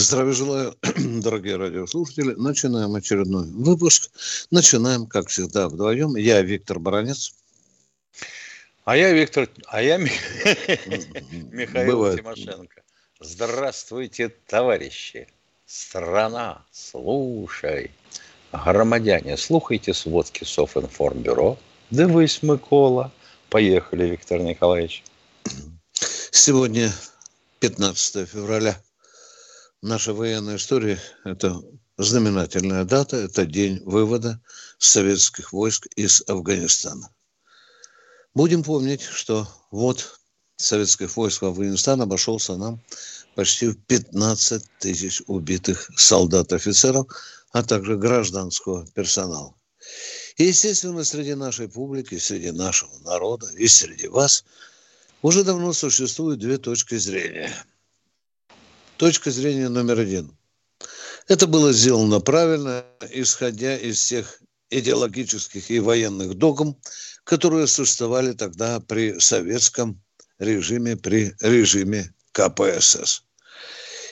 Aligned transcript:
Здравия 0.00 0.32
желаю, 0.32 0.76
дорогие 0.96 1.56
радиослушатели. 1.56 2.32
Начинаем 2.32 2.94
очередной 2.94 3.46
выпуск. 3.50 4.10
Начинаем, 4.50 5.06
как 5.06 5.28
всегда, 5.28 5.68
вдвоем. 5.68 6.16
Я 6.16 6.40
Виктор 6.40 6.78
Баранец. 6.78 7.34
А 8.84 8.96
я 8.96 9.12
Виктор, 9.12 9.46
а 9.66 9.82
я 9.82 9.98
Михаил 9.98 11.92
Бывает. 11.92 12.18
Тимошенко. 12.18 12.82
Здравствуйте, 13.20 14.30
товарищи. 14.46 15.28
Страна, 15.66 16.64
слушай. 16.72 17.90
Громадяне, 18.52 19.36
слухайте 19.36 19.92
сводки 19.92 20.44
Софинформбюро. 20.44 21.58
Дивись, 21.90 22.42
Микола. 22.42 23.12
Поехали, 23.50 24.06
Виктор 24.06 24.40
Николаевич. 24.40 25.04
Сегодня 26.30 26.90
15 27.60 28.26
февраля 28.26 28.80
наша 29.82 30.12
военная 30.12 30.56
история– 30.56 31.00
это 31.24 31.60
знаменательная 31.96 32.84
дата, 32.84 33.16
это 33.16 33.46
день 33.46 33.80
вывода 33.84 34.40
советских 34.78 35.52
войск 35.52 35.86
из 35.96 36.22
Афганистана. 36.26 37.10
Будем 38.34 38.62
помнить, 38.62 39.02
что 39.02 39.48
вот 39.70 40.20
советских 40.56 41.16
войск 41.16 41.42
в 41.42 41.46
Афганистан 41.46 42.00
обошелся 42.02 42.56
нам 42.56 42.82
почти 43.34 43.68
в 43.68 43.76
15 43.86 44.64
тысяч 44.78 45.22
убитых 45.26 45.90
солдат-офицеров, 45.96 47.06
а 47.52 47.62
также 47.62 47.96
гражданского 47.96 48.86
персонала. 48.88 49.54
И, 50.36 50.44
естественно, 50.44 51.04
среди 51.04 51.34
нашей 51.34 51.68
публики, 51.68 52.18
среди 52.18 52.50
нашего 52.50 52.96
народа 52.98 53.48
и 53.56 53.66
среди 53.66 54.08
вас 54.08 54.44
уже 55.22 55.42
давно 55.42 55.72
существуют 55.72 56.40
две 56.40 56.58
точки 56.58 56.96
зрения– 56.96 57.52
Точка 59.00 59.30
зрения 59.30 59.70
номер 59.70 60.00
один. 60.00 60.36
Это 61.26 61.46
было 61.46 61.72
сделано 61.72 62.20
правильно, 62.20 62.84
исходя 63.08 63.74
из 63.74 63.98
всех 63.98 64.42
идеологических 64.68 65.70
и 65.70 65.80
военных 65.80 66.34
догм, 66.34 66.76
которые 67.24 67.66
существовали 67.66 68.32
тогда 68.32 68.78
при 68.78 69.18
советском 69.18 70.02
режиме, 70.38 70.98
при 70.98 71.34
режиме 71.40 72.12
КПСС. 72.32 73.22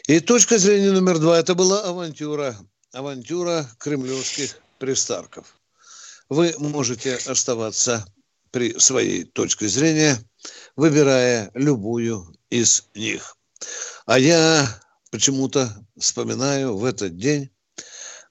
И 0.06 0.20
точка 0.20 0.56
зрения 0.56 0.92
номер 0.92 1.18
два– 1.18 1.38
это 1.38 1.54
была 1.54 1.82
авантюра, 1.82 2.56
авантюра 2.94 3.68
кремлевских 3.78 4.58
пристарков. 4.78 5.54
Вы 6.30 6.54
можете 6.56 7.16
оставаться 7.26 8.06
при 8.52 8.72
своей 8.78 9.24
точке 9.24 9.68
зрения, 9.68 10.16
выбирая 10.76 11.50
любую 11.52 12.34
из 12.48 12.84
них. 12.94 13.37
А 14.06 14.18
я 14.18 14.80
почему-то 15.10 15.86
вспоминаю 15.98 16.76
в 16.76 16.84
этот 16.84 17.16
день 17.16 17.50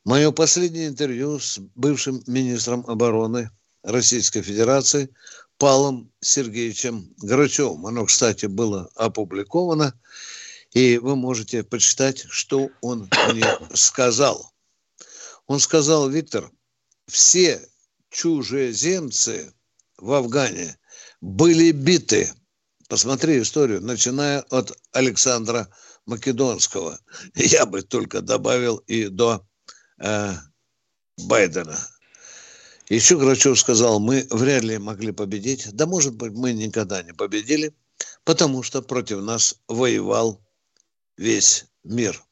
мое 0.03 0.31
последнее 0.31 0.87
интервью 0.87 1.39
с 1.39 1.59
бывшим 1.75 2.23
министром 2.27 2.85
обороны 2.87 3.51
Российской 3.83 4.41
Федерации 4.41 5.13
Павлом 5.57 6.11
Сергеевичем 6.21 7.13
Грачевым. 7.17 7.85
Оно, 7.85 8.05
кстати, 8.05 8.45
было 8.45 8.89
опубликовано, 8.95 9.99
и 10.71 10.97
вы 10.97 11.15
можете 11.15 11.63
почитать, 11.63 12.25
что 12.29 12.69
он 12.81 13.09
мне 13.29 13.45
сказал. 13.73 14.51
Он 15.47 15.59
сказал, 15.59 16.09
Виктор, 16.09 16.51
все 17.07 17.67
чужеземцы 18.09 19.53
в 19.97 20.11
Афгане 20.13 20.77
были 21.21 21.71
биты– 21.71 22.31
Посмотри 22.87 23.41
историю, 23.41 23.81
начиная 23.81 24.41
от 24.49 24.71
Александра 24.93 25.67
Македонского. 26.05 26.99
Я 27.35 27.65
бы 27.65 27.81
только 27.81 28.21
добавил 28.21 28.77
и 28.87 29.07
до 29.07 29.45
э, 29.99 30.33
Байдена. 31.17 31.77
Еще 32.87 33.17
Грачев 33.17 33.59
сказал, 33.59 33.99
мы 33.99 34.25
вряд 34.29 34.63
ли 34.63 34.77
могли 34.77 35.11
победить. 35.11 35.67
Да, 35.73 35.85
может 35.85 36.15
быть, 36.15 36.31
мы 36.31 36.53
никогда 36.53 37.03
не 37.03 37.13
победили, 37.13 37.73
потому 38.23 38.63
что 38.63 38.81
против 38.81 39.19
нас 39.21 39.55
воевал 39.67 40.41
весь 41.17 41.65
мир. 41.83 42.23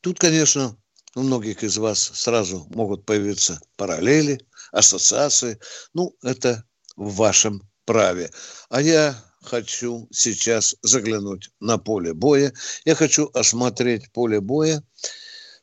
Тут, 0.00 0.18
конечно, 0.18 0.76
у 1.14 1.22
многих 1.22 1.62
из 1.62 1.78
вас 1.78 2.00
сразу 2.00 2.66
могут 2.70 3.06
появиться 3.06 3.60
параллели, 3.76 4.44
ассоциации. 4.72 5.60
Ну, 5.94 6.16
это 6.22 6.64
в 6.96 7.14
вашем 7.14 7.62
праве. 7.84 8.32
А 8.68 8.82
я 8.82 9.16
хочу 9.46 10.08
сейчас 10.12 10.76
заглянуть 10.82 11.50
на 11.60 11.78
поле 11.78 12.12
боя. 12.12 12.52
Я 12.84 12.94
хочу 12.94 13.30
осмотреть 13.32 14.12
поле 14.12 14.40
боя. 14.40 14.82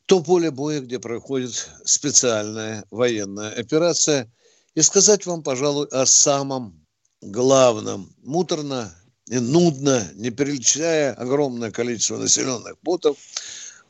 То 0.05 0.21
поле 0.21 0.51
боя, 0.51 0.81
где 0.81 0.99
проходит 0.99 1.69
специальная 1.85 2.85
военная 2.91 3.51
операция. 3.51 4.31
И 4.75 4.81
сказать 4.81 5.25
вам, 5.25 5.43
пожалуй, 5.43 5.87
о 5.91 6.05
самом 6.05 6.85
главном. 7.21 8.13
Муторно 8.23 8.93
и 9.27 9.39
нудно, 9.39 10.09
не 10.15 10.29
перечисляя 10.31 11.13
огромное 11.13 11.71
количество 11.71 12.17
населенных 12.17 12.77
пунктов, 12.79 13.17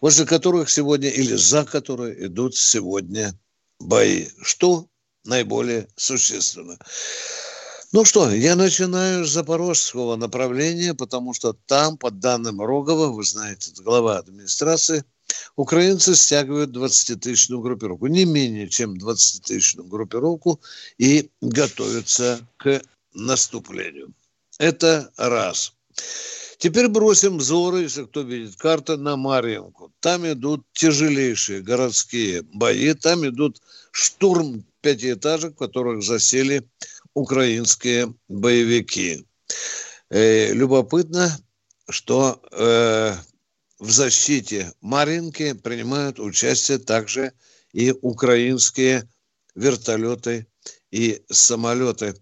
возле 0.02 0.26
которых 0.26 0.70
сегодня 0.70 1.10
или 1.10 1.36
за 1.36 1.66
которые 1.66 2.28
идут 2.28 2.56
сегодня 2.56 3.34
бои. 3.80 4.28
Что 4.42 4.88
наиболее 5.24 5.88
существенно? 5.96 6.78
Ну 7.94 8.06
что, 8.06 8.32
я 8.32 8.56
начинаю 8.56 9.24
с 9.24 9.30
запорожского 9.30 10.16
направления, 10.16 10.96
потому 10.96 11.36
что 11.36 11.54
там, 11.54 11.96
по 11.96 12.10
данным 12.10 12.60
Рогова, 12.60 13.10
вы 13.10 13.24
знаете, 13.24 13.72
глава 13.84 14.18
администрации, 14.18 15.06
украинцы 15.56 16.16
стягивают 16.16 16.76
20-тысячную 16.76 17.62
группировку, 17.62 18.08
не 18.08 18.26
менее 18.26 18.68
чем 18.68 18.96
20-тысячную 18.96 19.88
группировку 19.88 20.60
и 20.98 21.30
готовятся 21.40 22.40
к 22.58 22.82
наступлению. 23.14 24.12
Это 24.58 25.12
раз. 25.16 25.74
Теперь 26.58 26.88
бросим 26.88 27.38
взоры, 27.38 27.82
если 27.82 28.06
кто 28.06 28.22
видит 28.22 28.56
карту, 28.56 28.98
на 28.98 29.18
Марьинку. 29.18 29.94
Там 30.00 30.26
идут 30.26 30.66
тяжелейшие 30.74 31.62
городские 31.62 32.42
бои, 32.54 32.96
там 32.96 33.24
идут 33.28 33.62
штурм 33.92 34.66
пятиэтажек, 34.82 35.54
в 35.54 35.58
которых 35.60 36.02
засели 36.02 36.64
украинские 37.14 38.14
боевики. 38.28 39.26
Э, 40.10 40.54
любопытно, 40.54 41.38
что 41.90 42.42
э, 42.52 43.16
в 43.80 43.92
защите 43.92 44.72
Маринки 44.82 45.54
принимают 45.54 46.20
участие 46.20 46.78
также 46.78 47.34
и 47.74 47.92
украинские 48.02 49.10
вертолеты 49.56 50.48
и 50.92 51.24
самолеты. 51.30 52.16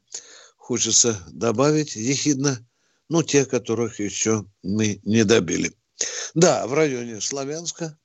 Хочется 0.58 1.22
добавить 1.32 1.96
ехидно, 1.96 2.66
ну, 3.10 3.24
те, 3.24 3.46
которых 3.46 4.00
еще 4.00 4.46
мы 4.64 5.00
не 5.04 5.26
добили. 5.26 5.74
Да, 6.34 6.66
в 6.68 6.74
районе 6.74 7.20
Славянска 7.20 7.98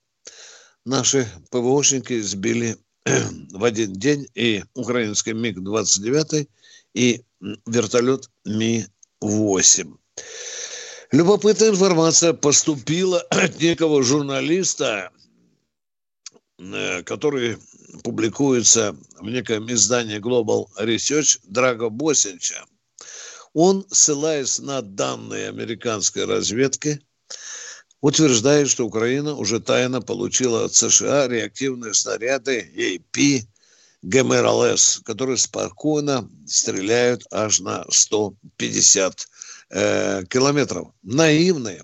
наши 0.84 1.28
ПВОшники 1.50 2.20
сбили 2.20 2.76
в 3.04 3.64
один 3.64 3.92
день 3.92 4.26
и 4.34 4.64
украинский 4.74 5.32
МиГ-29, 5.32 6.48
и 6.96 7.22
вертолет 7.66 8.30
Ми-8. 8.46 9.94
Любопытная 11.12 11.68
информация 11.68 12.32
поступила 12.32 13.20
от 13.30 13.60
некого 13.60 14.02
журналиста, 14.02 15.10
э, 16.58 17.02
который 17.02 17.58
публикуется 18.02 18.96
в 19.20 19.28
неком 19.28 19.70
издании 19.70 20.18
Global 20.18 20.66
Research 20.80 21.38
Драго 21.44 21.90
Босинча. 21.90 22.64
Он, 23.52 23.86
ссылаясь 23.90 24.58
на 24.58 24.80
данные 24.80 25.48
американской 25.50 26.24
разведки, 26.24 27.00
утверждает, 28.00 28.68
что 28.68 28.86
Украина 28.86 29.34
уже 29.34 29.60
тайно 29.60 30.00
получила 30.00 30.64
от 30.64 30.74
США 30.74 31.28
реактивные 31.28 31.92
снаряды 31.94 32.70
AP 32.74 33.46
ГМРЛС, 34.06 35.00
которые 35.04 35.36
спокойно 35.36 36.30
стреляют 36.46 37.24
аж 37.32 37.58
на 37.58 37.84
150 37.90 39.28
э, 39.70 40.24
километров. 40.30 40.88
Наивные. 41.02 41.82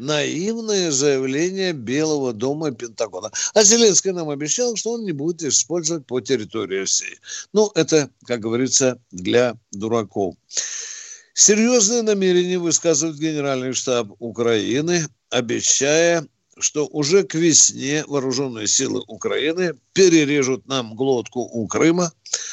наивное 0.00 0.90
заявление 0.90 1.72
Белого 1.72 2.32
дома 2.32 2.70
и 2.70 2.74
Пентагона. 2.74 3.30
А 3.54 3.62
Зеленский 3.62 4.10
нам 4.10 4.30
обещал, 4.30 4.74
что 4.74 4.94
он 4.94 5.04
не 5.04 5.12
будет 5.12 5.42
использовать 5.44 6.04
по 6.04 6.20
территории 6.20 6.80
России. 6.80 7.16
Ну, 7.52 7.70
это, 7.76 8.10
как 8.26 8.40
говорится, 8.40 8.98
для 9.12 9.54
дураков. 9.70 10.34
Серьезные 11.34 12.02
намерения 12.02 12.58
высказывает 12.58 13.18
Генеральный 13.18 13.72
штаб 13.72 14.08
Украины, 14.18 15.06
обещая 15.30 16.26
что 16.62 16.86
уже 16.86 17.24
к 17.24 17.34
весне 17.34 18.04
вооруженные 18.06 18.66
силы 18.66 19.02
Украины 19.08 19.74
перережут 19.92 20.66
нам 20.66 20.94
глотку 20.94 21.40
у 21.40 21.66
Крыма, 21.66 22.12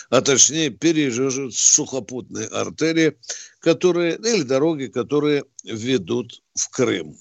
а 0.09 0.21
точнее 0.21 0.69
перережут 0.69 1.55
сухопутные 1.55 2.47
артерии, 2.47 3.15
которые, 3.59 4.15
или 4.15 4.43
дороги, 4.43 4.87
которые 4.87 5.43
ведут 5.63 6.41
в 6.55 6.69
Крым. 6.69 7.17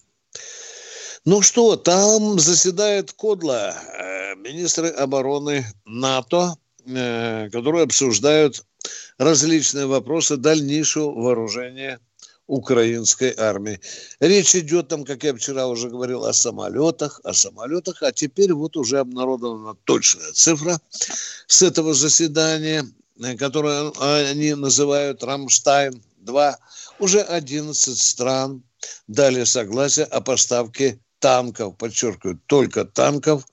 Ну 1.25 1.43
что, 1.43 1.76
там 1.76 2.38
заседает 2.38 3.12
Кодла, 3.12 3.75
э, 3.75 4.35
министры 4.37 4.88
обороны 4.88 5.67
НАТО, 5.85 6.56
э, 6.87 7.50
которые 7.50 7.85
обсуждают 7.85 8.64
различные 9.19 9.87
вопросы 9.87 10.37
дальнейшего 10.37 11.11
вооружения 11.11 12.00
украинской 12.48 13.32
армии. 13.36 13.78
Речь 14.18 14.56
идет 14.56 14.88
там, 14.88 15.04
как 15.04 15.22
я 15.22 15.34
вчера 15.34 15.68
уже 15.68 15.88
говорил, 15.90 16.24
о 16.24 16.32
самолетах, 16.32 17.20
о 17.22 17.32
самолетах, 17.34 18.02
а 18.02 18.10
теперь 18.10 18.52
вот 18.52 18.76
уже 18.76 18.98
обнародована 18.98 19.76
точная 19.84 20.32
цифра 20.32 20.80
с 21.46 21.62
этого 21.62 21.94
заседания, 21.94 22.84
э, 23.22 23.36
которое 23.36 23.92
они 24.30 24.54
называют 24.54 25.22
«Рамштайн-2». 25.22 26.54
Уже 26.98 27.20
11 27.20 27.96
стран 27.96 28.62
дали 29.06 29.44
согласие 29.44 30.06
о 30.06 30.20
поставке 30.20 30.98
танков, 31.20 31.76
подчеркиваю, 31.76 32.40
только 32.46 32.84
танков 32.84 33.44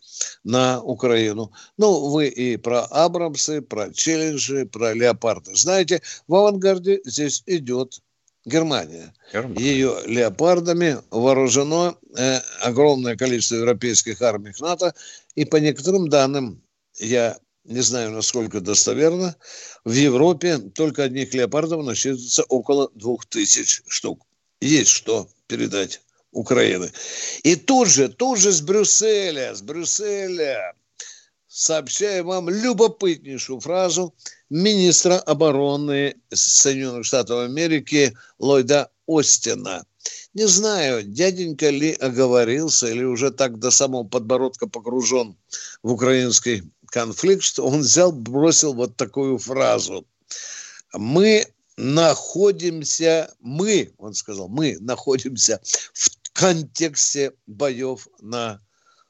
на 0.44 0.81
Украину. 0.81 1.51
Ну, 1.77 2.09
вы 2.09 2.27
и 2.27 2.57
про 2.57 2.86
Абрамсы, 2.86 3.62
про 3.62 3.91
Челленджи, 3.94 4.65
про 4.65 4.94
Леопарды 4.94 5.56
знаете. 5.56 6.01
В 6.27 6.36
авангарде 6.36 7.01
здесь 7.06 7.44
идет 7.45 8.00
Германия. 8.45 9.13
Германия. 9.33 9.63
Ее 9.63 9.95
леопардами 10.06 11.00
вооружено 11.09 11.97
э, 12.15 12.39
огромное 12.62 13.18
количество 13.18 13.56
европейских 13.56 14.21
армий 14.21 14.53
НАТО. 14.59 14.94
И 15.33 15.45
по 15.45 15.57
некоторым 15.57 16.09
данным, 16.09 16.62
я 16.97 17.38
не 17.63 17.81
знаю, 17.81 18.12
насколько 18.12 18.62
достоверно, 18.62 19.36
в 19.83 19.92
Европе 19.92 20.59
только 20.59 21.03
одних 21.03 21.33
леопардов 21.33 21.83
насчитывается 21.83 22.44
около 22.44 22.92
двух 22.94 23.25
тысяч 23.25 23.81
штук. 23.88 24.25
Есть 24.62 24.91
что 24.91 25.27
передать 25.48 26.01
Украины. 26.31 26.91
И 27.44 27.56
тут 27.56 27.88
же, 27.88 28.09
тут 28.09 28.38
же 28.39 28.51
с 28.51 28.62
Брюсселя, 28.62 29.56
с 29.56 29.62
Брюсселя 29.62 30.75
сообщаю 31.56 32.25
вам 32.25 32.50
любопытнейшую 32.50 33.62
фразу 33.62 34.13
министра 34.50 35.18
обороны 35.19 36.16
Соединенных 36.34 37.06
Штатов 37.06 37.46
Америки 37.46 38.13
Ллойда 38.40 38.90
Остина. 39.07 39.86
Не 40.34 40.48
знаю, 40.48 41.04
дяденька 41.04 41.69
ли 41.69 41.94
оговорился 41.94 42.88
или 42.88 43.06
уже 43.06 43.31
так 43.31 43.57
до 43.57 43.72
самого 43.72 44.04
подбородка 44.04 44.68
погружен 44.68 45.38
в 45.81 45.94
украинский 45.94 46.63
конфликт, 46.88 47.44
что 47.44 47.66
он 47.66 47.80
взял, 47.80 48.12
бросил 48.12 48.74
вот 48.74 48.98
такую 48.98 49.38
фразу. 49.38 50.06
Мы 50.94 51.48
находимся, 51.78 53.34
мы, 53.40 53.94
он 53.98 54.13
сказал, 54.13 54.50
мы 54.50 54.78
находимся 54.81 55.62
в 55.94 56.10
контексте 56.34 57.31
боев 57.48 58.10
на 58.19 58.60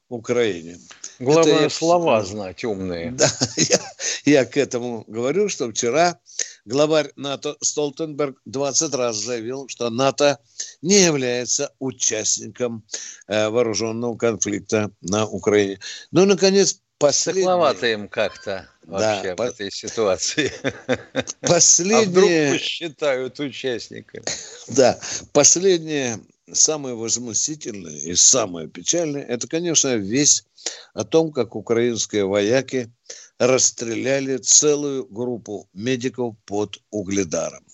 Украине. 0.09 0.77
Главное, 1.19 1.63
я, 1.63 1.69
слова 1.69 2.23
знать 2.23 2.63
умные. 2.63 3.11
Да, 3.11 3.27
я, 3.57 3.79
я 4.25 4.45
к 4.45 4.57
этому 4.57 5.03
говорю, 5.07 5.49
что 5.49 5.69
вчера 5.71 6.19
главарь 6.65 7.11
НАТО 7.15 7.55
Столтенберг 7.61 8.39
20 8.45 8.93
раз 8.93 9.15
заявил, 9.17 9.67
что 9.67 9.89
НАТО 9.89 10.39
не 10.81 11.01
является 11.01 11.71
участником 11.79 12.83
э, 13.27 13.49
вооруженного 13.49 14.15
конфликта 14.17 14.91
на 15.01 15.25
Украине. 15.25 15.79
Ну 16.11 16.23
и, 16.23 16.25
наконец, 16.25 16.81
последний... 16.97 17.43
Тепловато 17.43 17.87
им 17.87 18.07
как-то 18.07 18.67
вообще 18.83 19.29
да, 19.29 19.33
в 19.33 19.35
по... 19.37 19.43
этой 19.43 19.71
ситуации. 19.71 20.51
Последнее... 21.41 21.99
А 21.99 22.09
вдруг 22.09 22.59
посчитают 22.59 23.39
участниками? 23.39 24.25
Да, 24.67 24.99
последнее 25.33 26.19
самое 26.51 26.95
возмутительное 26.95 27.97
и 27.97 28.15
самое 28.15 28.67
печальное, 28.67 29.23
это, 29.23 29.47
конечно, 29.47 29.95
весть 29.95 30.45
о 30.93 31.03
том, 31.03 31.31
как 31.31 31.55
украинские 31.55 32.25
вояки 32.25 32.91
расстреляли 33.37 34.37
целую 34.37 35.05
группу 35.05 35.67
медиков 35.73 36.35
под 36.45 36.79
Угледаром. 36.89 37.65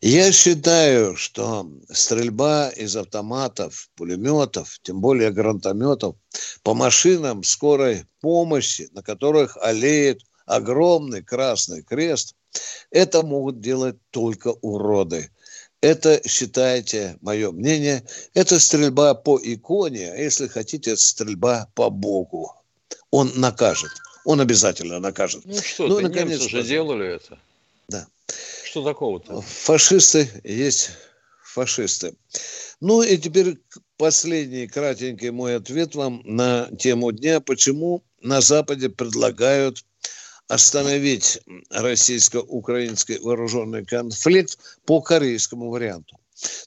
Я 0.00 0.32
считаю, 0.32 1.16
что 1.16 1.70
стрельба 1.88 2.70
из 2.70 2.96
автоматов, 2.96 3.88
пулеметов, 3.94 4.80
тем 4.82 5.00
более 5.00 5.30
гранатометов, 5.30 6.16
по 6.64 6.74
машинам 6.74 7.44
скорой 7.44 8.06
помощи, 8.20 8.88
на 8.92 9.02
которых 9.02 9.56
олеет 9.58 10.22
огромный 10.44 11.22
красный 11.22 11.84
крест, 11.84 12.34
это 12.90 13.22
могут 13.22 13.60
делать 13.60 13.96
только 14.10 14.48
уроды– 14.48 15.30
это, 15.82 16.26
считайте, 16.26 17.18
мое 17.20 17.50
мнение, 17.50 18.04
это 18.34 18.58
стрельба 18.58 19.14
по 19.14 19.38
иконе, 19.42 20.12
а 20.12 20.16
если 20.16 20.46
хотите, 20.46 20.96
стрельба 20.96 21.68
по 21.74 21.90
Богу. 21.90 22.54
Он 23.10 23.30
накажет. 23.34 23.90
Он 24.24 24.40
обязательно 24.40 25.00
накажет. 25.00 25.44
Ну 25.44 25.60
что 25.60 25.88
ну, 25.88 25.96
ты, 25.96 26.02
наконец, 26.04 26.40
немцы 26.40 26.48
же 26.48 26.62
делали 26.62 27.16
это. 27.16 27.38
Да. 27.88 28.06
Что 28.64 28.84
такого-то? 28.84 29.40
Фашисты 29.40 30.30
есть 30.44 30.90
фашисты. 31.42 32.14
Ну 32.80 33.02
и 33.02 33.18
теперь 33.18 33.58
последний 33.96 34.68
кратенький 34.68 35.30
мой 35.30 35.56
ответ 35.56 35.96
вам 35.96 36.22
на 36.24 36.70
тему 36.78 37.10
дня. 37.10 37.40
Почему 37.40 38.04
на 38.20 38.40
Западе 38.40 38.88
предлагают 38.88 39.84
остановить 40.48 41.40
российско-украинский 41.70 43.18
вооруженный 43.18 43.84
конфликт 43.84 44.58
по 44.84 45.00
корейскому 45.00 45.70
варианту. 45.70 46.16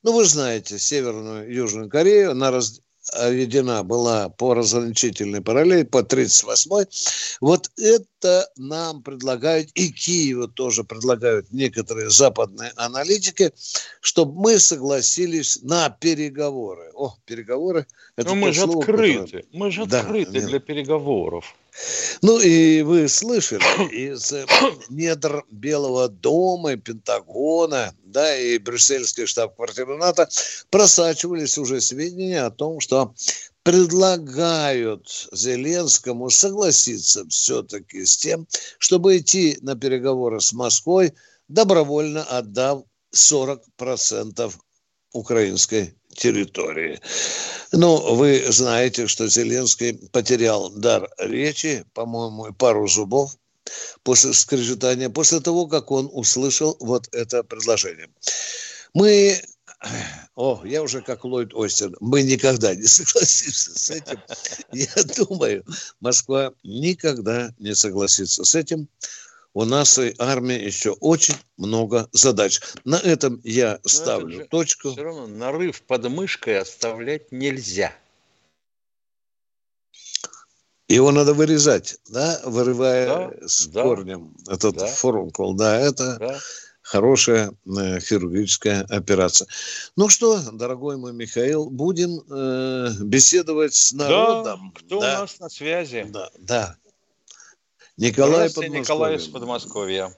Ну, 0.04 0.14
вы 0.14 0.26
знаете, 0.26 0.80
Северную 0.80 1.50
и 1.50 1.56
Южную 1.56 1.90
Корею, 1.90 2.32
она 2.32 2.52
раз, 2.52 2.82
введена 3.14 3.84
была 3.84 4.30
по 4.30 4.54
разграничительной 4.54 5.42
параллели, 5.42 5.84
по 5.84 6.00
38-й. 6.00 6.88
Вот 7.42 7.70
это 7.78 8.50
нам 8.56 9.04
предлагают, 9.04 9.70
и 9.76 9.92
Киеву 9.92 10.48
тоже 10.48 10.84
предлагают 10.84 11.52
некоторые 11.52 12.10
западные 12.10 12.72
аналитики, 12.76 13.52
чтобы 14.02 14.40
мы 14.40 14.60
согласились 14.60 15.60
на 15.62 15.90
переговоры. 15.90 16.92
О, 16.94 17.16
переговоры. 17.26 17.86
Это 18.16 18.30
Но 18.30 18.36
мы 18.36 18.54
же 18.54 18.64
открыты, 18.64 19.20
которое... 19.20 19.46
мы 19.52 19.72
же 19.72 19.84
открыты 19.84 20.42
да, 20.42 20.48
для 20.48 20.60
переговоров. 20.60 21.56
Ну 22.22 22.40
и 22.40 22.82
вы 22.82 23.08
слышали 23.08 23.64
из 23.92 24.34
недр 24.90 25.44
Белого 25.50 26.08
дома 26.08 26.78
Пентагона, 26.78 27.94
да, 28.04 28.38
и 28.38 28.58
брюссельский 28.58 29.26
штаб-квартиры 29.26 29.98
НАТО 29.98 30.30
просачивались 30.70 31.58
уже 31.58 31.82
сведения 31.82 32.44
о 32.44 32.52
том, 32.52 32.80
что 32.80 33.14
предлагают 33.64 35.28
Зеленскому 35.34 36.30
согласиться 36.30 37.28
все-таки 37.30 38.06
с 38.06 38.18
тем, 38.18 38.48
чтобы 38.78 39.18
идти 39.18 39.58
на 39.62 39.76
переговоры 39.76 40.40
с 40.40 40.54
Москвой, 40.54 41.14
добровольно 41.48 42.24
отдав 42.24 42.84
40% 43.14 44.54
украинской 45.14 45.96
территории. 46.16 47.00
Ну, 47.72 48.16
вы 48.16 48.44
знаете, 48.50 49.08
что 49.08 49.28
Зеленский 49.28 49.94
потерял 50.12 50.70
дар 50.70 51.10
речи, 51.18 51.86
по-моему, 51.94 52.54
пару 52.54 52.88
зубов 52.88 53.38
после 54.04 54.34
скрежетания, 54.34 55.10
после 55.10 55.40
того, 55.40 55.68
как 55.68 55.92
он 55.92 56.10
услышал 56.12 56.78
вот 56.80 57.08
это 57.14 57.44
предложение. 57.44 58.10
Мы 58.94 59.42
о, 60.36 60.62
я 60.66 60.82
уже 60.82 61.02
как 61.02 61.26
Ллойд 61.26 61.54
Остин. 61.54 61.96
Мы 62.00 62.24
никогда 62.24 62.74
не 62.76 62.84
согласимся 62.88 63.78
с 63.78 63.90
этим. 63.90 64.20
Я 64.72 65.04
думаю, 65.18 65.66
Москва 66.00 66.54
никогда 66.64 67.54
не 67.60 67.76
согласится 67.76 68.44
с 68.44 68.56
этим 68.56 68.88
у 69.56 69.64
нашей 69.64 70.14
армии 70.20 70.62
еще 70.62 70.92
очень 70.92 71.36
много 71.58 72.10
задач. 72.12 72.60
На 72.84 72.98
этом 72.98 73.40
я 73.44 73.80
Но 73.84 73.90
ставлю 73.90 74.42
же 74.42 74.46
точку. 74.46 74.92
Все 74.92 75.02
равно 75.02 75.28
нарыв 75.28 75.82
под 75.82 76.10
мышкой 76.10 76.60
оставлять 76.60 77.32
нельзя. 77.32 77.96
Его 80.90 81.12
надо 81.12 81.34
вырезать, 81.34 81.98
да, 82.10 82.40
вырывая 82.44 83.08
да, 83.08 83.48
с 83.48 83.66
да, 83.68 83.82
корнем 83.82 84.36
этот 84.48 84.76
да. 84.76 84.88
фурункул. 84.88 85.56
Да, 85.56 85.80
это, 85.80 86.18
да. 86.20 86.40
хорошая 86.82 87.54
э, 87.66 88.00
хирургическая 88.02 88.86
операция. 88.90 89.48
Ну 89.96 90.10
что, 90.10 90.38
дорогой 90.52 90.98
мой 90.98 91.14
Михаил, 91.14 91.70
будем 91.70 92.22
э, 92.30 92.90
беседовать 93.02 93.74
с 93.74 93.94
народом. 93.94 94.74
Да, 94.76 94.80
кто 94.80 95.00
да. 95.00 95.18
у 95.18 95.22
нас 95.22 95.40
на 95.40 95.50
связи? 95.50 96.06
Да, 96.10 96.30
да. 96.38 96.78
Николай 97.98 98.48
Николай 98.70 99.16
из 99.16 99.28
Подмосковья. 99.28 100.10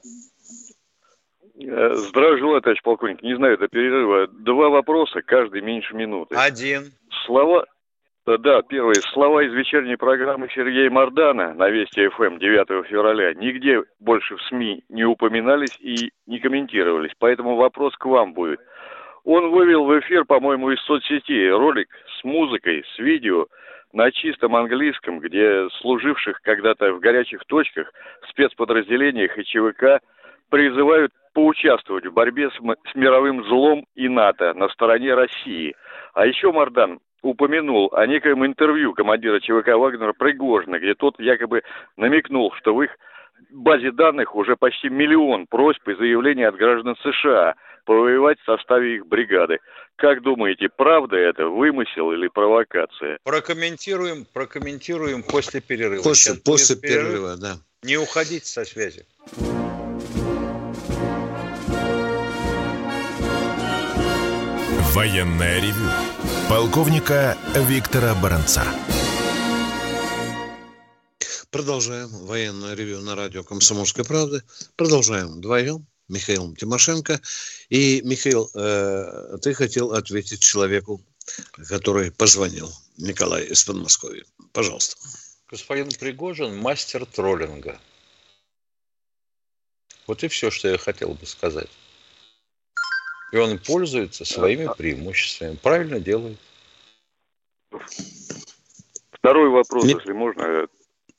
Э, 1.60 1.94
здравия 1.96 2.38
желаю, 2.38 2.62
товарищ 2.62 2.82
полковник. 2.82 3.22
Не 3.22 3.36
знаю, 3.36 3.58
до 3.58 3.68
перерыва. 3.68 4.28
Два 4.28 4.70
вопроса, 4.70 5.22
каждый 5.22 5.62
меньше 5.62 5.96
минуты. 5.96 6.36
Один. 6.36 6.92
Слова... 7.26 7.66
Да, 8.26 8.62
первый. 8.64 8.96
Слова 9.14 9.42
из 9.46 9.54
вечерней 9.54 9.96
программы 9.96 10.50
Сергея 10.54 10.90
Мардана 10.90 11.54
на 11.54 11.70
Вести 11.70 12.10
ФМ 12.10 12.40
9 12.40 12.86
февраля 12.88 13.34
нигде 13.34 13.82
больше 14.00 14.36
в 14.36 14.42
СМИ 14.50 14.84
не 14.90 15.06
упоминались 15.06 15.78
и 15.80 16.12
не 16.26 16.40
комментировались. 16.40 17.14
Поэтому 17.20 17.56
вопрос 17.56 17.96
к 17.96 18.06
вам 18.06 18.34
будет. 18.34 18.60
Он 19.24 19.52
вывел 19.52 19.86
в 19.86 20.00
эфир, 20.00 20.26
по-моему, 20.26 20.72
из 20.72 20.80
соцсети 20.82 21.50
ролик 21.50 21.88
с 22.20 22.24
музыкой, 22.26 22.84
с 22.96 23.00
видео 23.00 23.48
на 23.94 24.12
чистом 24.12 24.56
английском, 24.56 25.20
где 25.20 25.68
служивших 25.82 26.42
когда-то 26.42 26.94
в 26.94 27.00
горячих 27.00 27.44
точках, 27.46 27.92
спецподразделениях 28.30 29.38
и 29.38 29.44
ЧВК 29.44 30.02
призывают 30.50 31.12
поучаствовать 31.34 32.06
в 32.06 32.14
борьбе 32.14 32.50
с, 32.50 32.56
с 32.56 32.96
мировым 32.96 33.44
злом 33.46 33.86
и 33.96 34.10
НАТО 34.10 34.54
на 34.54 34.70
стороне 34.70 35.14
России. 35.14 35.76
А 36.14 36.26
еще 36.26 36.52
Мардан 36.52 37.00
упомянул 37.22 37.90
о 37.94 38.06
некоем 38.08 38.46
интервью 38.46 38.94
командира 38.94 39.40
ЧВК 39.40 39.70
Вагнера 39.76 40.14
Пригожина, 40.14 40.80
где 40.80 40.96
тот 40.96 41.20
якобы 41.20 41.64
намекнул, 41.96 42.52
что 42.54 42.74
в 42.74 42.82
их 42.82 42.92
базе 43.52 43.92
данных 43.92 44.36
уже 44.36 44.56
почти 44.56 44.90
миллион 44.90 45.48
просьб 45.48 45.88
и 45.88 45.96
заявлений 45.96 46.44
от 46.44 46.56
граждан 46.56 46.96
США 47.04 47.56
повоевать 47.88 48.38
в 48.42 48.46
составе 48.46 48.98
их 48.98 49.08
бригады. 49.08 49.58
Как 49.96 50.22
думаете, 50.22 50.68
правда 50.70 51.16
это, 51.16 51.48
вымысел 51.48 52.12
или 52.12 52.28
провокация? 52.28 53.18
Прокомментируем, 53.24 54.28
прокомментируем 54.32 55.24
после 55.24 55.62
перерыва. 55.62 56.04
После, 56.04 56.36
после 56.36 56.76
перерыва, 56.76 57.08
перерыва, 57.08 57.38
да. 57.38 57.56
Не 57.82 57.98
уходите 57.98 58.46
со 58.46 58.66
связи. 58.66 59.06
Военная 64.94 65.60
ревю. 65.62 65.90
Полковника 66.50 67.38
Виктора 67.56 68.14
Баранца. 68.22 68.64
Продолжаем 71.52 72.10
военное 72.26 72.76
ревю 72.76 73.00
на 73.02 73.16
радио 73.16 73.44
«Комсомольская 73.44 74.04
правда». 74.04 74.42
Продолжаем 74.76 75.28
вдвоем. 75.28 75.88
Михаил 76.10 76.56
Тимошенко. 76.56 77.22
И, 77.70 78.02
Михаил, 78.04 78.50
э, 78.54 79.38
ты 79.42 79.54
хотел 79.54 79.94
ответить 79.94 80.42
человеку, 80.42 81.02
который 81.68 82.12
позвонил, 82.12 82.72
Николай 82.98 83.46
из 83.46 83.64
Подмосковья. 83.64 84.24
Пожалуйста. 84.54 84.96
Господин 85.50 85.90
Пригожин– 85.90 86.58
мастер 86.62 87.06
троллинга. 87.06 87.80
Вот 90.08 90.24
и 90.24 90.28
все, 90.28 90.50
что 90.52 90.70
я 90.70 90.78
хотел 90.78 91.14
бы 91.14 91.26
сказать. 91.26 91.70
И 93.34 93.38
он 93.38 93.60
пользуется 93.60 94.24
своими 94.24 94.70
преимуществами. 94.78 95.56
Правильно 95.56 96.00
делает. 96.00 96.40
Второй 99.12 99.50
вопрос, 99.50 99.84
Ник... 99.84 99.98
если 99.98 100.14
можно, 100.14 100.68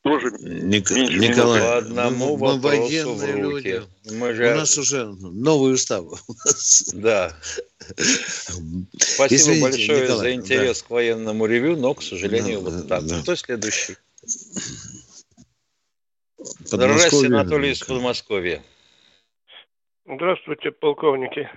тоже 0.08 0.30
Ник... 0.40 0.90
Николай, 0.90 1.60
по 1.60 1.76
одному 1.78 2.36
мы, 2.36 2.54
мы 2.54 2.60
военные 2.60 3.32
люди. 3.36 3.82
Мы 4.10 4.34
же... 4.34 4.52
У 4.52 4.56
нас 4.56 4.78
уже 4.78 5.06
новый 5.06 5.74
устав. 5.74 6.04
Да. 6.94 7.36
Спасибо 8.96 9.34
Извините, 9.34 9.62
большое 9.62 10.02
Николай, 10.02 10.18
за 10.18 10.34
интерес 10.34 10.80
да. 10.80 10.86
к 10.86 10.90
военному 10.90 11.46
ревю, 11.46 11.76
но, 11.76 11.94
к 11.94 12.02
сожалению, 12.02 12.60
да, 12.62 12.70
вот 12.70 12.88
так. 12.88 13.06
Да. 13.06 13.20
Кто 13.22 13.36
следующий? 13.36 13.96
Здравствуйте, 16.38 17.26
Анатолий 17.26 17.72
из 17.72 17.80
Подмосковья. 17.80 18.62
Здравствуйте, 20.06 20.70
полковники. 20.70 21.48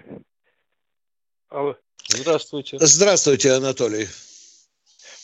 Алло. 1.50 1.78
Здравствуйте. 2.08 2.78
Здравствуйте, 2.80 3.52
Анатолий. 3.52 4.08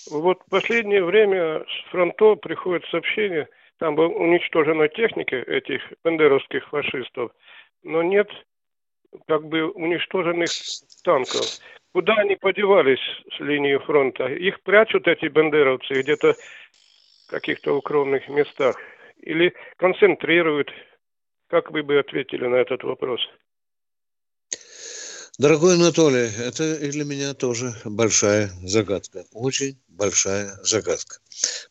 Вот 0.10 0.42
в 0.46 0.50
последнее 0.50 1.04
время 1.04 1.66
с 1.66 1.90
фронтов 1.92 2.40
приходят 2.40 2.86
сообщения, 2.86 3.48
там 3.80 3.96
была 3.96 4.08
уничтожена 4.08 4.88
техника 4.88 5.36
этих 5.36 5.82
бандеровских 6.04 6.68
фашистов, 6.70 7.32
но 7.84 8.02
нет 8.04 8.30
как 9.28 9.48
бы 9.48 9.70
уничтоженных 9.70 10.50
танков. 11.04 11.60
Куда 11.94 12.16
они 12.16 12.36
подевались 12.36 13.00
с 13.36 13.40
линии 13.40 13.78
фронта? 13.78 14.28
Их 14.28 14.62
прячут 14.62 15.08
эти 15.08 15.28
бандеровцы 15.28 16.02
где-то 16.02 16.34
в 16.34 17.32
каких-то 17.32 17.76
укромных 17.76 18.28
местах? 18.30 18.78
Или 19.18 19.54
концентрируют? 19.78 20.72
Как 21.50 21.72
вы 21.72 21.82
бы 21.82 21.98
ответили 21.98 22.46
на 22.46 22.56
этот 22.56 22.84
вопрос? 22.84 23.22
Дорогой 25.40 25.76
Анатолий, 25.76 26.30
это 26.48 26.64
и 26.84 26.90
для 26.90 27.06
меня 27.06 27.34
тоже 27.36 27.72
большая 27.86 28.50
загадка. 28.64 29.24
Очень 29.34 29.78
большая 29.98 30.58
загадка. 30.64 31.18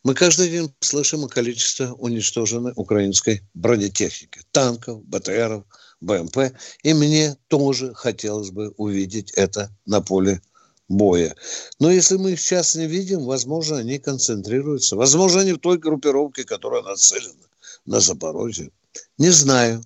Мы 0.03 0.15
каждый 0.15 0.51
день 0.51 0.75
слышим 0.81 1.25
о 1.25 1.29
количестве 1.29 1.89
уничтоженной 1.93 2.73
украинской 2.77 3.43
бронетехники. 3.55 4.41
Танков, 4.51 5.05
БТРов, 5.05 5.65
БМП. 6.01 6.53
И 6.83 6.93
мне 6.95 7.37
тоже 7.49 7.95
хотелось 7.95 8.51
бы 8.51 8.71
увидеть 8.77 9.33
это 9.33 9.71
на 9.87 10.01
поле 10.01 10.43
боя. 10.89 11.35
Но 11.79 11.91
если 11.91 12.17
мы 12.17 12.33
их 12.33 12.41
сейчас 12.41 12.75
не 12.75 12.87
видим, 12.87 13.25
возможно, 13.25 13.79
они 13.79 13.99
концентрируются. 13.99 14.97
Возможно, 14.97 15.41
они 15.41 15.53
в 15.53 15.59
той 15.59 15.79
группировке, 15.79 16.45
которая 16.45 16.83
нацелена 16.83 17.47
на 17.87 18.01
Запорожье. 18.01 18.71
Не 19.19 19.31
знаю. 19.31 19.83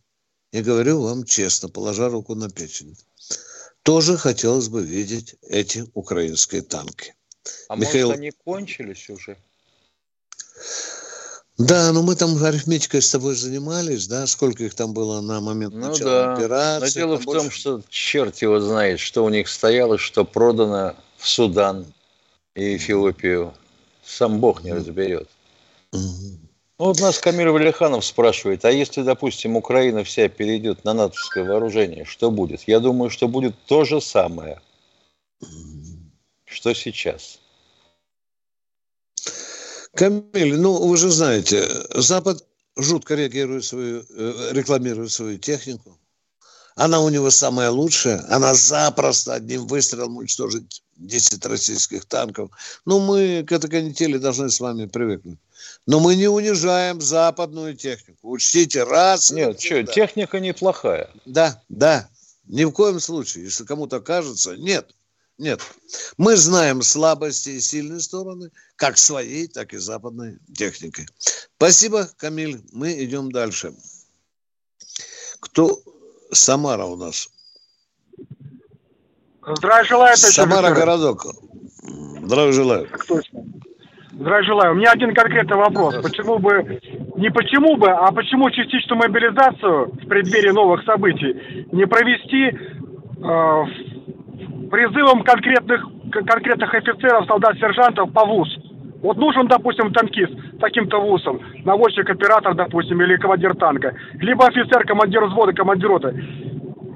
Я 0.53 0.63
говорю 0.63 1.01
вам 1.03 1.25
честно, 1.25 1.69
положа 1.69 2.09
руку 2.09 2.35
на 2.35 2.51
печень 2.51 2.97
тоже 3.83 4.17
хотелось 4.17 4.69
бы 4.69 4.83
видеть 4.83 5.37
эти 5.43 5.85
украинские 5.95 6.63
танки. 6.63 7.15
А 7.69 7.77
Михаил... 7.77 8.09
может, 8.09 8.21
они 8.21 8.33
кончились 8.45 9.09
уже? 9.11 9.37
Да, 11.59 11.93
но 11.93 12.03
мы 12.03 12.17
там 12.17 12.43
арифметикой 12.43 13.03
с 13.03 13.11
тобой 13.11 13.35
занимались, 13.35 14.07
да, 14.07 14.27
сколько 14.27 14.65
их 14.65 14.75
там 14.75 14.95
было 14.95 15.21
на 15.21 15.41
момент 15.41 15.75
ну, 15.75 15.89
начала 15.89 16.11
да. 16.11 16.33
операции. 16.35 16.87
Но 16.87 17.07
дело 17.07 17.19
в 17.19 17.25
больше... 17.27 17.41
том, 17.41 17.51
что 17.51 17.83
черт 17.91 18.39
его 18.39 18.61
знает, 18.61 18.99
что 18.99 19.25
у 19.25 19.29
них 19.29 19.47
стояло, 19.47 19.99
что 19.99 20.25
продано 20.25 20.95
в 21.19 21.29
Судан 21.29 21.85
и 22.55 22.77
Эфиопию. 22.77 23.53
Сам 24.03 24.41
Бог 24.41 24.65
не 24.65 24.73
разберет. 24.73 25.29
Угу. 25.93 26.01
Ну, 26.81 26.87
вот 26.87 26.99
нас 26.99 27.19
Камиль 27.19 27.51
Валиханов 27.51 28.07
спрашивает, 28.07 28.65
а 28.65 28.71
если, 28.71 29.03
допустим, 29.03 29.55
Украина 29.55 30.03
вся 30.03 30.31
перейдет 30.31 30.83
на 30.85 30.95
натовское 30.95 31.45
вооружение, 31.45 32.07
что 32.07 32.31
будет? 32.31 32.63
Я 32.67 32.81
думаю, 32.81 33.11
что 33.11 33.29
будет 33.29 33.55
то 33.67 33.85
же 33.85 34.01
самое, 34.01 34.63
что 36.51 36.75
сейчас. 36.75 37.39
Камиль, 39.95 40.57
ну, 40.57 40.87
вы 40.87 40.97
же 40.97 41.11
знаете, 41.11 41.69
Запад 41.95 42.45
жутко 42.77 43.15
реагирует 43.15 43.65
свою, 43.65 44.05
э, 44.09 44.51
рекламирует 44.53 45.11
свою 45.11 45.39
технику. 45.39 45.99
Она 46.77 47.01
у 47.01 47.09
него 47.11 47.31
самая 47.31 47.71
лучшая. 47.71 48.25
Она 48.29 48.55
запросто 48.55 49.35
одним 49.35 49.67
выстрелом 49.67 50.17
уничтожит 50.17 50.65
10 50.97 51.45
российских 51.47 52.07
танков. 52.07 52.51
Ну, 52.87 53.01
мы 53.01 53.45
к 53.47 53.53
этой 53.53 53.69
канители 53.69 54.19
должны 54.19 54.49
с 54.49 54.61
вами 54.61 54.87
привыкнуть. 54.87 55.39
Но 55.87 56.01
мы 56.01 56.17
не 56.17 56.29
унижаем 56.29 57.01
западную 57.01 57.77
технику. 57.77 58.31
Учтите, 58.31 58.85
раз. 58.85 59.31
Нет, 59.31 59.61
что, 59.61 59.83
техника 59.83 60.41
неплохая. 60.41 61.11
Да, 61.27 61.63
да. 61.69 62.09
Ни 62.47 62.65
в 62.65 62.71
коем 62.71 62.99
случае. 63.01 63.45
Если 63.45 63.65
кому-то 63.65 64.01
кажется, 64.01 64.57
нет. 64.57 64.95
Нет. 65.41 65.63
Мы 66.19 66.37
знаем 66.37 66.83
слабости 66.83 67.49
и 67.49 67.61
сильные 67.61 68.01
стороны, 68.01 68.51
как 68.77 68.99
своей, 68.99 69.49
так 69.49 69.73
и 69.73 69.79
западной 69.79 70.39
техники. 70.55 71.07
Спасибо, 71.57 72.07
Камиль. 72.19 72.61
Мы 72.75 73.03
идем 73.03 73.33
дальше. 73.33 73.73
Кто? 75.41 75.79
Самара 76.31 76.85
у 76.85 76.97
нас. 76.97 77.31
Здравия 79.57 79.85
желаю, 79.85 80.17
Самара 80.19 80.75
городок. 80.75 81.25
Здравия 82.23 82.53
желаю. 82.53 82.89
Точно. 83.09 83.43
Здравия 84.13 84.45
желаю. 84.45 84.73
У 84.73 84.75
меня 84.75 84.91
один 84.91 85.15
конкретный 85.15 85.57
вопрос. 85.57 85.95
Почему 86.03 86.39
бы, 86.39 86.81
не 87.17 87.31
почему 87.31 87.79
бы, 87.79 87.89
а 87.89 88.13
почему 88.13 88.51
частичную 88.51 88.99
мобилизацию 88.99 89.87
в 89.87 90.07
преддверии 90.07 90.51
новых 90.51 90.85
событий 90.85 91.67
не 91.73 91.87
провести 91.87 92.51
э, 93.25 93.90
призывом 94.71 95.23
конкретных, 95.23 95.85
конкретных 96.13 96.75
офицеров, 96.75 97.27
солдат, 97.27 97.57
сержантов 97.57 98.13
по 98.13 98.25
ВУЗ? 98.25 98.49
Вот 99.03 99.17
нужен, 99.17 99.49
допустим, 99.49 99.93
танкист 99.93 100.33
таким-то 100.61 101.01
ВУЗом, 101.01 101.41
наводчик, 101.65 102.09
оператор, 102.09 102.55
допустим, 102.55 103.01
или 103.01 103.17
командир 103.17 103.57
танка, 103.57 103.95
либо 104.15 104.47
офицер, 104.47 104.85
командир 104.85 105.25
взвода, 105.25 105.53
командир 105.53 105.89
роты. 105.89 106.09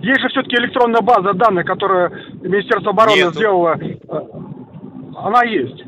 Есть 0.02 0.21
же 0.21 0.28
все-таки 0.28 0.57
электронная 0.57 1.00
база 1.00 1.33
данных, 1.33 1.66
которую 1.66 2.12
Министерство 2.43 2.90
обороны 2.90 3.16
Нету. 3.16 3.33
сделало. 3.33 3.78
Она 5.16 5.45
есть. 5.45 5.83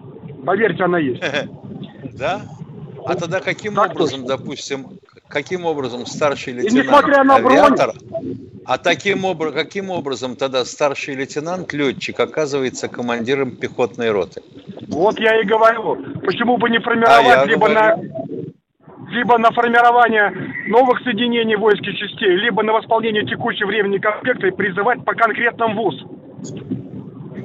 Поверьте, 0.44 0.84
она 0.84 0.98
есть. 0.98 1.22
Да? 2.18 2.40
А 3.04 3.14
тогда 3.14 3.40
каким 3.40 3.76
образом, 3.76 4.24
допустим, 4.24 4.86
каким 5.28 5.64
образом 5.64 6.06
старший 6.06 6.54
лейтенант 6.54 7.30
авиатор, 7.30 7.94
а 8.64 8.78
таким 8.78 9.24
образом, 9.24 9.54
каким 9.54 9.90
образом 9.90 10.36
тогда 10.36 10.64
старший 10.64 11.14
лейтенант 11.14 11.72
летчик 11.72 12.18
оказывается 12.20 12.88
командиром 12.88 13.56
пехотной 13.56 14.10
роты? 14.10 14.42
Вот 14.88 15.18
я 15.18 15.40
и 15.40 15.44
говорю, 15.44 15.96
почему 16.24 16.56
бы 16.56 16.70
не 16.70 16.78
формировать 16.78 17.38
а 17.38 17.44
либо 17.44 17.68
говорю... 17.68 17.74
на 17.74 17.96
либо 19.08 19.38
на 19.38 19.50
формирование 19.52 20.32
новых 20.68 21.00
соединений 21.02 21.56
войск 21.56 21.82
и 21.82 21.96
частей, 21.96 22.36
либо 22.36 22.62
на 22.62 22.72
восполнение 22.72 23.24
текущего 23.24 23.68
времени 23.68 23.98
конспекта 23.98 24.48
и 24.48 24.50
призывать 24.50 25.04
по 25.04 25.14
конкретным 25.14 25.76
ВУЗ. 25.76 26.04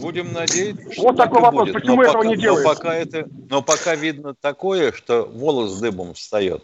Будем 0.02 0.34
надеяться, 0.34 0.92
что 0.92 1.04
Вот 1.04 1.18
такой 1.18 1.42
вопрос, 1.42 1.70
будет. 1.70 1.74
почему 1.74 1.98
но 1.98 2.02
этого 2.02 2.24
пока, 2.24 2.30
не 2.30 2.36
делается? 2.36 2.68
Но 2.68 2.76
пока, 2.76 2.96
это, 2.96 3.28
но 3.50 3.62
пока 3.62 3.96
видно 3.96 4.34
такое, 4.34 4.92
что 4.92 5.30
волос 5.32 5.80
дыбом 5.80 6.16
встает. 6.16 6.64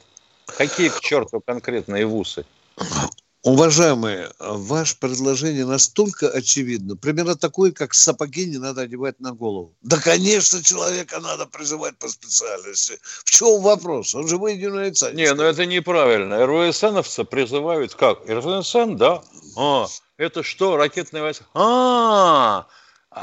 Какие 0.57 0.89
к 0.89 0.99
черту 1.01 1.41
конкретные 1.41 2.05
вусы? 2.05 2.45
Уважаемые, 3.43 4.29
ваше 4.39 4.97
предложение 4.99 5.65
настолько 5.65 6.27
очевидно. 6.27 6.97
Примерно 6.97 7.35
такое, 7.35 7.71
как 7.71 7.93
сапоги 7.93 8.45
не 8.45 8.57
надо 8.57 8.81
одевать 8.81 9.19
на 9.21 9.31
голову. 9.31 9.73
Да, 9.81 9.97
конечно, 9.97 10.61
человека 10.61 11.19
надо 11.21 11.45
призывать 11.45 11.97
по 11.97 12.09
специальности. 12.09 12.99
В 13.23 13.29
чем 13.29 13.61
вопрос? 13.61 14.13
Он 14.15 14.27
же 14.27 14.37
выйдет 14.37 14.73
на 14.73 14.83
лица. 14.85 15.11
Не, 15.13 15.33
ну 15.33 15.43
это 15.43 15.65
неправильно. 15.65 16.45
РВСНовца 16.45 17.23
призывают 17.23 17.95
как? 17.95 18.27
РВСН, 18.27 18.97
да? 18.97 19.21
А, 19.55 19.87
это 20.17 20.43
что, 20.43 20.75
ракетные 20.75 21.23
войска? 21.23 21.45
А, 21.53 21.61
а, 21.63 22.67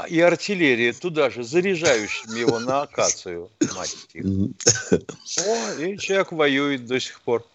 и 0.03 0.19
артиллерия 0.19 0.93
туда 0.93 1.29
же, 1.29 1.43
заряжающим 1.43 2.35
его 2.35 2.59
на 2.59 2.81
акацию, 2.81 3.49
мать 3.75 3.95
их. 4.13 4.25
О, 4.25 5.73
и 5.79 5.97
человек 5.97 6.31
воюет 6.31 6.85
до 6.85 6.99
сих 6.99 7.21
пор. 7.21 7.45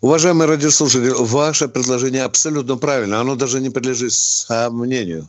Уважаемые 0.00 0.48
радиослушатели, 0.48 1.10
ваше 1.10 1.68
предложение 1.68 2.22
абсолютно 2.22 2.76
правильно. 2.76 3.20
Оно 3.20 3.36
даже 3.36 3.60
не 3.60 3.70
подлежит 3.70 4.12
сомнению. 4.12 5.28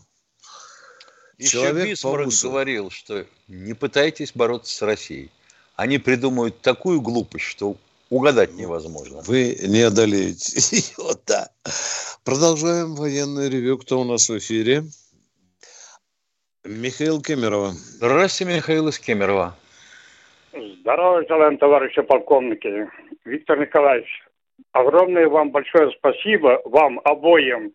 Еще 1.38 1.52
Человек 1.52 1.90
Бисмарк 1.90 2.30
говорил, 2.42 2.90
что 2.90 3.26
не 3.48 3.74
пытайтесь 3.74 4.32
бороться 4.34 4.74
с 4.76 4.82
Россией. 4.82 5.32
Они 5.76 5.98
придумают 5.98 6.62
такую 6.62 7.02
глупость, 7.02 7.46
что 7.46 7.76
угадать 8.10 8.54
невозможно. 8.54 9.22
Вы 9.26 9.58
не 9.64 9.82
одолеете 9.82 10.60
ее, 10.72 11.16
да. 11.26 11.50
Продолжаем 12.24 12.96
военное 12.96 13.50
ревю. 13.50 13.78
Кто 13.80 14.02
у 14.02 14.04
нас 14.04 14.30
в 14.30 14.38
эфире? 14.38 14.86
Михаил 16.66 17.22
Кемерова. 17.22 17.72
Здравствуйте, 17.72 18.56
Михаил 18.56 18.88
из 18.88 18.98
Кемерово. 18.98 19.54
Здравия 20.54 21.28
желаем, 21.28 21.58
товарищи 21.58 22.02
полковники. 22.02 22.90
Виктор 23.26 23.60
Николаевич, 23.60 24.08
огромное 24.72 25.28
вам 25.28 25.52
большое 25.52 25.92
спасибо, 25.92 26.62
вам 26.64 27.02
обоим, 27.04 27.74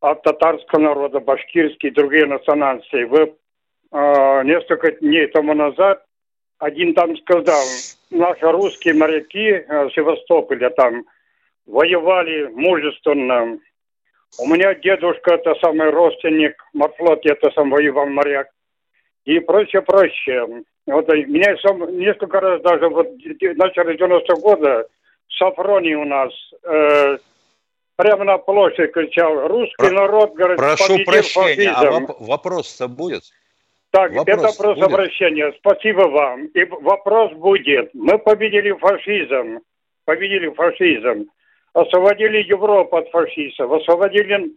от 0.00 0.22
татарского 0.22 0.80
народа, 0.80 1.20
башкирский 1.20 1.90
и 1.90 1.92
другие 1.92 2.26
национальности. 2.26 3.04
Вы 3.04 3.32
э, 3.92 4.42
несколько 4.44 4.90
дней 4.90 5.28
тому 5.28 5.54
назад 5.54 6.04
один 6.58 6.94
там 6.94 7.16
сказал, 7.18 7.62
наши 8.10 8.50
русские 8.50 8.94
моряки 8.94 9.50
э, 9.52 9.88
Севастополя 9.94 10.70
там 10.70 11.04
воевали 11.66 12.48
мужественно, 12.48 13.60
у 14.38 14.46
меня 14.46 14.74
дедушка, 14.74 15.34
это 15.34 15.54
самый 15.60 15.90
родственник, 15.90 16.54
морфлоте, 16.72 17.30
это 17.30 17.50
сам 17.52 17.70
воевал 17.70 18.06
моряк. 18.06 18.48
И 19.24 19.38
прочее, 19.40 19.82
прочее. 19.82 20.64
Вот 20.86 21.08
меня 21.08 21.56
сам 21.58 21.98
несколько 21.98 22.40
раз 22.40 22.62
даже 22.62 22.88
вот 22.88 23.08
в 23.08 23.56
начале 23.56 23.96
90-го 23.96 24.40
года 24.40 24.86
Сафроний 25.38 25.94
у 25.94 26.04
нас 26.04 26.32
э, 26.64 27.18
прямо 27.96 28.24
на 28.24 28.38
площади 28.38 28.90
кричал, 28.90 29.46
русский 29.46 29.76
Про... 29.76 29.90
народ, 29.90 30.34
говорит, 30.34 30.58
Прошу 30.58 31.04
прощения, 31.04 31.70
а 31.70 32.00
воп- 32.00 32.16
вопрос-то 32.18 32.88
будет? 32.88 33.22
Так, 33.90 34.12
вопрос 34.12 34.38
это 34.38 34.58
просто 34.58 34.84
будет? 34.84 34.94
обращение. 34.94 35.52
Спасибо 35.58 36.02
вам. 36.08 36.46
И 36.46 36.64
вопрос 36.64 37.32
будет. 37.32 37.90
Мы 37.94 38.18
победили 38.18 38.72
фашизм. 38.72 39.60
Победили 40.04 40.48
фашизм 40.50 41.28
освободили 41.72 42.42
Европу 42.42 42.96
от 42.96 43.10
фашистов, 43.10 43.72
освободили 43.72 44.52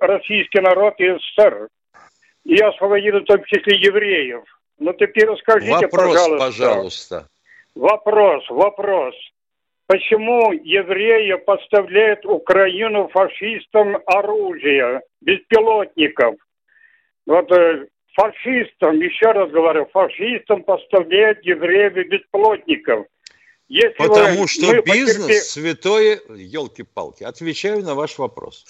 российский 0.00 0.60
народ 0.60 0.94
и 0.98 1.16
СССР. 1.18 1.68
И 2.44 2.60
освободили 2.60 3.20
в 3.20 3.24
том 3.24 3.42
числе 3.44 3.76
евреев. 3.76 4.44
Ну 4.78 4.92
теперь 4.92 5.26
расскажите, 5.26 5.72
вопрос, 5.72 5.90
пожалуйста. 5.90 6.38
пожалуйста. 6.38 7.28
Вопрос, 7.74 8.48
вопрос. 8.50 9.14
Почему 9.86 10.52
евреи 10.52 11.34
поставляют 11.44 12.24
Украину 12.24 13.08
фашистам 13.08 13.98
оружие, 14.06 15.02
беспилотников? 15.20 16.36
Вот 17.26 17.50
э, 17.52 17.86
фашистам, 18.14 19.00
еще 19.00 19.30
раз 19.32 19.50
говорю, 19.50 19.86
фашистам 19.92 20.62
поставляют 20.64 21.44
евреев 21.44 21.94
беспилотников. 22.08 23.06
Если 23.68 23.94
Потому 23.98 24.42
вы, 24.42 24.48
что 24.48 24.82
бизнес 24.82 25.26
потерпи... 25.26 25.40
святое, 25.40 26.20
елки-палки, 26.28 27.24
отвечаю 27.24 27.82
на 27.82 27.94
ваш 27.94 28.18
вопрос. 28.18 28.64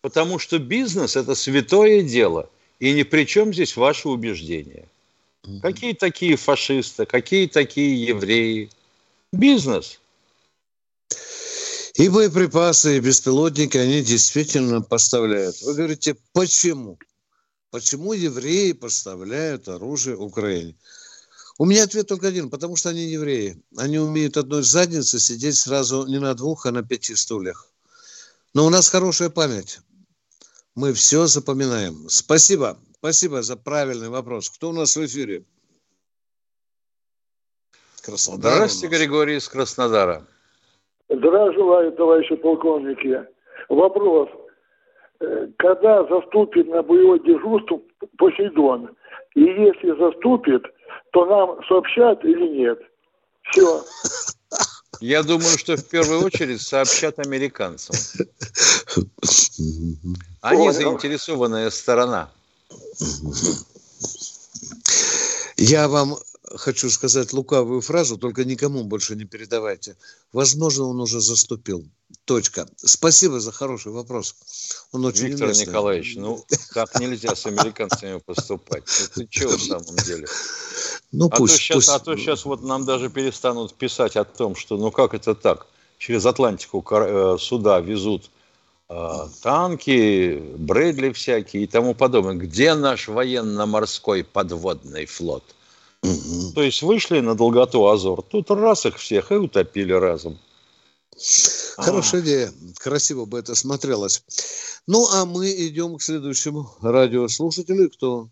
Потому 0.00 0.38
что 0.38 0.58
бизнес 0.58 1.16
это 1.16 1.34
святое 1.34 2.02
дело, 2.02 2.48
и 2.78 2.92
ни 2.92 3.02
при 3.02 3.24
чем 3.24 3.52
здесь 3.52 3.76
ваши 3.76 4.08
убеждения. 4.08 4.88
Какие 5.62 5.92
такие 5.92 6.36
фашисты, 6.36 7.04
какие 7.04 7.46
такие 7.46 8.06
евреи? 8.06 8.70
Бизнес. 9.32 10.00
И 11.94 12.08
боеприпасы, 12.08 12.96
и 12.96 13.00
беспилотники 13.00 13.76
они 13.76 14.02
действительно 14.02 14.80
поставляют. 14.80 15.60
Вы 15.62 15.74
говорите, 15.74 16.16
почему? 16.32 16.98
Почему 17.70 18.14
евреи 18.14 18.72
поставляют 18.72 19.68
оружие 19.68 20.16
Украине? 20.16 20.74
У 21.60 21.66
меня 21.66 21.84
ответ 21.84 22.08
только 22.08 22.28
один, 22.28 22.48
потому 22.48 22.74
что 22.74 22.88
они 22.88 23.00
евреи. 23.00 23.62
Они 23.76 23.98
умеют 23.98 24.38
одной 24.38 24.62
задницы 24.62 25.18
сидеть 25.18 25.56
сразу 25.56 26.06
не 26.06 26.18
на 26.18 26.32
двух, 26.34 26.64
а 26.64 26.70
на 26.70 26.82
пяти 26.82 27.14
стульях. 27.14 27.66
Но 28.54 28.64
у 28.64 28.70
нас 28.70 28.88
хорошая 28.88 29.28
память. 29.28 29.80
Мы 30.74 30.94
все 30.94 31.26
запоминаем. 31.26 32.08
Спасибо. 32.08 32.78
Спасибо 32.94 33.42
за 33.42 33.58
правильный 33.58 34.08
вопрос. 34.08 34.48
Кто 34.48 34.70
у 34.70 34.72
нас 34.72 34.96
в 34.96 35.04
эфире? 35.04 35.44
Краснодар. 38.02 38.54
Здравствуйте, 38.54 38.96
Григорий 38.96 39.36
из 39.36 39.46
Краснодара. 39.46 40.26
Здравия 41.10 41.52
желаю, 41.52 41.92
товарищи 41.92 42.36
полковники. 42.36 43.20
Вопрос. 43.68 44.30
Э, 45.20 45.48
когда 45.58 46.04
заступит 46.08 46.68
на 46.68 46.82
боевое 46.82 47.18
дежурство 47.18 47.82
Посейдон? 48.16 48.96
И 49.34 49.42
если 49.42 49.96
заступит, 49.98 50.64
то 51.12 51.26
нам 51.26 51.64
сообщат 51.66 52.24
или 52.24 52.48
нет. 52.48 52.78
Все. 53.50 53.84
Я 55.00 55.22
думаю, 55.22 55.58
что 55.58 55.76
в 55.76 55.88
первую 55.88 56.24
очередь 56.24 56.60
сообщат 56.60 57.18
американцам. 57.18 57.96
Они 60.40 60.70
заинтересованная 60.70 61.70
сторона. 61.70 62.30
Я 65.56 65.88
вам 65.88 66.16
хочу 66.54 66.90
сказать 66.90 67.32
лукавую 67.32 67.80
фразу, 67.80 68.18
только 68.18 68.44
никому 68.44 68.84
больше 68.84 69.16
не 69.16 69.24
передавайте. 69.24 69.96
Возможно, 70.32 70.84
он 70.86 71.00
уже 71.00 71.20
заступил. 71.20 71.84
Точка. 72.24 72.68
Спасибо 72.76 73.40
за 73.40 73.52
хороший 73.52 73.92
вопрос. 73.92 74.34
Он 74.92 75.04
очень 75.04 75.26
Виктор 75.26 75.46
уместный. 75.46 75.66
Николаевич, 75.66 76.16
ну 76.16 76.44
как 76.70 76.98
нельзя 77.00 77.34
с 77.34 77.46
американцами 77.46 78.18
поступать? 78.18 78.84
Это 79.16 79.26
что 79.30 79.48
в 79.48 79.62
самом 79.62 79.96
деле? 80.06 80.26
Ну, 81.12 81.26
а 81.26 81.36
пусть, 81.36 81.54
то 81.54 81.58
сейчас, 81.60 81.74
пусть. 81.76 81.88
А 81.88 81.98
то 81.98 82.16
сейчас 82.16 82.44
вот 82.44 82.62
нам 82.62 82.84
даже 82.84 83.10
перестанут 83.10 83.74
писать 83.74 84.16
о 84.16 84.24
том, 84.24 84.54
что 84.54 84.76
ну 84.76 84.90
как 84.90 85.14
это 85.14 85.34
так? 85.34 85.66
Через 85.98 86.24
Атлантику 86.24 86.84
э, 86.90 87.36
суда 87.38 87.80
везут 87.80 88.30
э, 88.88 89.28
танки, 89.42 90.40
Брэдли 90.56 91.12
всякие 91.12 91.64
и 91.64 91.66
тому 91.66 91.94
подобное. 91.94 92.34
Где 92.34 92.74
наш 92.74 93.08
военно-морской 93.08 94.24
подводный 94.24 95.06
флот? 95.06 95.44
Угу. 96.02 96.52
То 96.54 96.62
есть 96.62 96.82
вышли 96.82 97.20
на 97.20 97.34
долготу 97.34 97.86
Азор, 97.86 98.22
тут 98.22 98.50
раз 98.50 98.86
их 98.86 98.96
всех 98.96 99.32
и 99.32 99.34
утопили 99.34 99.92
разом. 99.92 100.38
Хорошая 101.76 102.20
а. 102.20 102.24
идея. 102.24 102.48
Красиво 102.82 103.26
бы 103.26 103.38
это 103.38 103.54
смотрелось. 103.54 104.24
Ну, 104.86 105.04
а 105.14 105.26
мы 105.26 105.50
идем 105.50 105.96
к 105.96 106.02
следующему 106.02 106.66
радиослушателю. 106.82 107.90
Кто? 107.90 108.28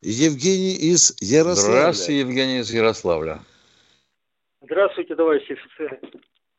Евгений 0.00 0.74
из 0.74 1.16
Ярославля. 1.20 1.78
Здравствуйте, 1.78 2.20
Евгений 2.20 2.58
из 2.58 2.70
Ярославля. 2.72 3.40
Здравствуйте, 4.60 5.16
товарищи 5.16 5.52
офицеры. 5.52 6.00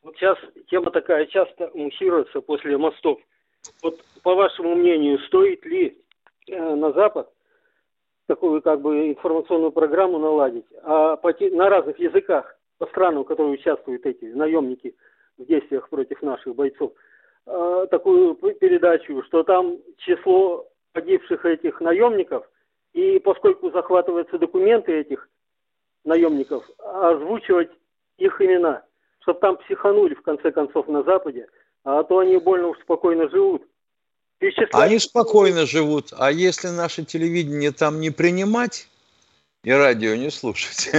Вот 0.01 0.15
сейчас 0.17 0.37
тема 0.69 0.91
такая 0.91 1.25
часто 1.27 1.69
муссируется 1.73 2.41
после 2.41 2.77
мостов. 2.77 3.19
Вот 3.83 4.01
по 4.23 4.35
вашему 4.35 4.75
мнению, 4.75 5.19
стоит 5.27 5.65
ли 5.65 6.01
э, 6.47 6.75
на 6.75 6.91
Запад 6.93 7.29
такую 8.27 8.61
как 8.61 8.81
бы 8.81 9.09
информационную 9.09 9.71
программу 9.71 10.17
наладить, 10.17 10.65
а 10.83 11.15
по, 11.17 11.33
на 11.51 11.69
разных 11.69 11.99
языках 11.99 12.55
по 12.77 12.87
странам, 12.87 13.23
которые 13.23 13.53
участвуют 13.53 14.05
эти 14.05 14.25
наемники 14.25 14.95
в 15.39 15.45
действиях 15.45 15.89
против 15.89 16.21
наших 16.21 16.53
бойцов, 16.55 16.91
э, 17.47 17.87
такую 17.89 18.35
передачу, 18.35 19.23
что 19.23 19.43
там 19.43 19.77
число 19.97 20.67
погибших 20.93 21.45
этих 21.45 21.81
наемников, 21.81 22.47
и 22.93 23.19
поскольку 23.19 23.71
захватываются 23.71 24.37
документы 24.37 24.91
этих 24.99 25.29
наемников, 26.03 26.63
озвучивать 26.77 27.69
их 28.17 28.41
имена, 28.41 28.83
чтобы 29.21 29.39
там 29.39 29.57
психанули 29.57 30.13
в 30.13 30.21
конце 30.21 30.51
концов 30.51 30.87
на 30.87 31.03
Западе, 31.03 31.47
а 31.83 32.03
то 32.03 32.19
они 32.19 32.37
больно 32.37 32.67
уж 32.67 32.79
спокойно 32.79 33.29
живут. 33.29 33.63
Перечислять... 34.39 34.69
Они 34.73 34.99
спокойно 34.99 35.65
живут, 35.65 36.13
а 36.17 36.31
если 36.31 36.69
наше 36.69 37.03
телевидение 37.05 37.71
там 37.71 37.99
не 37.99 38.09
принимать 38.09 38.87
и 39.63 39.71
радио 39.71 40.15
не 40.15 40.31
слушать, 40.31 40.89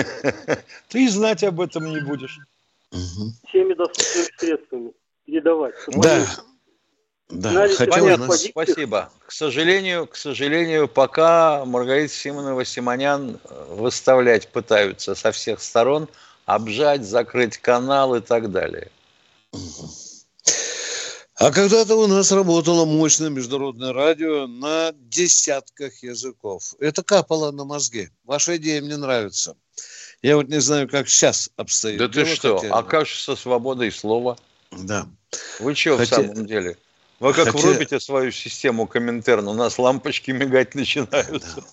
ты 0.89 1.09
знать 1.09 1.45
об 1.45 1.61
этом 1.61 1.87
не 1.87 2.01
будешь. 2.01 2.39
Всеми 2.91 3.75
доступными 3.75 4.39
средствами 4.39 4.93
передавать. 5.25 5.75
Да, 5.89 6.27
да, 7.31 7.69
Понятно, 7.89 8.27
нас... 8.27 8.43
спасибо. 8.43 9.11
К 9.25 9.31
сожалению, 9.31 10.09
к 10.09 10.17
сожалению, 10.17 10.89
пока 10.89 11.65
Маргарита 11.65 12.13
Симонова 12.13 12.65
Симонян 12.65 13.39
э, 13.45 13.75
выставлять 13.75 14.49
пытаются 14.49 15.15
со 15.15 15.31
всех 15.31 15.61
сторон, 15.63 16.09
обжать, 16.45 17.05
закрыть 17.05 17.59
канал 17.59 18.17
и 18.17 18.21
так 18.21 18.51
далее. 18.51 18.91
А 21.37 21.53
когда-то 21.53 21.95
у 21.95 22.07
нас 22.09 22.33
работало 22.33 22.85
мощное 22.85 23.31
международное 23.31 23.93
радио 23.93 24.47
на 24.47 24.93
десятках 24.93 26.03
языков. 26.03 26.75
Это 26.81 27.03
капало 27.05 27.53
на 27.53 27.65
мозги. 27.65 28.11
Ваша 28.25 28.57
идея 28.57 28.83
мне 28.83 28.97
нравится. 28.97 29.57
Я 30.23 30.37
вот 30.37 30.49
не 30.49 30.61
знаю, 30.61 30.89
как 30.89 31.09
сейчас 31.09 31.51
обстоит. 31.57 31.99
Да 31.99 32.09
ты 32.09 32.27
что? 32.27 32.57
Хотели. 32.57 32.73
А 32.73 32.83
как 32.83 33.07
же 33.07 33.19
со 33.19 33.37
свободой 33.37 33.91
слова? 33.91 34.37
Да. 34.71 35.07
Вы 35.61 35.75
что 35.75 35.97
Хотя... 35.97 36.23
в 36.23 36.27
самом 36.27 36.47
деле? 36.47 36.77
Вы 37.21 37.33
как 37.33 37.49
Хотя... 37.49 37.59
врубите 37.59 38.01
свою 38.01 38.31
систему 38.33 38.87
Коминтерн, 38.87 39.49
у 39.49 39.55
нас 39.55 39.79
лампочки 39.79 40.31
мигать 40.31 40.75
начинаются. 40.75 41.65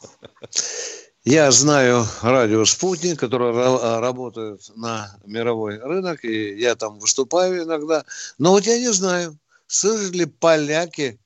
Я 1.23 1.51
знаю 1.51 2.05
радио 2.21 2.63
«Спутник», 2.63 3.19
которое 3.19 3.51
работает 3.99 4.61
на 4.75 5.17
мировой 5.25 5.77
рынок, 5.77 6.23
и 6.23 6.57
я 6.57 6.75
там 6.75 6.99
выступаю 6.99 7.63
иногда. 7.63 8.05
Но 8.37 8.51
вот 8.51 8.65
я 8.65 8.77
не 8.79 8.93
знаю, 8.93 9.37
слышали 9.67 10.19
ли 10.19 10.25
поляки, 10.25 11.19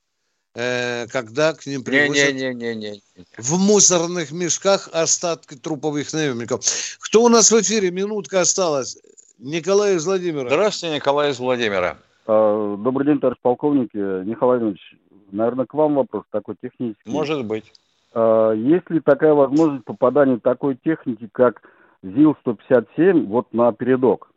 когда 0.53 1.53
к 1.53 1.65
ним 1.65 1.83
привозят 1.83 2.33
не, 2.33 2.53
не, 2.53 2.53
не, 2.53 2.75
не, 2.75 2.91
не. 2.91 3.01
в 3.37 3.57
мусорных 3.57 4.31
мешках 4.31 4.89
остатки 4.91 5.55
труповых 5.55 6.11
наемников. 6.13 6.61
Кто 6.99 7.23
у 7.23 7.29
нас 7.29 7.51
в 7.51 7.61
эфире? 7.61 7.89
Минутка 7.91 8.41
осталась. 8.41 8.97
Николай 9.39 9.95
из 9.95 10.05
Владимира. 10.05 10.47
Здравствуйте, 10.49 10.95
Николай 10.95 11.31
из 11.31 11.39
Владимира. 11.39 11.97
А, 12.27 12.77
добрый 12.77 13.07
день, 13.07 13.19
товарищ 13.19 13.39
полковник. 13.41 13.93
Николай 13.93 14.59
Иванович, 14.59 14.95
наверное, 15.31 15.65
к 15.65 15.73
вам 15.73 15.95
вопрос 15.95 16.25
такой 16.31 16.55
технический. 16.61 17.09
Может 17.09 17.45
быть. 17.45 17.71
А, 18.13 18.51
есть 18.51 18.89
ли 18.89 18.99
такая 18.99 19.33
возможность 19.33 19.85
попадания 19.85 20.37
такой 20.37 20.77
техники, 20.83 21.27
как 21.31 21.61
ЗИЛ-157, 22.03 23.25
вот 23.25 23.53
на 23.53 23.71
передок? 23.71 24.30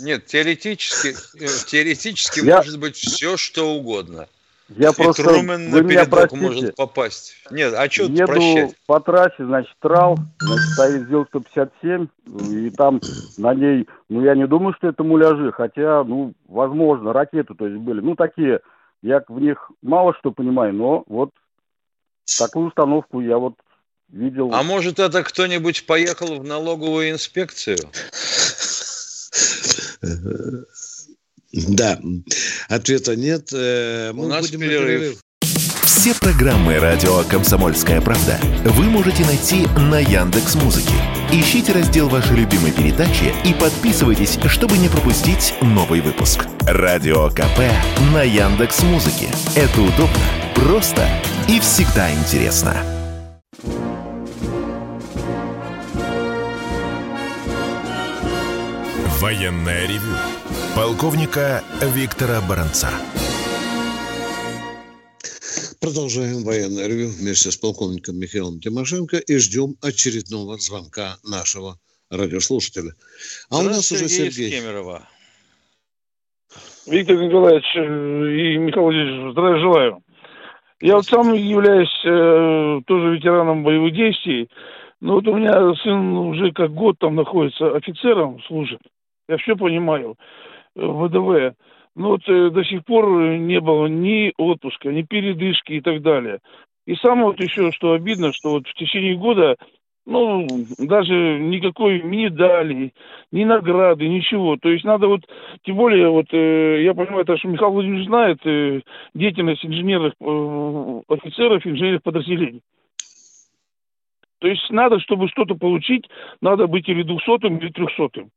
Нет, 0.00 0.26
теоретически, 0.26 1.14
э, 1.42 1.46
теоретически 1.66 2.44
Я... 2.44 2.56
может 2.56 2.78
быть 2.78 2.96
все, 2.96 3.36
что 3.36 3.74
угодно. 3.74 4.28
Я 4.68 4.90
и 4.90 4.94
просто... 4.94 5.24
Трумен 5.24 5.70
на 5.70 5.82
передок 5.82 6.32
может 6.32 6.76
попасть. 6.76 7.34
Нет, 7.50 7.72
а 7.74 7.88
что 7.90 8.04
Еду 8.04 8.26
прощать? 8.26 8.76
по 8.86 9.00
трассе, 9.00 9.44
значит, 9.44 9.74
трал, 9.80 10.18
значит, 10.38 10.66
стоит 10.74 11.08
ЗИЛ-157, 11.08 12.08
и 12.50 12.70
там 12.70 13.00
на 13.38 13.54
ней, 13.54 13.88
ну, 14.10 14.22
я 14.22 14.34
не 14.34 14.46
думаю, 14.46 14.74
что 14.74 14.88
это 14.88 15.02
муляжи, 15.02 15.52
хотя, 15.52 16.04
ну, 16.04 16.34
возможно, 16.46 17.14
ракеты, 17.14 17.54
то 17.54 17.66
есть, 17.66 17.80
были, 17.80 18.00
ну, 18.00 18.14
такие, 18.14 18.60
я 19.02 19.22
в 19.26 19.40
них 19.40 19.70
мало 19.80 20.14
что 20.18 20.32
понимаю, 20.32 20.74
но 20.74 21.04
вот 21.06 21.30
такую 22.38 22.68
установку 22.68 23.20
я 23.22 23.38
вот 23.38 23.54
видел. 24.10 24.52
А 24.52 24.62
может, 24.62 24.98
это 24.98 25.22
кто-нибудь 25.22 25.86
поехал 25.86 26.38
в 26.38 26.44
налоговую 26.44 27.10
инспекцию? 27.10 27.78
Да, 31.52 31.98
ответа 32.68 33.16
нет. 33.16 33.50
Э, 33.52 34.12
мы 34.12 34.26
У 34.26 34.28
нас 34.28 34.46
будем 34.46 34.60
перерыв. 34.60 35.18
Все 35.82 36.14
программы 36.14 36.78
радио 36.78 37.24
Комсомольская 37.24 38.00
правда 38.00 38.38
вы 38.64 38.84
можете 38.84 39.24
найти 39.24 39.66
на 39.90 39.98
Яндекс 39.98 40.54
Музыке. 40.54 40.94
Ищите 41.32 41.72
раздел 41.72 42.08
вашей 42.08 42.36
любимой 42.36 42.70
передачи 42.70 43.34
и 43.44 43.52
подписывайтесь, 43.54 44.38
чтобы 44.46 44.78
не 44.78 44.88
пропустить 44.88 45.54
новый 45.60 46.00
выпуск. 46.00 46.46
Радио 46.60 47.30
КП 47.30 47.60
на 48.12 48.22
Яндекс 48.22 48.82
Музыке. 48.82 49.28
Это 49.56 49.80
удобно, 49.80 50.22
просто 50.54 51.08
и 51.48 51.58
всегда 51.58 52.12
интересно. 52.12 52.97
Военная 59.28 59.86
ревю 59.86 60.16
полковника 60.74 61.60
Виктора 61.94 62.40
Баранца. 62.48 62.88
Продолжаем 65.82 66.42
военное 66.44 66.88
ревю 66.88 67.08
вместе 67.08 67.50
с 67.50 67.58
полковником 67.58 68.18
Михаилом 68.18 68.58
Тимошенко 68.58 69.18
и 69.18 69.36
ждем 69.36 69.74
очередного 69.82 70.56
звонка 70.56 71.18
нашего 71.28 71.74
радиослушателя. 72.10 72.92
А 73.50 73.58
у 73.58 73.62
нас 73.64 73.92
уже 73.92 74.08
Сергей. 74.08 74.50
Кемерово. 74.50 75.02
Виктор 76.86 77.18
Николаевич 77.18 77.66
и 77.76 78.56
Михаил 78.56 78.84
Владимирович, 78.84 79.32
здравия 79.32 79.60
желаю. 79.60 80.02
Я 80.80 80.94
вот 80.94 81.04
сам 81.04 81.34
являюсь 81.34 82.00
э, 82.02 82.80
тоже 82.86 83.14
ветераном 83.14 83.62
боевых 83.62 83.92
действий. 83.92 84.48
Но 85.02 85.16
вот 85.16 85.28
у 85.28 85.36
меня 85.36 85.52
сын 85.82 86.16
уже 86.16 86.50
как 86.52 86.72
год 86.72 86.98
там 86.98 87.14
находится 87.14 87.76
офицером, 87.76 88.40
служит. 88.44 88.80
Я 89.28 89.36
все 89.36 89.56
понимаю. 89.56 90.16
ВДВ. 90.74 91.54
Но 91.94 92.10
вот 92.10 92.22
э, 92.28 92.50
до 92.50 92.64
сих 92.64 92.84
пор 92.84 93.08
не 93.36 93.60
было 93.60 93.86
ни 93.86 94.32
отпуска, 94.38 94.90
ни 94.90 95.02
передышки 95.02 95.72
и 95.72 95.80
так 95.80 96.00
далее. 96.02 96.38
И 96.86 96.94
самое 96.94 97.26
вот 97.26 97.40
еще, 97.40 97.72
что 97.72 97.92
обидно, 97.92 98.32
что 98.32 98.52
вот 98.52 98.66
в 98.66 98.74
течение 98.74 99.16
года, 99.16 99.56
ну, 100.06 100.46
даже 100.78 101.38
никакой 101.40 102.00
медали, 102.02 102.92
ни 103.32 103.44
награды, 103.44 104.08
ничего. 104.08 104.56
То 104.56 104.70
есть 104.70 104.84
надо 104.84 105.08
вот, 105.08 105.22
тем 105.64 105.76
более, 105.76 106.08
вот, 106.08 106.26
э, 106.32 106.82
я 106.84 106.94
понимаю, 106.94 107.24
то, 107.24 107.36
что 107.36 107.48
Михаил 107.48 107.72
Владимирович 107.72 108.06
знает 108.06 108.38
э, 108.46 108.80
деятельность 109.14 109.66
инженерных 109.66 110.14
офицеров, 111.08 111.66
инженерных 111.66 112.02
подразделений. 112.02 112.62
То 114.38 114.46
есть 114.46 114.70
надо, 114.70 115.00
чтобы 115.00 115.28
что-то 115.28 115.56
получить, 115.56 116.08
надо 116.40 116.68
быть 116.68 116.88
или 116.88 117.02
двухсотым, 117.02 117.58
или 117.58 117.70
трехсотым. 117.70 118.30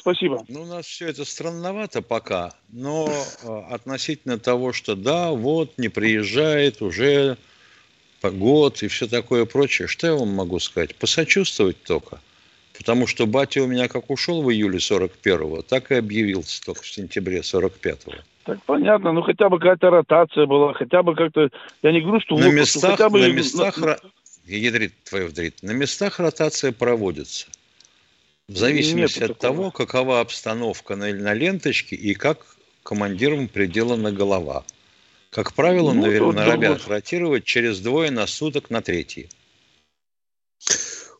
Спасибо. 0.00 0.44
Ну, 0.48 0.62
у 0.62 0.66
нас 0.66 0.86
все 0.86 1.08
это 1.08 1.24
странновато 1.26 2.00
пока, 2.00 2.52
но 2.70 3.08
э, 3.42 3.60
относительно 3.70 4.38
того, 4.38 4.72
что 4.72 4.96
да, 4.96 5.30
вот, 5.30 5.76
не 5.76 5.88
приезжает 5.88 6.80
уже 6.80 7.36
год 8.22 8.82
и 8.82 8.88
все 8.88 9.06
такое 9.06 9.44
прочее, 9.44 9.88
что 9.88 10.06
я 10.06 10.14
вам 10.14 10.28
могу 10.28 10.58
сказать? 10.58 10.94
Посочувствовать 10.94 11.82
только. 11.82 12.20
Потому 12.76 13.06
что 13.06 13.26
батя 13.26 13.62
у 13.62 13.66
меня 13.66 13.88
как 13.88 14.10
ушел 14.10 14.42
в 14.42 14.50
июле 14.50 14.78
41-го, 14.78 15.62
так 15.62 15.92
и 15.92 15.96
объявился 15.96 16.62
только 16.64 16.82
в 16.82 16.88
сентябре 16.88 17.40
45-го. 17.40 18.12
Так 18.44 18.62
понятно, 18.64 19.12
ну 19.12 19.20
хотя 19.20 19.50
бы 19.50 19.58
какая-то 19.58 19.90
ротация 19.90 20.46
была, 20.46 20.72
хотя 20.72 21.02
бы 21.02 21.14
как-то, 21.14 21.50
я 21.82 21.92
не 21.92 22.00
говорю, 22.00 22.20
что 22.20 22.38
на 22.38 22.50
местах, 22.50 22.92
хотя 22.92 23.10
бы... 23.10 23.20
На 23.20 23.30
местах, 23.30 23.76
на... 23.76 23.98
ядрит 24.46 24.94
твой 25.04 25.30
на 25.60 25.72
местах 25.72 26.18
ротация 26.20 26.72
проводится. 26.72 27.48
В 28.50 28.56
зависимости 28.56 29.20
Нет 29.20 29.30
от 29.30 29.38
такого. 29.38 29.56
того, 29.56 29.70
какова 29.70 30.20
обстановка 30.20 30.96
на, 30.96 31.12
на 31.12 31.34
ленточке 31.34 31.94
и 31.94 32.14
как 32.14 32.56
командирам 32.82 33.46
приделана 33.46 34.10
голова. 34.10 34.64
Как 35.30 35.54
правило, 35.54 35.92
ну, 35.92 36.04
на, 36.04 36.32
на 36.32 36.44
робят 36.46 36.88
ротировать 36.88 37.44
через 37.44 37.78
двое 37.78 38.10
на 38.10 38.26
суток 38.26 38.68
на 38.68 38.82
третий. 38.82 39.28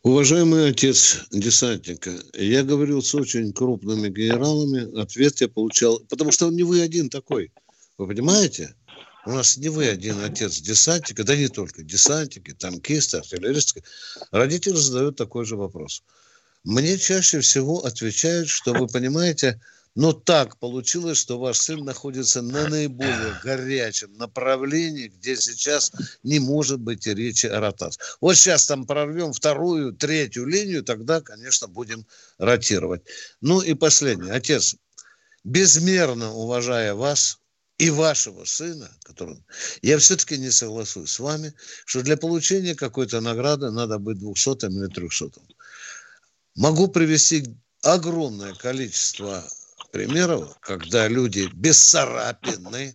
Уважаемый 0.02 0.70
отец 0.70 1.28
десантника, 1.30 2.10
я 2.34 2.64
говорил 2.64 3.00
с 3.00 3.14
очень 3.14 3.52
крупными 3.52 4.08
генералами, 4.08 5.00
ответ 5.00 5.40
я 5.40 5.46
получал, 5.46 6.00
потому 6.08 6.32
что 6.32 6.50
не 6.50 6.64
вы 6.64 6.80
один 6.80 7.10
такой, 7.10 7.52
вы 7.96 8.08
понимаете? 8.08 8.74
У 9.24 9.30
нас 9.30 9.56
не 9.56 9.68
вы 9.68 9.86
один 9.86 10.18
отец 10.24 10.58
десантника, 10.60 11.22
да 11.22 11.36
не 11.36 11.46
только 11.46 11.84
десантники, 11.84 12.54
танкисты, 12.54 13.18
артиллеристы. 13.18 13.84
Родители 14.32 14.74
задают 14.74 15.14
такой 15.14 15.44
же 15.44 15.54
вопрос– 15.54 16.02
мне 16.64 16.98
чаще 16.98 17.40
всего 17.40 17.84
отвечают, 17.84 18.48
что 18.48 18.74
вы 18.74 18.86
понимаете, 18.86 19.60
Но 19.96 20.12
так 20.12 20.56
получилось, 20.58 21.18
что 21.18 21.38
ваш 21.38 21.58
сын 21.58 21.84
находится 21.84 22.42
на 22.42 22.68
наиболее 22.68 23.40
горячем 23.42 24.12
направлении, 24.14 25.08
где 25.08 25.36
сейчас 25.36 25.90
не 26.22 26.38
может 26.38 26.78
быть 26.80 27.06
речи 27.06 27.46
о 27.46 27.60
ротации. 27.60 28.00
Вот 28.20 28.36
сейчас 28.36 28.66
там 28.66 28.86
прорвем 28.86 29.32
вторую, 29.32 29.92
третью 29.92 30.46
линию, 30.46 30.84
тогда, 30.84 31.20
конечно, 31.20 31.66
будем 31.66 32.06
ротировать. 32.38 33.02
Ну 33.40 33.60
и 33.60 33.74
последнее. 33.74 34.32
Отец, 34.32 34.76
безмерно 35.42 36.32
уважая 36.34 36.94
вас, 36.94 37.40
и 37.78 37.88
вашего 37.88 38.44
сына, 38.44 38.90
который... 39.04 39.42
я 39.80 39.96
все-таки 39.98 40.36
не 40.36 40.50
соглашусь 40.50 41.12
с 41.12 41.18
вами, 41.18 41.54
что 41.86 42.02
для 42.02 42.18
получения 42.18 42.74
какой-то 42.74 43.22
награды 43.22 43.70
надо 43.70 43.98
быть 43.98 44.18
двухсотым 44.18 44.70
или 44.78 44.86
трехсотым. 44.92 45.42
Могу 46.60 46.88
привести 46.88 47.56
огромное 47.82 48.52
количество 48.52 49.42
примеров, 49.92 50.58
когда 50.60 51.08
люди 51.08 51.48
бесцарапенны, 51.54 52.94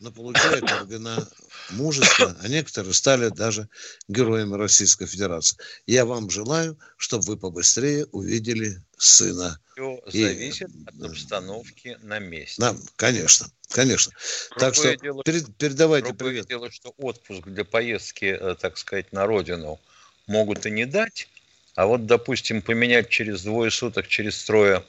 но 0.00 0.10
получают 0.10 0.64
ордена 0.64 1.24
мужества, 1.70 2.36
а 2.42 2.48
некоторые 2.48 2.92
стали 2.92 3.28
даже 3.28 3.68
героями 4.08 4.56
Российской 4.56 5.06
Федерации. 5.06 5.56
Я 5.86 6.06
вам 6.06 6.28
желаю, 6.28 6.76
чтобы 6.96 7.26
вы 7.26 7.36
побыстрее 7.36 8.06
увидели 8.06 8.82
сына. 8.98 9.60
Все 9.76 10.02
и... 10.10 10.22
зависит 10.24 10.70
от 10.84 11.10
обстановки 11.10 11.96
на 12.02 12.18
месте. 12.18 12.60
Да, 12.60 12.76
конечно, 12.96 13.46
конечно. 13.68 14.12
Другое 14.50 14.58
так 14.58 14.74
что 14.74 14.96
дело, 14.96 15.22
перед, 15.22 15.56
передавайте 15.56 16.14
привет. 16.14 16.48
дело, 16.48 16.68
что 16.72 16.92
отпуск 16.96 17.46
для 17.46 17.64
поездки, 17.64 18.24
э, 18.24 18.56
так 18.60 18.76
сказать, 18.76 19.12
на 19.12 19.24
родину 19.24 19.78
могут 20.26 20.66
и 20.66 20.70
не 20.72 20.84
дать, 20.84 21.28
а 21.74 21.86
вот, 21.86 22.06
допустим, 22.06 22.62
поменять 22.62 23.08
через 23.08 23.42
двое 23.42 23.70
суток, 23.70 24.06
через 24.08 24.42
трое 24.44 24.84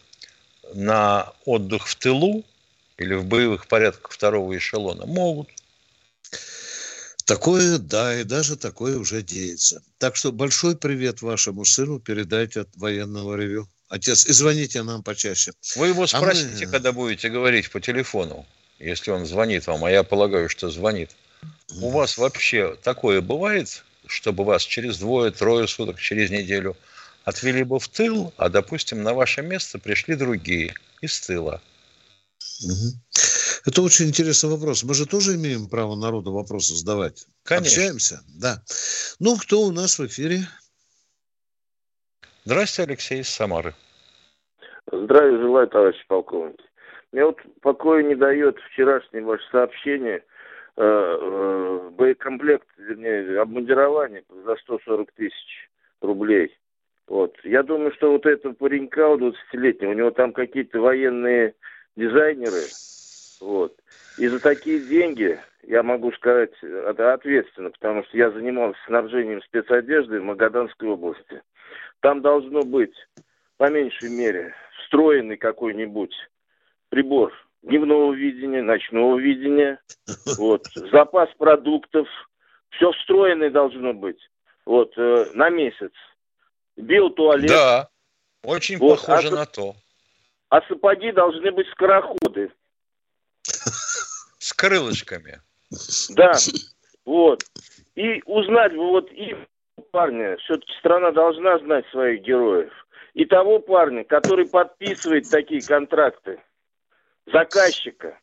на 0.73 1.33
отдых 1.45 1.87
в 1.87 1.95
тылу 1.95 2.43
или 2.97 3.13
в 3.15 3.25
боевых 3.25 3.67
порядках 3.67 4.11
второго 4.11 4.55
эшелона 4.55 5.05
могут. 5.05 5.49
Такое, 7.25 7.79
да, 7.79 8.19
и 8.19 8.23
даже 8.23 8.55
такое 8.55 8.97
уже 8.97 9.23
деется. 9.23 9.81
Так 9.97 10.15
что 10.15 10.31
большой 10.31 10.77
привет 10.77 11.23
вашему 11.23 11.65
сыну 11.65 11.99
передайте 11.99 12.61
от 12.61 12.69
военного 12.75 13.35
ревю. 13.35 13.67
Отец, 13.89 14.25
и 14.25 14.33
звоните 14.33 14.83
нам 14.83 15.01
почаще. 15.01 15.53
Вы 15.75 15.87
его 15.87 16.05
спросите, 16.05 16.65
а 16.65 16.67
мы... 16.67 16.71
когда 16.71 16.91
будете 16.91 17.29
говорить 17.29 17.71
по 17.71 17.79
телефону, 17.79 18.45
если 18.79 19.09
он 19.09 19.25
звонит 19.25 19.65
вам, 19.65 19.85
а 19.85 19.91
я 19.91 20.03
полагаю, 20.03 20.49
что 20.49 20.69
звонит. 20.69 21.11
У 21.81 21.89
вас 21.89 22.17
вообще 22.17 22.77
такое 22.83 23.21
бывает, 23.21 23.83
чтобы 24.07 24.43
вас 24.43 24.63
через 24.63 24.99
двое-трое 24.99 25.67
суток, 25.67 25.99
через 25.99 26.31
неделю 26.31 26.75
отвели 27.23 27.63
бы 27.63 27.79
в 27.79 27.87
тыл, 27.87 28.33
а, 28.37 28.49
допустим, 28.49 29.03
на 29.03 29.13
ваше 29.13 29.41
место 29.41 29.79
пришли 29.79 30.15
другие 30.15 30.73
из 31.01 31.19
тыла? 31.19 31.61
Это 33.65 33.81
очень 33.81 34.07
интересный 34.07 34.49
вопрос. 34.49 34.83
Мы 34.83 34.93
же 34.93 35.05
тоже 35.05 35.35
имеем 35.35 35.67
право 35.67 35.95
народу 35.95 36.31
вопросы 36.31 36.75
задавать. 36.75 37.27
Конечно. 37.43 37.81
Общаемся? 37.81 38.19
Да. 38.39 38.61
Ну, 39.19 39.37
кто 39.37 39.61
у 39.61 39.71
нас 39.71 39.97
в 39.97 40.05
эфире? 40.05 40.41
Здравствуйте, 42.45 42.91
Алексей 42.91 43.21
из 43.21 43.29
Самары. 43.29 43.73
Здравия 44.91 45.39
желаю, 45.39 45.67
товарищ 45.67 45.97
полковник. 46.07 46.61
Мне 47.11 47.25
вот 47.25 47.37
покоя 47.61 48.03
не 48.03 48.15
дает 48.15 48.57
вчерашнее 48.71 49.23
ваше 49.23 49.43
сообщение 49.51 50.23
э, 50.77 51.89
боекомплект, 51.91 52.67
вернее, 52.77 53.39
обмундирование 53.39 54.23
за 54.29 54.55
140 54.55 55.11
тысяч 55.13 55.69
рублей. 56.01 56.55
Вот. 57.07 57.35
Я 57.43 57.63
думаю, 57.63 57.93
что 57.93 58.11
вот 58.11 58.25
этого 58.25 58.53
паренька, 58.53 59.01
20-летнего, 59.01 59.91
у 59.91 59.93
него 59.93 60.11
там 60.11 60.33
какие-то 60.33 60.79
военные 60.79 61.53
дизайнеры, 61.95 62.63
вот. 63.41 63.75
И 64.17 64.27
за 64.27 64.39
такие 64.39 64.79
деньги, 64.79 65.37
я 65.63 65.83
могу 65.83 66.11
сказать, 66.13 66.51
это 66.61 67.13
ответственно, 67.13 67.69
потому 67.69 68.03
что 68.05 68.17
я 68.17 68.31
занимался 68.31 68.79
снабжением 68.87 69.41
спецодежды 69.43 70.19
в 70.19 70.23
Магаданской 70.23 70.89
области. 70.89 71.41
Там 71.99 72.21
должно 72.21 72.63
быть, 72.63 72.95
по 73.57 73.69
меньшей 73.69 74.09
мере, 74.09 74.53
встроенный 74.79 75.37
какой-нибудь 75.37 76.15
прибор 76.89 77.33
дневного 77.65 78.13
видения, 78.13 78.61
ночного 78.61 79.17
видения, 79.19 79.79
вот, 80.37 80.65
запас 80.91 81.29
продуктов, 81.37 82.07
все 82.69 82.91
встроенное 82.91 83.49
должно 83.49 83.93
быть, 83.93 84.19
вот, 84.65 84.93
э, 84.97 85.25
на 85.33 85.49
месяц. 85.49 85.91
Биотуалет. 86.77 87.49
Да, 87.49 87.89
очень 88.43 88.77
вот, 88.77 88.99
похоже 88.99 89.29
а, 89.29 89.31
на 89.31 89.45
то. 89.45 89.75
А 90.49 90.61
сапоги 90.67 91.11
должны 91.11 91.51
быть 91.51 91.67
скороходы. 91.69 92.51
С 93.43 94.53
крылышками. 94.53 95.41
Да, 96.09 96.33
вот. 97.05 97.43
И 97.95 98.21
узнать 98.25 98.73
бы 98.73 98.89
вот 98.89 99.09
их 99.11 99.37
парня, 99.91 100.37
все-таки 100.37 100.73
страна 100.79 101.11
должна 101.11 101.57
знать 101.59 101.85
своих 101.91 102.21
героев. 102.21 102.71
И 103.13 103.25
того 103.25 103.59
парня, 103.59 104.03
который 104.03 104.45
подписывает 104.45 105.29
такие 105.29 105.61
контракты, 105.61 106.39
заказчика. 107.25 108.17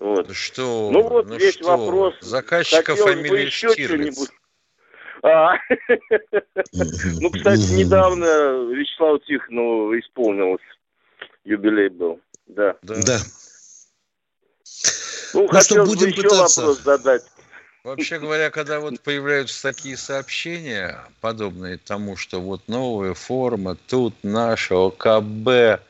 Вот. 0.00 0.28
Ну 0.28 0.34
что? 0.34 0.90
Ну 0.92 1.02
вот 1.02 1.28
ну 1.28 1.36
весь 1.36 1.54
что? 1.54 1.76
вопрос. 1.76 2.14
Заказчика 2.20 2.96
фамилия 2.96 3.50
Штирлиц. 3.50 4.30
А, 5.22 5.52
ну, 7.20 7.30
кстати, 7.30 7.72
недавно 7.72 8.24
Вячеславу 8.72 9.18
Тихонову 9.18 9.98
исполнилось 9.98 10.62
юбилей 11.44 11.90
был. 11.90 12.20
Да. 12.46 12.76
Да. 12.82 13.18
Ну, 15.34 15.42
ну 15.42 15.48
хотел 15.48 15.84
будем 15.84 16.08
еще 16.08 16.22
пытаться. 16.22 16.60
вопрос 16.62 16.80
задать. 16.80 17.22
Вообще 17.84 18.18
говоря, 18.18 18.50
когда 18.50 18.80
вот 18.80 19.00
появляются 19.00 19.62
такие 19.62 19.96
сообщения, 19.96 20.98
подобные 21.20 21.78
тому, 21.78 22.16
что 22.16 22.40
вот 22.40 22.68
новая 22.68 23.14
форма, 23.14 23.76
тут 23.88 24.14
наша 24.22 24.74
ОКБ 24.74 25.82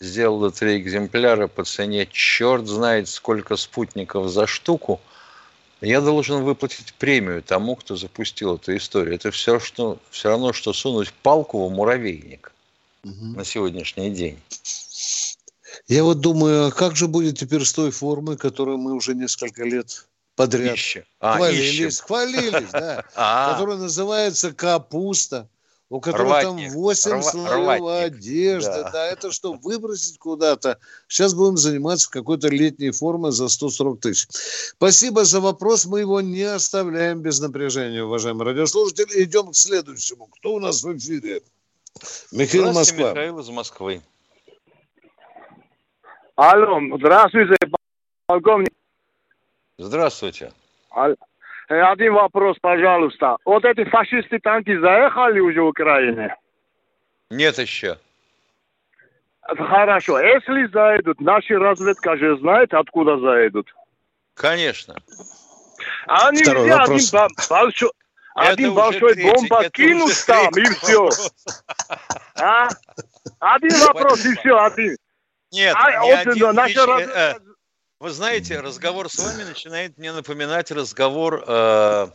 сделала 0.00 0.50
три 0.50 0.78
экземпляра 0.78 1.48
по 1.48 1.64
цене 1.64 2.06
черт 2.10 2.66
знает 2.66 3.08
сколько 3.08 3.56
спутников 3.56 4.28
за 4.28 4.46
штуку, 4.46 5.00
я 5.80 6.00
должен 6.00 6.42
выплатить 6.42 6.94
премию 6.94 7.42
тому, 7.42 7.76
кто 7.76 7.96
запустил 7.96 8.56
эту 8.56 8.76
историю. 8.76 9.14
Это 9.14 9.30
все, 9.30 9.60
что, 9.60 9.98
все 10.10 10.30
равно, 10.30 10.52
что 10.52 10.72
сунуть 10.72 11.12
палку 11.12 11.66
в 11.66 11.70
муравейник 11.70 12.52
угу. 13.04 13.36
на 13.36 13.44
сегодняшний 13.44 14.10
день. 14.10 14.38
Я 15.88 16.02
вот 16.04 16.20
думаю, 16.20 16.66
а 16.66 16.70
как 16.70 16.96
же 16.96 17.06
будет 17.06 17.38
теперь 17.38 17.64
с 17.64 17.72
той 17.72 17.90
формой, 17.90 18.36
которую 18.36 18.78
мы 18.78 18.94
уже 18.94 19.14
несколько 19.14 19.64
лет 19.64 20.06
подряд 20.34 20.74
ищем. 20.74 21.04
А, 21.20 21.36
хвалились, 21.36 21.74
ищем. 21.74 22.06
хвалились, 22.06 22.70
да, 22.72 23.04
а. 23.14 23.52
которая 23.52 23.76
называется 23.76 24.52
капуста, 24.52 25.48
у 25.88 26.00
которой 26.00 26.42
там 26.42 26.56
8 26.56 27.22
слоев 27.22 28.04
одежды, 28.04 28.82
да. 28.82 28.90
да, 28.90 29.06
это 29.06 29.30
что, 29.30 29.52
выбросить 29.52 30.18
куда-то? 30.18 30.78
Сейчас 31.06 31.34
будем 31.34 31.56
заниматься 31.56 32.10
какой-то 32.10 32.48
летней 32.48 32.90
формой 32.90 33.30
за 33.30 33.48
140 33.48 34.00
тысяч. 34.00 34.26
Спасибо 34.76 35.24
за 35.24 35.40
вопрос, 35.40 35.86
мы 35.86 36.00
его 36.00 36.20
не 36.20 36.42
оставляем 36.42 37.20
без 37.20 37.40
напряжения, 37.40 38.02
уважаемые 38.02 38.46
радиослушатели. 38.46 39.22
Идем 39.22 39.52
к 39.52 39.56
следующему. 39.56 40.26
Кто 40.26 40.54
у 40.54 40.60
нас 40.60 40.82
в 40.82 40.96
эфире? 40.96 41.42
Михаил 42.32 42.72
Москва. 42.72 43.10
Михаил 43.10 43.38
из 43.38 43.48
Москвы. 43.48 44.02
Алло, 46.34 46.80
здравствуйте, 46.98 47.56
полковник. 48.26 48.70
Здравствуйте. 49.78 50.52
Э, 50.94 51.14
один 51.68 52.14
вопрос, 52.14 52.56
пожалуйста. 52.60 53.36
Вот 53.44 53.64
эти 53.64 53.84
фашисты 53.84 54.38
танки 54.38 54.78
заехали 54.78 55.40
уже 55.40 55.62
в 55.62 55.66
Украину? 55.66 56.30
Нет 57.30 57.58
еще. 57.58 57.98
Хорошо. 59.42 60.20
Если 60.20 60.66
заедут, 60.72 61.20
наши 61.20 61.58
разведка 61.58 62.16
же 62.16 62.36
знает, 62.38 62.74
откуда 62.74 63.18
заедут. 63.18 63.68
Конечно. 64.34 64.96
А 66.06 66.30
нельзя 66.30 66.82
один 66.82 67.30
большой, 67.48 67.90
один 68.34 68.74
большой 68.74 69.14
третий, 69.14 69.32
бомба 69.32 69.68
кинуть 69.70 70.26
там, 70.26 70.50
и 70.56 70.64
все. 70.64 71.08
А? 72.36 72.68
Один 73.38 73.78
вопрос, 73.86 74.24
и 74.24 74.34
все, 74.36 74.56
один. 74.56 74.96
Нет, 75.52 75.74
а, 75.78 76.04
не 76.04 76.14
вот, 76.14 76.26
один 76.26 76.54
наша 76.54 76.86
разведка... 76.86 77.40
Вы 77.98 78.10
знаете, 78.10 78.60
разговор 78.60 79.10
с 79.10 79.18
вами 79.18 79.44
начинает 79.44 79.96
мне 79.96 80.12
напоминать 80.12 80.70
разговор, 80.70 81.42
э, 81.46 82.08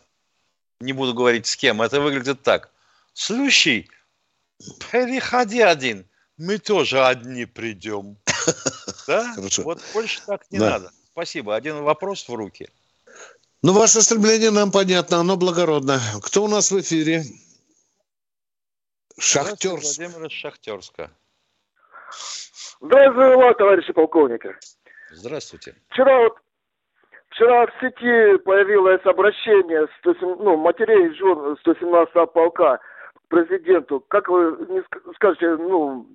не 0.80 0.94
буду 0.94 1.16
говорить 1.16 1.48
с 1.48 1.56
кем, 1.56 1.82
это 1.82 2.00
выглядит 2.00 2.44
так. 2.44 2.70
Слушай, 3.14 3.90
переходи 4.92 5.62
один, 5.62 6.08
мы 6.38 6.60
тоже 6.60 7.04
одни 7.04 7.46
придем. 7.46 8.18
Да? 9.08 9.34
Хорошо. 9.34 9.64
Вот 9.64 9.82
больше 9.94 10.22
так 10.26 10.44
не 10.52 10.60
да. 10.60 10.72
надо. 10.72 10.92
Спасибо. 11.12 11.56
Один 11.56 11.82
вопрос 11.82 12.28
в 12.30 12.34
руки. 12.34 12.70
Ну, 13.64 13.74
ваше 13.74 14.02
стремление 14.02 14.52
нам 14.52 14.72
понятно, 14.72 15.18
оно 15.18 15.38
благородно. 15.38 16.00
Кто 16.22 16.44
у 16.44 16.48
нас 16.48 16.72
в 16.72 16.80
эфире? 16.80 17.26
Шахтерск. 19.18 19.98
Владимир 19.98 20.28
из 20.28 20.32
Шахтерска. 20.32 21.12
Здравствуйте, 22.80 23.54
товарищи 23.58 23.94
полковники. 23.94 24.56
Здравствуйте. 25.12 25.76
Вчера 25.90 26.20
вот 26.24 26.38
Вчера 27.32 27.66
в 27.66 27.72
сети 27.80 28.38
появилось 28.44 29.06
обращение 29.06 29.88
107, 30.00 30.36
ну, 30.40 30.58
матерей 30.58 31.14
жен 31.16 31.58
117-го 31.66 32.28
полка 32.28 32.78
к 32.78 32.82
президенту. 33.30 34.02
Как 34.10 34.28
вы 34.28 34.58
не 34.68 34.84
скажете, 35.16 35.56
ну... 35.56 36.06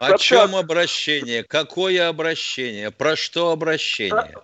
О 0.00 0.16
чем 0.16 0.56
обращение? 0.56 1.44
Какое 1.44 2.08
обращение? 2.08 2.90
Про 2.90 3.14
что 3.14 3.50
обращение? 3.50 4.38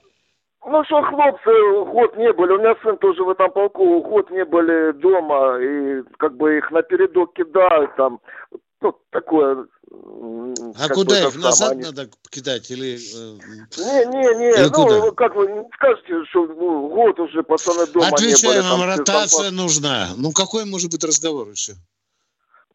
Ну 0.66 0.84
что, 0.84 1.00
хлопцы 1.02 1.50
год 1.90 2.14
не 2.18 2.30
были, 2.34 2.52
у 2.52 2.58
меня 2.58 2.76
сын 2.82 2.98
тоже 2.98 3.24
в 3.24 3.30
этом 3.30 3.50
полку 3.50 4.02
год 4.02 4.30
не 4.30 4.44
были 4.44 4.92
дома, 4.92 5.58
и 5.58 6.02
как 6.18 6.36
бы 6.36 6.58
их 6.58 6.70
напередок 6.70 7.32
кидают 7.32 7.96
там, 7.96 8.20
ну, 8.80 8.98
такое... 9.10 9.66
А 10.78 10.88
куда 10.88 11.26
их 11.26 11.36
назад 11.36 11.72
они... 11.72 11.82
надо 11.82 12.08
кидать 12.30 12.70
или... 12.70 12.94
Э, 12.96 14.04
не, 14.06 14.06
не, 14.06 14.38
не, 14.38 14.50
или 14.50 14.68
ну, 14.68 14.72
куда? 14.72 15.10
как 15.12 15.34
вы 15.34 15.66
скажете, 15.74 16.24
что 16.30 16.46
ну, 16.46 16.88
год 16.88 17.18
уже 17.20 17.42
пацаны 17.42 17.86
дома 17.86 18.08
Отвечаю 18.08 18.54
не 18.54 18.60
были. 18.60 18.70
вам, 18.70 18.88
ротация 18.88 19.46
там... 19.46 19.56
нужна. 19.56 20.08
Ну, 20.16 20.32
какой 20.32 20.64
может 20.64 20.90
быть 20.90 21.04
разговор 21.04 21.48
еще? 21.50 21.72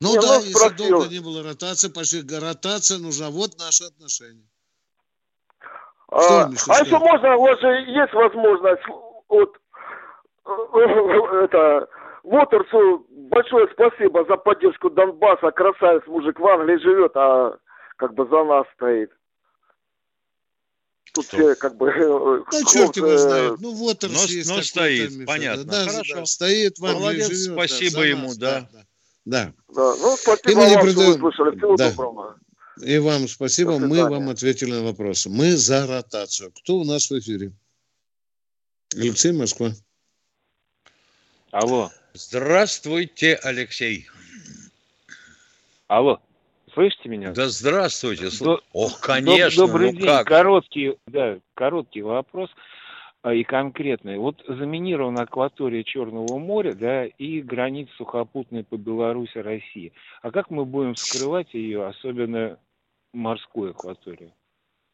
Ну 0.01 0.11
не, 0.11 0.19
да, 0.19 0.39
ну, 0.39 0.45
если 0.45 0.89
долго 0.89 1.07
не 1.07 1.19
было 1.19 1.41
ротации, 1.41 1.87
пошли, 1.89 2.21
ротация 2.21 2.99
нужна. 2.99 3.29
Вот 3.29 3.57
наши 3.57 3.85
отношения. 3.85 4.47
А, 6.09 6.43
а 6.45 6.79
еще 6.81 6.99
можно, 6.99 7.35
у 7.35 7.41
вас 7.41 7.59
же 7.59 7.67
есть 7.67 8.13
возможность, 8.13 8.83
вот, 9.27 9.57
э, 10.45 10.51
э, 10.51 11.45
это, 11.45 11.87
Вотерсу 12.23 13.05
большое 13.29 13.67
спасибо 13.73 14.25
за 14.25 14.37
поддержку 14.37 14.89
Донбасса. 14.89 15.51
Красавец 15.51 16.03
мужик 16.07 16.39
в 16.39 16.47
Англии 16.47 16.77
живет, 16.77 17.11
а 17.15 17.57
как 17.97 18.13
бы 18.13 18.25
за 18.27 18.43
нас 18.43 18.65
стоит. 18.75 19.11
Тут 21.13 21.25
все 21.25 21.55
как 21.55 21.77
бы... 21.77 21.87
Да 22.51 22.63
черт 22.63 22.95
его 22.97 23.17
знает. 23.17 23.59
Ну, 23.59 23.73
Вотерс 23.73 24.13
но, 24.13 24.21
есть 24.21 24.49
но 24.49 24.61
стоит, 24.61 25.25
понятно. 25.25 25.63
Да, 25.63 25.85
Хорошо. 25.85 26.15
Да, 26.15 26.25
стоит 26.25 26.77
в 26.77 26.85
Англии 26.85 26.99
Молодец, 26.99 27.27
живет. 27.27 27.53
Спасибо 27.53 27.99
да, 28.01 28.05
ему, 28.05 28.27
нас, 28.27 28.37
да. 28.37 28.69
да. 28.71 28.85
Да. 29.25 29.53
да. 29.69 29.95
Ну, 29.95 30.15
спасибо 30.17 30.59
вам, 30.59 30.81
пред... 30.81 30.91
что 30.91 31.09
услышали. 31.09 31.57
Всего 31.57 31.75
да. 31.77 31.89
доброго. 31.89 32.39
И 32.81 32.97
вам 32.97 33.27
спасибо. 33.27 33.79
Мы 33.79 34.03
вам 34.09 34.29
ответили 34.29 34.71
на 34.71 34.83
вопросы. 34.83 35.29
Мы 35.29 35.51
за 35.51 35.87
ротацию. 35.87 36.51
Кто 36.51 36.75
у 36.77 36.83
нас 36.83 37.09
в 37.09 37.17
эфире? 37.17 37.53
Алексей 38.93 39.31
Москва. 39.31 39.71
Алло. 41.51 41.89
Здравствуйте, 42.15 43.37
Алексей. 43.43 44.07
Алло, 45.87 46.21
слышите 46.73 47.09
меня? 47.09 47.33
Да 47.33 47.49
здравствуйте. 47.49 48.29
До... 48.41 48.61
Ох, 48.71 49.01
конечно. 49.01 49.67
Добрый 49.67 49.91
ну 49.91 49.97
день. 49.97 50.05
Как? 50.05 50.25
Короткий, 50.25 50.97
да, 51.07 51.39
короткий 51.55 52.03
вопрос 52.03 52.49
а, 53.21 53.33
и 53.33 53.43
конкретный. 53.43 54.17
Вот 54.17 54.41
заминирована 54.47 55.23
акватория 55.23 55.83
Черного 55.83 56.39
моря, 56.39 56.73
да, 56.73 57.05
и 57.05 57.41
граница 57.41 57.91
сухопутная 57.97 58.63
по 58.63 58.77
Беларуси, 58.77 59.37
России. 59.37 59.91
А 60.21 60.31
как 60.31 60.49
мы 60.49 60.63
будем 60.63 60.95
скрывать 60.95 61.53
ее, 61.53 61.85
особенно 61.85 62.57
морскую 63.11 63.71
акваторию? 63.71 64.31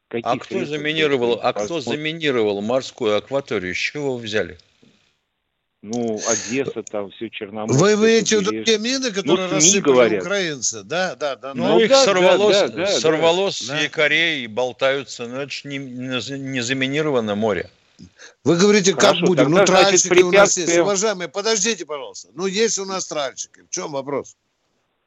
Каких 0.07 0.25
а 0.25 0.37
кто 0.39 0.65
заминировал, 0.65 1.39
а 1.39 1.53
кто 1.53 1.81
заминировал 1.81 2.61
морскую 2.61 3.15
акваторию? 3.15 3.75
С 3.75 3.77
чего 3.77 4.15
вы 4.15 4.23
взяли? 4.23 4.57
Ну, 5.81 6.19
Одесса, 6.27 6.83
там 6.83 7.09
все 7.09 7.29
Черноморское. 7.29 7.95
Вы 7.95 8.05
имеете 8.05 8.37
в 8.37 8.41
виду 8.41 8.63
те 8.63 8.77
мины, 8.77 9.11
которые 9.11 9.47
ну, 9.47 9.55
рассыпали 9.55 9.93
говорят. 9.93 10.23
украинцы? 10.23 10.83
Да, 10.83 11.15
да, 11.15 11.35
да. 11.35 11.53
Ну, 11.55 11.69
ну 11.69 11.79
их 11.79 11.89
да, 11.89 12.03
сорвалось, 12.03 12.59
да, 12.59 12.67
да, 12.67 12.85
сорвалось 12.85 13.67
да. 13.67 13.79
с 13.79 13.83
якорей 13.83 14.43
и 14.43 14.47
болтаются. 14.47 15.27
Но 15.27 15.41
это 15.41 15.51
же 15.51 15.67
не, 15.67 15.77
не 15.79 16.61
заминировано 16.61 17.33
море. 17.33 17.69
Вы 18.43 18.57
говорите, 18.57 18.93
Хорошо, 18.93 19.21
как 19.21 19.27
будем? 19.27 19.49
Ну, 19.49 19.65
тральщики 19.65 20.09
препятствие... 20.09 20.25
у 20.25 20.31
нас 20.31 20.57
есть. 20.57 20.77
Уважаемые, 20.77 21.29
подождите, 21.29 21.85
пожалуйста. 21.85 22.29
Ну, 22.35 22.45
есть 22.45 22.77
у 22.77 22.85
нас 22.85 23.07
тральщики. 23.07 23.61
В 23.61 23.69
чем 23.69 23.91
вопрос? 23.91 24.37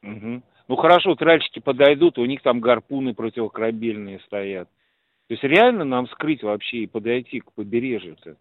Угу. 0.03 0.43
Ну, 0.69 0.77
хорошо, 0.77 1.15
тральщики 1.15 1.61
подойдут, 1.61 2.19
у 2.19 2.25
них 2.25 2.43
там 2.43 2.61
гарпуны 2.61 3.15
противокорабельные 3.15 4.21
стоят. 4.27 4.69
То 5.29 5.35
есть 5.35 5.45
реально 5.45 5.85
нам 5.85 6.09
скрыть 6.09 6.43
вообще 6.43 6.79
и 6.79 6.87
подойти 6.87 7.41
к 7.41 7.53
побережью-то? 7.53 8.37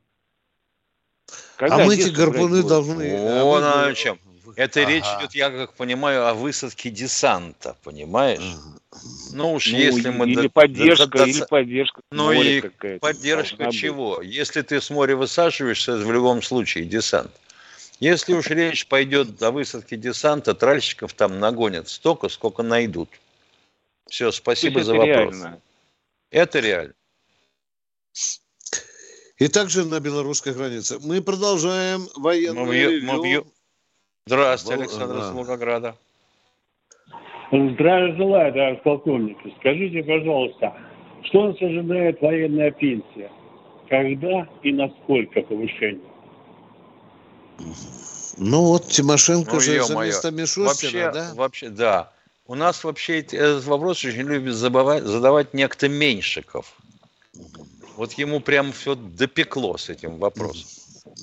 Когда 1.58 1.76
а 1.78 1.86
мы 1.86 1.96
эти 1.96 2.10
гарпуны 2.10 2.64
должны... 2.64 3.14
О, 3.14 3.60
а 3.62 3.88
мы... 3.88 3.96
чем? 3.96 4.20
Это 4.56 4.82
ага. 4.82 4.90
речь 4.90 5.04
идет, 5.04 5.34
я 5.34 5.50
как 5.50 5.74
понимаю, 5.74 6.28
о 6.28 6.34
высадке 6.34 6.90
десанта, 6.90 7.76
понимаешь? 7.84 8.58
Ну 9.32 9.54
уж 9.54 9.72
ну, 9.72 9.78
если 9.78 10.10
мы... 10.10 10.30
Или 10.30 10.48
поддержка, 10.48 11.08
до, 11.08 11.18
до, 11.20 11.26
или 11.26 11.46
поддержка. 11.50 12.02
Ну 12.12 12.32
и 12.32 12.62
поддержка 13.00 13.72
чего? 13.72 14.18
Быть. 14.18 14.30
Если 14.30 14.62
ты 14.62 14.80
с 14.80 14.90
моря 14.90 15.16
высаживаешься, 15.16 15.94
это 15.94 16.06
в 16.06 16.12
любом 16.12 16.42
случае 16.42 16.86
десант. 16.86 17.32
Если 18.00 18.34
уж 18.34 18.48
речь 18.48 18.86
пойдет 18.88 19.42
о 19.42 19.52
высадке 19.52 19.96
десанта, 19.96 20.54
тральщиков 20.54 21.14
там 21.14 21.40
нагонят 21.40 21.90
столько, 21.90 22.30
сколько 22.30 22.62
найдут. 22.62 23.10
Все, 24.10 24.32
спасибо 24.32 24.84
за 24.84 24.94
вопрос. 24.94 25.34
Реально. 25.34 25.62
Это 26.30 26.60
реально 26.60 26.94
и 29.44 29.50
также 29.50 29.84
на 29.84 30.00
белорусской 30.00 30.54
границе. 30.54 31.00
Мы 31.04 31.22
продолжаем 31.22 32.08
военное 32.16 32.64
мы 32.64 32.76
ревью. 32.76 33.14
Мы 33.14 33.44
Здравствуйте, 34.26 34.84
Александр 34.84 35.18
да. 35.20 35.34
Волгограда. 35.34 35.96
Здравия 37.52 38.16
желаю, 38.16 38.54
товарищ 38.54 38.82
полковник. 38.84 39.38
Скажите, 39.60 40.02
пожалуйста, 40.04 40.74
что 41.24 41.48
нас 41.48 41.62
ожидает 41.62 42.22
военная 42.22 42.72
пенсия? 42.72 43.30
Когда 43.90 44.48
и 44.64 44.72
насколько 44.72 45.42
повышение? 45.42 46.10
Ну 48.38 48.62
вот 48.62 48.88
Тимошенко 48.88 49.56
ну, 49.56 49.60
же 49.60 49.84
за 49.84 50.00
место 50.00 50.32
Мишустина, 50.32 50.68
вообще, 50.68 51.12
да? 51.12 51.32
Вообще, 51.36 51.70
да. 51.70 52.14
У 52.48 52.56
нас 52.56 52.82
вообще 52.86 53.20
этот 53.20 53.66
вопрос 53.66 54.06
очень 54.06 54.22
любит 54.22 54.54
забывать, 54.54 55.04
задавать 55.04 55.54
некто 55.54 55.90
Меньшиков. 55.90 56.78
Вот 57.98 58.14
ему 58.14 58.40
прям 58.40 58.72
все 58.72 58.96
допекло 58.96 59.78
с 59.78 59.90
этим 59.90 60.18
вопросом. 60.18 60.68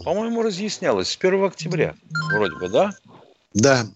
По-моему, 0.05 0.43
разъяснялось 0.43 1.09
с 1.09 1.17
1 1.17 1.45
октября. 1.45 1.95
Вроде 2.33 2.57
бы, 2.57 2.69
да? 2.69 2.91
Да. 3.55 3.87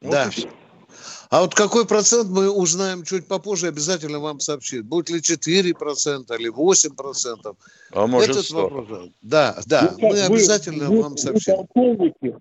Вот 0.00 0.10
да. 0.10 0.30
А 1.30 1.42
вот 1.42 1.54
какой 1.54 1.86
процент 1.86 2.28
мы 2.28 2.50
узнаем 2.50 3.04
чуть 3.04 3.28
попозже, 3.28 3.68
обязательно 3.68 4.18
вам 4.18 4.40
сообщит. 4.40 4.84
Будет 4.84 5.10
ли 5.10 5.20
4% 5.20 6.36
или 6.38 6.52
8%? 6.52 7.56
А 7.92 8.06
может 8.08 8.30
Этот 8.30 8.46
100. 8.46 8.60
Вопрос, 8.60 9.10
да, 9.22 9.56
да, 9.66 9.94
ну, 9.96 10.08
мы 10.08 10.20
обязательно 10.22 10.88
вы, 10.88 11.02
вам 11.02 11.16
сообщим. 11.16 11.54
Вы 11.54 11.66
полковники, 11.66 12.36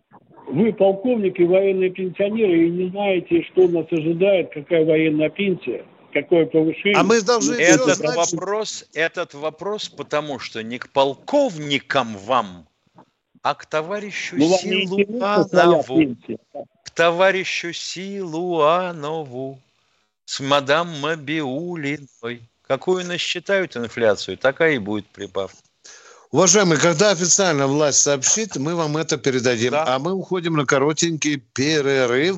вы 0.48 0.74
полковники, 0.74 1.44
военные 1.44 1.92
пенсионеры, 1.92 2.66
и 2.66 2.72
не 2.72 2.90
знаете, 2.90 3.44
что 3.52 3.68
нас 3.68 3.86
ожидает, 3.92 4.50
какая 4.56 4.84
военная 4.84 5.30
пенсия 5.30 5.86
какое 6.12 6.46
повышение. 6.46 7.00
А 7.00 7.04
мы 7.04 7.22
должны 7.22 7.56
этот 7.56 7.98
знать... 7.98 8.16
вопрос, 8.16 8.86
этот 8.94 9.34
вопрос, 9.34 9.90
потому 9.90 10.40
что 10.40 10.64
не 10.64 10.80
к 10.80 10.90
полковникам 10.90 12.18
вам, 12.18 12.68
а 13.42 13.56
к 13.56 13.66
товарищу 13.66 14.36
ну, 14.38 14.58
Силуанову. 14.58 16.16
К 16.84 16.90
товарищу 16.92 17.74
Силуанову 17.74 19.60
с 20.26 20.40
мадам 20.40 21.00
Мабиулиной. 21.00 22.42
Какую 22.62 23.06
насчитают 23.06 23.76
инфляцию, 23.76 24.38
такая 24.38 24.74
и 24.74 24.78
будет 24.78 25.08
прибавка. 25.08 25.58
Уважаемые, 26.32 26.80
когда 26.80 27.10
официально 27.10 27.66
власть 27.66 28.00
сообщит, 28.00 28.56
мы 28.56 28.76
вам 28.76 28.98
это 28.98 29.18
передадим. 29.18 29.72
Да. 29.72 29.96
А 29.96 29.98
мы 29.98 30.14
уходим 30.14 30.54
на 30.54 30.66
коротенький 30.66 31.38
перерыв. 31.38 32.38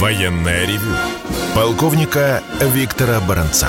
Военное 0.00 0.66
ревю 0.66 0.96
полковника 1.54 2.42
Виктора 2.72 3.20
Баранца. 3.20 3.68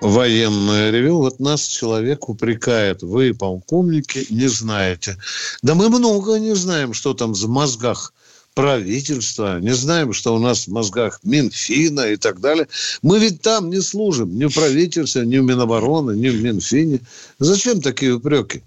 Военное 0.00 0.90
ревю. 0.90 1.18
Вот 1.18 1.38
нас 1.38 1.66
человек 1.66 2.30
упрекает. 2.30 3.02
Вы, 3.02 3.34
полковники, 3.34 4.26
не 4.30 4.48
знаете. 4.48 5.18
Да 5.62 5.74
мы 5.74 5.90
много 5.90 6.38
не 6.38 6.54
знаем, 6.54 6.94
что 6.94 7.12
там 7.12 7.34
в 7.34 7.48
мозгах 7.50 8.14
правительства, 8.54 9.60
не 9.60 9.74
знаем, 9.74 10.14
что 10.14 10.34
у 10.34 10.38
нас 10.38 10.66
в 10.66 10.72
мозгах 10.72 11.20
Минфина 11.22 12.06
и 12.06 12.16
так 12.16 12.40
далее. 12.40 12.68
Мы 13.02 13.18
ведь 13.18 13.42
там 13.42 13.68
не 13.68 13.82
служим 13.82 14.38
ни 14.38 14.46
в 14.46 14.54
правительстве, 14.54 15.26
ни 15.26 15.36
в 15.36 15.44
Минобороны, 15.44 16.12
ни 16.12 16.30
в 16.30 16.42
Минфине. 16.42 17.00
Зачем 17.38 17.82
такие 17.82 18.14
упреки? 18.14 18.62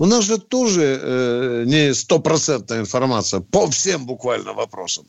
У 0.00 0.06
нас 0.06 0.24
же 0.24 0.38
тоже 0.38 0.98
э, 0.98 1.64
не 1.66 1.92
стопроцентная 1.92 2.80
информация 2.80 3.40
по 3.40 3.70
всем 3.70 4.06
буквально 4.06 4.54
вопросам. 4.54 5.04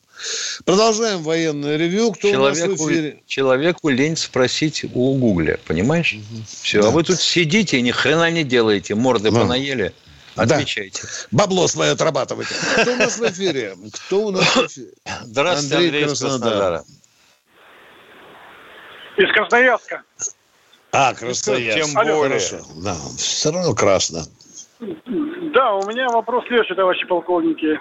Продолжаем 0.65 1.23
военное 1.23 1.77
ревю. 1.77 2.11
Кто 2.11 2.29
человеку, 2.29 2.67
у 2.67 2.71
нас 2.71 2.79
в 2.81 2.89
эфире? 2.89 3.23
Человеку 3.25 3.87
лень 3.87 4.17
спросить 4.17 4.83
у 4.93 5.13
Гугля, 5.13 5.57
понимаешь? 5.65 6.15
Угу. 6.15 6.43
Все, 6.61 6.81
да. 6.81 6.89
а 6.89 6.91
вы 6.91 7.05
тут 7.05 7.21
сидите 7.21 7.77
и 7.77 7.81
ни 7.81 7.91
хрена 7.91 8.31
не 8.31 8.43
делаете, 8.43 8.95
морды 8.95 9.31
да. 9.31 9.39
понаели. 9.39 9.93
Отвечайте. 10.35 11.03
Да. 11.03 11.07
Бабло 11.43 11.69
свое 11.69 11.91
отрабатывайте. 11.91 12.53
Кто 12.81 12.91
у 12.91 12.97
нас 12.97 13.17
в 13.17 13.23
эфире? 13.29 13.77
Кто 13.93 14.25
у 14.25 14.31
нас 14.31 14.43
в 14.43 14.67
эфире? 14.67 14.91
Здравствуйте, 15.23 15.75
Андрей, 15.75 16.03
Андрей 16.03 16.13
из 16.13 16.19
Краснодара. 16.19 16.83
Из 19.15 19.31
Красноярска. 19.31 20.03
А, 20.91 21.13
Красноярск. 21.13 21.81
Тем 21.81 21.93
более. 21.93 22.39
Хорошо. 22.39 22.59
Да, 22.75 22.97
все 23.15 23.51
равно 23.53 23.73
красно. 23.73 24.25
Да, 24.81 25.75
у 25.75 25.87
меня 25.87 26.07
вопрос 26.09 26.45
следующий, 26.47 26.73
товарищи 26.73 27.05
полковники. 27.05 27.79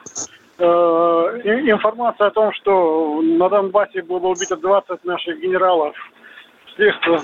Э, 0.59 0.65
информация 0.65 2.27
о 2.27 2.31
том, 2.31 2.53
что 2.53 3.23
на 3.23 3.49
Донбассе 3.49 4.03
было 4.03 4.29
убито 4.29 4.57
20 4.57 5.05
наших 5.05 5.41
генералов 5.41 5.97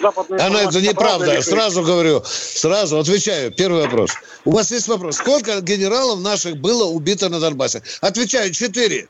западной 0.01 0.39
Она 0.39 0.63
это 0.63 0.81
неправда. 0.81 1.27
Правда, 1.27 1.43
сразу 1.43 1.83
говорю, 1.83 2.23
сразу 2.25 2.99
отвечаю. 2.99 3.53
Первый 3.53 3.83
вопрос. 3.83 4.13
У 4.45 4.53
вас 4.53 4.71
есть 4.71 4.89
вопрос. 4.89 5.17
Сколько 5.17 5.61
генералов 5.61 6.21
наших 6.21 6.57
было 6.57 6.85
убито 6.85 7.29
на 7.29 7.41
Донбассе? 7.41 7.83
Отвечаю, 8.01 8.53
четыре. 8.53 9.09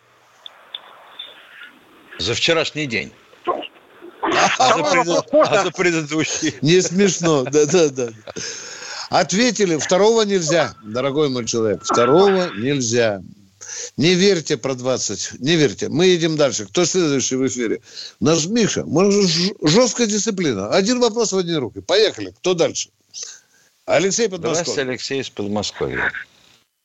За 2.18 2.34
вчерашний 2.34 2.86
день. 2.86 3.12
А, 4.58 4.76
за, 4.76 4.84
пред... 4.84 5.08
а 5.32 5.64
за 5.64 5.70
предыдущий. 5.70 6.54
Не 6.62 6.80
смешно, 6.80 7.44
да-да-да. 7.44 8.08
Ответили, 9.10 9.76
второго 9.76 10.22
нельзя, 10.22 10.74
дорогой 10.82 11.28
мой 11.28 11.44
человек. 11.44 11.82
Второго 11.84 12.50
нельзя. 12.56 13.20
Не 13.96 14.14
верьте 14.14 14.56
про 14.56 14.74
20. 14.74 15.40
Не 15.40 15.56
верьте. 15.56 15.88
Мы 15.88 16.06
едем 16.06 16.36
дальше. 16.36 16.66
Кто 16.66 16.84
следующий 16.84 17.36
в 17.36 17.46
эфире? 17.46 17.80
Наш 18.20 18.46
Миша. 18.46 18.84
Может, 18.84 19.30
жесткая 19.62 20.06
дисциплина. 20.06 20.68
Один 20.70 21.00
вопрос 21.00 21.32
в 21.32 21.38
одни 21.38 21.54
руки. 21.56 21.80
Поехали. 21.80 22.32
Кто 22.38 22.54
дальше? 22.54 22.90
Алексей 23.86 24.28
Подмосковье. 24.28 24.54
Здравствуйте, 24.54 24.90
Алексей 24.90 25.20
из 25.20 25.30
Подмосковья. 25.30 26.10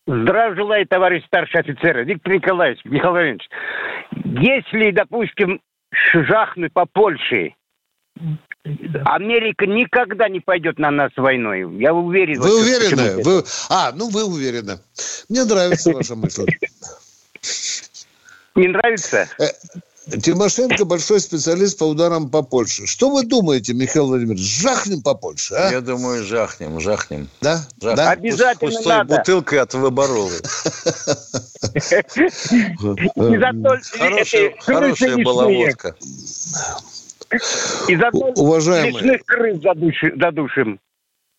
Здравия 0.08 0.56
желаю, 0.56 0.88
товарищ 0.88 1.24
старший 1.26 1.62
офицер. 1.62 2.04
Виктор 2.04 2.34
Николаевич, 2.34 2.82
Михаил 2.86 3.12
Владимирович. 3.12 3.50
Если, 4.26 4.92
допустим, 4.92 5.62
жахнуть 6.14 6.74
по 6.74 6.86
Польше, 6.86 7.54
Америка 8.64 9.66
никогда 9.66 10.30
не 10.30 10.39
пойдет 10.39 10.78
на 10.78 10.91
нас 10.91 11.12
войной. 11.16 11.80
Я 11.80 11.93
уверен. 11.93 12.39
Вы 12.39 12.62
уверены? 12.62 13.24
Вы... 13.24 13.43
А, 13.70 13.91
ну 13.91 14.09
вы 14.09 14.24
уверены. 14.24 14.80
Мне 15.30 15.45
нравится 15.45 15.91
ваша 15.93 16.16
мысль. 16.16 16.45
Не 18.55 18.68
нравится? 18.68 19.28
Э, 19.39 19.47
Тимошенко 20.20 20.86
большой 20.86 21.22
специалист 21.22 21.80
по 21.80 21.86
ударам 21.86 22.30
по 22.30 22.43
Польше. 22.43 22.86
Что 22.86 23.09
вы 23.09 23.24
думаете, 23.24 23.74
Михаил 23.74 24.07
Владимирович? 24.07 24.41
Жахнем 24.41 25.01
по 25.01 25.16
Польше, 25.16 25.55
а? 25.55 25.72
Я 25.72 25.82
думаю, 25.82 26.24
жахнем, 26.24 26.80
жахнем. 26.80 27.30
Да? 27.39 27.66
жахнем. 27.82 27.95
да? 27.95 28.12
Обязательно 28.12 28.72
Пустой 28.72 28.97
надо. 28.97 29.18
бутылкой 29.18 29.59
от 29.59 29.74
Выборовой. 29.74 30.41
Хорошая 34.59 35.18
была 35.24 35.47
водка. 35.47 35.95
И 37.88 37.96
зато 37.96 38.34
Уважаемые, 38.36 39.20
задушим. 40.18 40.80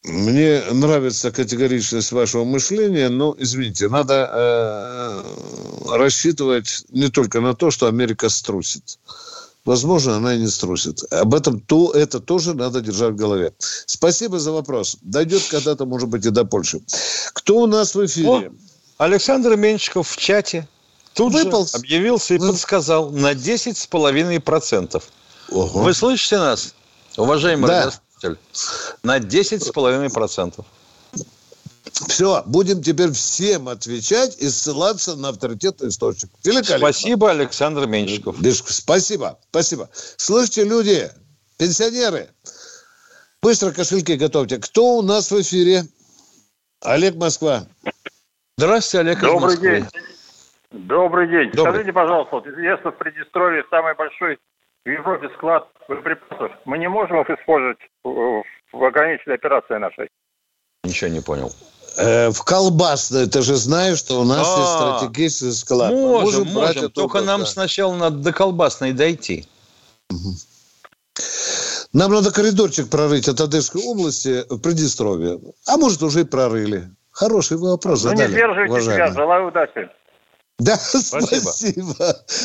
Мне 0.05 0.63
нравится 0.73 1.31
категоричность 1.31 2.11
вашего 2.11 2.45
мышления, 2.45 3.09
но, 3.09 3.37
извините, 3.39 3.89
надо 3.89 4.29
э, 4.33 5.97
рассчитывать 5.97 6.85
не 6.91 7.09
только 7.09 7.41
на 7.41 7.55
то, 7.55 7.71
что 7.71 7.87
Америка 7.87 8.29
струсит. 8.29 8.99
Возможно, 9.65 10.17
она 10.17 10.35
и 10.35 10.39
не 10.41 10.49
струсит. 10.49 11.05
Об 11.13 11.35
этом 11.35 11.61
то, 11.61 11.93
это 11.93 12.19
тоже 12.19 12.55
надо 12.55 12.81
держать 12.81 13.13
в 13.13 13.17
голове. 13.17 13.53
Спасибо 13.59 14.41
за 14.41 14.51
вопрос. 14.51 14.97
Дойдет 15.03 15.43
когда-то, 15.49 15.87
может 15.87 16.09
быть, 16.09 16.27
и 16.27 16.31
до 16.31 16.45
Польши. 16.45 16.81
Кто 17.33 17.59
у 17.59 17.67
нас 17.67 17.95
в 17.95 18.05
эфире? 18.05 18.29
О, 18.29 18.53
Александр 18.99 19.57
Меньшиков 19.57 20.09
в 20.09 20.17
чате 20.17 20.67
тут 21.15 21.33
Выполз. 21.35 21.73
же 21.73 21.79
объявился 21.79 22.35
и 22.35 22.39
Вы... 22.39 22.49
подсказал 22.49 23.11
на 23.11 23.35
10,5%. 23.35 25.03
Ого. 25.53 25.83
Вы 25.83 25.93
слышите 25.93 26.39
нас, 26.39 26.75
уважаемый 27.17 27.67
да. 27.67 27.85
радиослушатель? 27.85 28.39
На 29.03 29.19
10,5%. 29.19 30.65
Все, 32.09 32.43
будем 32.47 32.83
теперь 32.83 33.13
всем 33.13 33.69
отвечать 33.69 34.39
и 34.39 34.49
ссылаться 34.49 35.15
на 35.15 35.29
авторитетный 35.29 35.91
источник. 35.91 36.31
Спасибо, 36.65 37.31
Александр 37.31 37.87
Меньшиков. 37.87 38.37
Спасибо, 38.67 39.39
спасибо. 39.51 39.91
Слышите, 39.93 40.65
люди, 40.65 41.11
пенсионеры, 41.59 42.31
быстро 43.43 43.73
кошельки 43.73 44.17
готовьте. 44.17 44.59
Кто 44.59 44.97
у 44.97 45.03
нас 45.03 45.31
в 45.31 45.41
эфире? 45.41 45.85
Олег 46.81 47.15
Москва. 47.17 47.67
Здравствуйте, 48.57 49.01
Олег 49.01 49.21
Добрый 49.21 49.57
день. 49.59 49.87
Добрый 50.71 51.29
день. 51.29 51.51
Добрый. 51.53 51.75
Скажите, 51.75 51.93
пожалуйста, 51.93 52.37
вот 52.37 52.47
известно 52.47 52.91
в 52.91 52.97
Приднестровье 52.97 53.65
самый 53.71 53.95
большой 53.95 54.39
в 54.85 54.89
Европе 54.89 55.29
склад 55.37 55.69
боеприпасов. 55.89 56.53
Мы 56.65 56.79
не 56.79 56.89
можем 56.89 57.21
их 57.21 57.31
использовать 57.31 57.79
в 58.05 58.85
ограниченной 58.85 59.37
операции 59.37 59.79
нашей. 59.79 60.09
Ничего 60.85 61.11
не 61.11 61.21
понял. 61.21 61.53
Э, 61.99 62.31
в 62.31 62.43
колбасной, 62.43 63.29
ты 63.29 63.43
же 63.43 63.55
знаешь, 63.57 63.99
что 63.99 64.21
у 64.21 64.25
нас 64.25 64.47
а, 64.47 64.61
есть 64.61 64.73
стратегический 64.73 65.53
склад. 65.53 65.93
Можем, 65.93 66.47
можем, 66.47 66.55
можем 66.55 66.91
только 66.91 67.21
нам 67.21 67.41
да. 67.41 67.47
сначала 67.47 67.95
надо 67.95 68.17
до 68.17 68.33
колбасной 68.33 68.93
дойти. 68.93 69.47
Нам 71.93 72.11
надо 72.11 72.33
коридорчик 72.33 72.89
прорыть 72.89 73.29
от 73.29 73.41
Одесской 73.41 73.83
области 73.83 74.45
в 74.49 74.61
Приднестровье. 74.61 75.39
А 75.67 75.77
может, 75.77 76.03
уже 76.03 76.23
и 76.23 76.25
прорыли. 76.25 76.91
Хороший 77.11 77.59
вопрос 77.59 78.05
ну, 78.05 78.11
задали, 78.11 78.29
не 78.29 78.33
сдерживайте 78.33 78.73
уважаемые. 78.73 79.13
себя. 79.13 79.23
Желаю 79.23 79.49
удачи. 79.49 79.91
Да, 80.59 80.77
спасибо. 80.79 81.41
спасибо. 81.41 81.95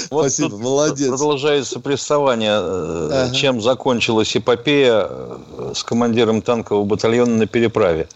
Вот 0.10 0.32
спасибо, 0.32 0.58
молодец. 0.58 1.10
Продолжается 1.10 1.80
приставание, 1.80 2.60
э, 2.60 3.10
ага. 3.12 3.36
чем 3.36 3.62
закончилась 3.62 4.36
эпопея 4.36 5.08
э, 5.10 5.74
с 5.76 5.84
командиром 5.84 6.42
танкового 6.42 6.86
батальона 6.86 7.36
на 7.36 7.48
переправе, 7.48 8.08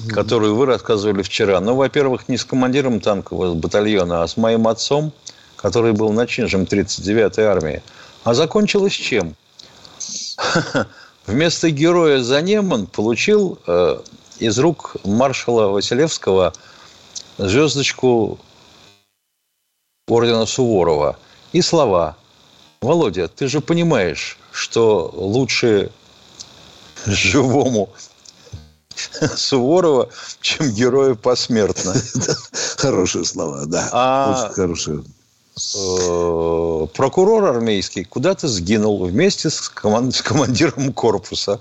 угу. 0.00 0.10
которую 0.10 0.56
вы 0.56 0.66
рассказывали 0.66 1.22
вчера. 1.22 1.60
Ну, 1.60 1.74
во-первых, 1.74 2.28
не 2.28 2.36
с 2.36 2.44
командиром 2.44 3.00
танкового 3.00 3.54
батальона, 3.54 4.22
а 4.22 4.28
с 4.28 4.36
моим 4.36 4.68
отцом, 4.68 5.12
который 5.56 5.92
был 5.92 6.12
начинжем 6.12 6.62
39-й 6.62 7.44
армии. 7.44 7.82
А 8.24 8.34
закончилось 8.34 8.92
чем? 8.92 9.34
Вместо 11.26 11.70
героя 11.70 12.22
Занеман 12.22 12.86
получил 12.86 13.58
э, 13.66 13.98
из 14.38 14.58
рук 14.58 14.96
маршала 15.04 15.68
Василевского 15.68 16.52
звездочку 17.38 18.38
ордена 20.08 20.46
Суворова 20.46 21.18
и 21.52 21.62
слова. 21.62 22.16
Володя, 22.80 23.28
ты 23.28 23.48
же 23.48 23.60
понимаешь, 23.60 24.38
что 24.52 25.10
лучше 25.14 25.90
живому 27.06 27.90
Суворова, 29.36 30.08
чем 30.40 30.70
герою 30.70 31.16
посмертно. 31.16 31.94
Хорошие 32.76 33.24
слова, 33.24 33.66
да. 33.66 33.88
А 33.92 34.44
Очень 34.44 34.54
хорошие. 34.54 35.04
Э, 35.74 36.86
прокурор 36.94 37.44
армейский 37.44 38.04
куда-то 38.04 38.46
сгинул 38.46 39.04
вместе 39.04 39.50
с 39.50 39.68
командиром 39.68 40.92
корпуса. 40.92 41.60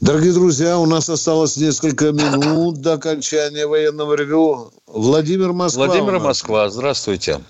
Дорогие 0.00 0.34
друзья, 0.34 0.78
у 0.78 0.84
нас 0.84 1.08
осталось 1.08 1.56
несколько 1.56 2.12
минут 2.12 2.82
до 2.82 2.94
окончания 2.94 3.66
военного 3.66 4.14
ревю. 4.14 4.70
Владимир 4.86 5.52
Москва. 5.52 5.86
Владимир 5.86 6.18
Москва, 6.18 6.68
здравствуйте. 6.68 7.40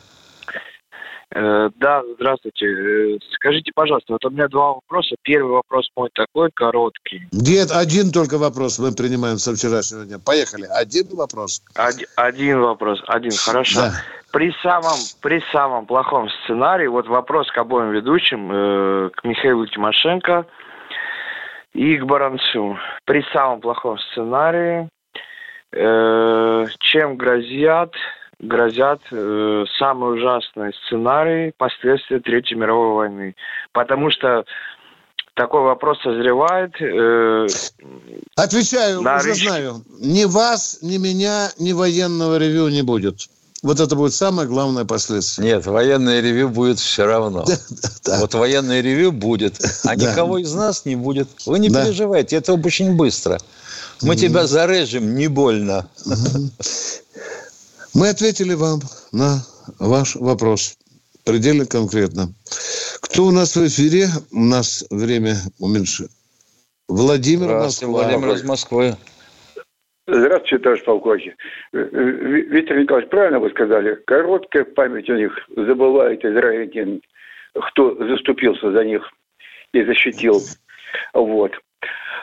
Э, 1.35 1.71
да, 1.75 2.03
здравствуйте. 2.15 2.67
Э, 2.67 3.19
скажите, 3.35 3.73
пожалуйста, 3.75 4.13
вот 4.13 4.25
у 4.25 4.31
меня 4.31 4.47
два 4.47 4.75
вопроса. 4.75 5.17
Первый 5.23 5.55
вопрос 5.55 5.89
мой 5.97 6.09
такой 6.15 6.51
короткий. 6.55 7.27
Нет, 7.33 7.73
один 7.73 8.13
только 8.13 8.39
вопрос 8.39 8.79
мы 8.79 8.93
принимаем 8.93 9.39
со 9.39 9.55
вчерашнего 9.57 10.05
дня. 10.05 10.19
Поехали. 10.25 10.69
Один 10.71 11.09
вопрос. 11.17 11.63
Один, 11.75 12.07
один 12.15 12.61
вопрос. 12.61 13.03
Один, 13.09 13.33
хорошо. 13.33 13.81
Да. 13.81 13.93
При 14.31 14.55
самом, 14.63 14.99
при 15.21 15.43
самом 15.51 15.87
плохом 15.87 16.29
сценарии, 16.45 16.87
вот 16.87 17.09
вопрос 17.09 17.51
к 17.51 17.59
обоим 17.59 17.91
ведущим, 17.91 18.51
э, 18.53 19.11
к 19.17 19.25
Михаилу 19.25 19.67
Тимошенко– 19.67 20.47
и 21.77 21.99
к 21.99 22.05
Баранцу. 22.05 22.79
При 23.05 23.23
самом 23.33 23.61
плохом 23.61 23.99
сценарии, 23.99 24.89
э, 25.73 26.67
чем 26.81 27.17
грозят 27.17 27.93
грозят 28.39 29.01
э, 29.13 29.65
самый 29.79 30.15
ужасный 30.15 30.73
сценарий 30.85 31.53
последствия 31.57 32.21
Третьей 32.21 32.57
мировой 32.59 32.95
войны. 32.95 33.35
Потому 33.73 34.11
что 34.11 34.45
такой 35.35 35.63
вопрос 35.63 36.01
созревает. 36.03 36.75
Э, 36.81 37.47
Отвечаю, 38.37 39.01
на 39.03 39.17
уже 39.17 39.31
речь- 39.31 39.47
знаю. 39.49 39.77
Ни 40.01 40.25
вас, 40.25 40.81
ни 40.83 40.99
меня, 40.99 41.49
ни 41.59 41.73
военного 41.73 42.39
ревю 42.39 42.69
не 42.69 42.83
будет. 42.83 43.17
Вот 43.63 43.81
это 43.81 43.97
будет 43.97 44.15
самое 44.15 44.47
главное 44.49 44.85
последствие. 44.85 45.49
Нет, 45.55 45.67
военное 45.67 46.21
ревю 46.21 46.49
будет 46.49 46.79
все 46.79 47.05
равно. 47.07 47.45
Вот 48.19 48.35
военное 48.35 48.81
ревю 48.81 49.11
будет, 49.13 49.61
а 49.85 49.97
Да. 49.97 50.11
никого 50.13 50.39
из 50.39 50.53
нас 50.53 50.85
не 50.85 50.95
будет. 50.97 51.29
Вы 51.47 51.59
не 51.59 51.69
Да. 51.69 51.85
переживайте, 51.85 52.37
это 52.37 52.53
очень 52.55 52.95
быстро. 52.95 53.39
Мы 54.03 54.13
Мгм. 54.15 54.19
тебя 54.21 54.47
зарежем, 54.47 55.15
не 55.17 55.27
больно. 55.29 55.89
Мы 57.95 58.09
ответили 58.11 58.55
вам 58.55 58.83
на 59.13 59.45
ваш 59.79 60.17
вопрос 60.17 60.75
предельно 61.25 61.67
конкретно. 61.67 62.33
Кто 63.01 63.25
у 63.27 63.31
нас 63.31 63.57
в 63.57 63.67
эфире? 63.67 64.11
У 64.31 64.45
нас 64.45 64.85
время 64.91 65.41
уменьшено. 65.59 66.09
Владимир 66.89 67.49
Москва. 67.55 67.89
Владимир 67.89 68.35
из 68.35 68.43
Москвы. 68.45 68.97
Здравствуйте, 70.09 70.59
товарищ 70.59 70.85
полковник. 70.85 71.35
Э, 71.73 71.79
э, 71.79 71.87
Ви- 71.91 72.43
Виктор 72.43 72.79
Николаевич, 72.79 73.11
правильно 73.11 73.41
вы 73.41 73.51
сказали? 73.51 73.99
Короткая 74.07 74.65
память 74.65 75.11
у 75.11 75.17
них 75.17 75.33
забывает 75.57 76.25
израильтян, 76.25 77.01
кто 77.55 77.95
заступился 78.07 78.71
за 78.71 78.85
них 78.85 79.03
и 79.73 79.83
защитил. 79.85 80.41
Вот. 81.13 81.53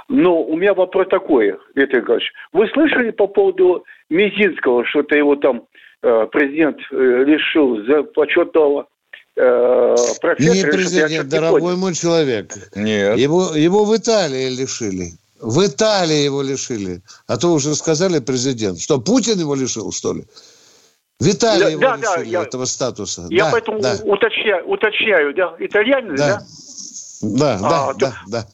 Но 0.08 0.42
у 0.44 0.56
меня 0.56 0.74
вопрос 0.74 1.08
такой, 1.10 1.58
Виктор 1.76 2.02
Николаевич. 2.02 2.32
Вы 2.54 2.68
слышали 2.70 3.12
по 3.12 3.28
поводу 3.28 3.84
Мизинского, 4.10 4.86
что-то 4.86 5.18
его 5.18 5.36
там 5.36 5.64
э, 6.04 6.28
президент 6.32 6.78
лишил 6.92 7.84
за 7.86 8.04
почетного 8.04 8.88
профессора? 9.36 10.56
Не 10.56 10.72
президент, 10.72 11.28
дорогой 11.28 11.76
мой 11.76 11.94
человек. 11.96 12.52
Нет. 12.76 13.18
Его, 13.18 13.56
его 13.56 13.84
в 13.84 13.96
Италии 13.98 14.50
лишили. 14.50 15.08
В 15.44 15.66
Италии 15.66 16.24
его 16.24 16.42
лишили. 16.42 17.02
А 17.28 17.38
то 17.38 17.50
уже 17.54 17.76
сказали 17.76 18.20
президент. 18.20 18.80
Что, 18.80 19.00
Путин 19.00 19.38
его 19.40 19.56
лишил, 19.56 19.92
что 19.92 20.14
ли? 20.14 20.26
В 21.20 21.28
Италии 21.28 21.64
Да, 21.64 21.70
его 21.70 21.82
да, 21.82 21.98
да, 21.98 22.16
лишили 22.18 22.32
я- 22.34 22.44
этого 22.44 22.66
статуса. 22.66 23.28
Я 23.30 23.46
да, 23.46 23.52
поэтому 23.52 23.80
да, 23.82 23.98
уточняю, 24.04 24.66
уточняю, 24.68 25.34
да? 25.36 25.54
Итальянец, 25.60 26.18
да, 26.18 26.28
да? 26.28 26.40
да, 27.22 27.60
да, 27.60 27.90
А, 27.90 27.94
да, 27.94 28.14
да. 28.28 28.48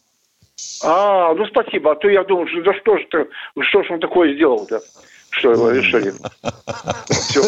А, 0.83 1.33
ну 1.35 1.45
спасибо. 1.45 1.91
А 1.91 1.95
то 1.95 2.09
я 2.09 2.23
думал, 2.23 2.47
что 2.47 2.63
да 2.63 2.73
что 2.81 2.97
ж 2.97 3.01
ты, 3.11 3.27
что 3.63 3.83
ж 3.83 3.91
он 3.91 3.99
такое 3.99 4.33
сделал-то, 4.35 4.81
что 5.29 5.51
его 5.51 5.69
решили. 5.71 6.11
Все. 7.09 7.41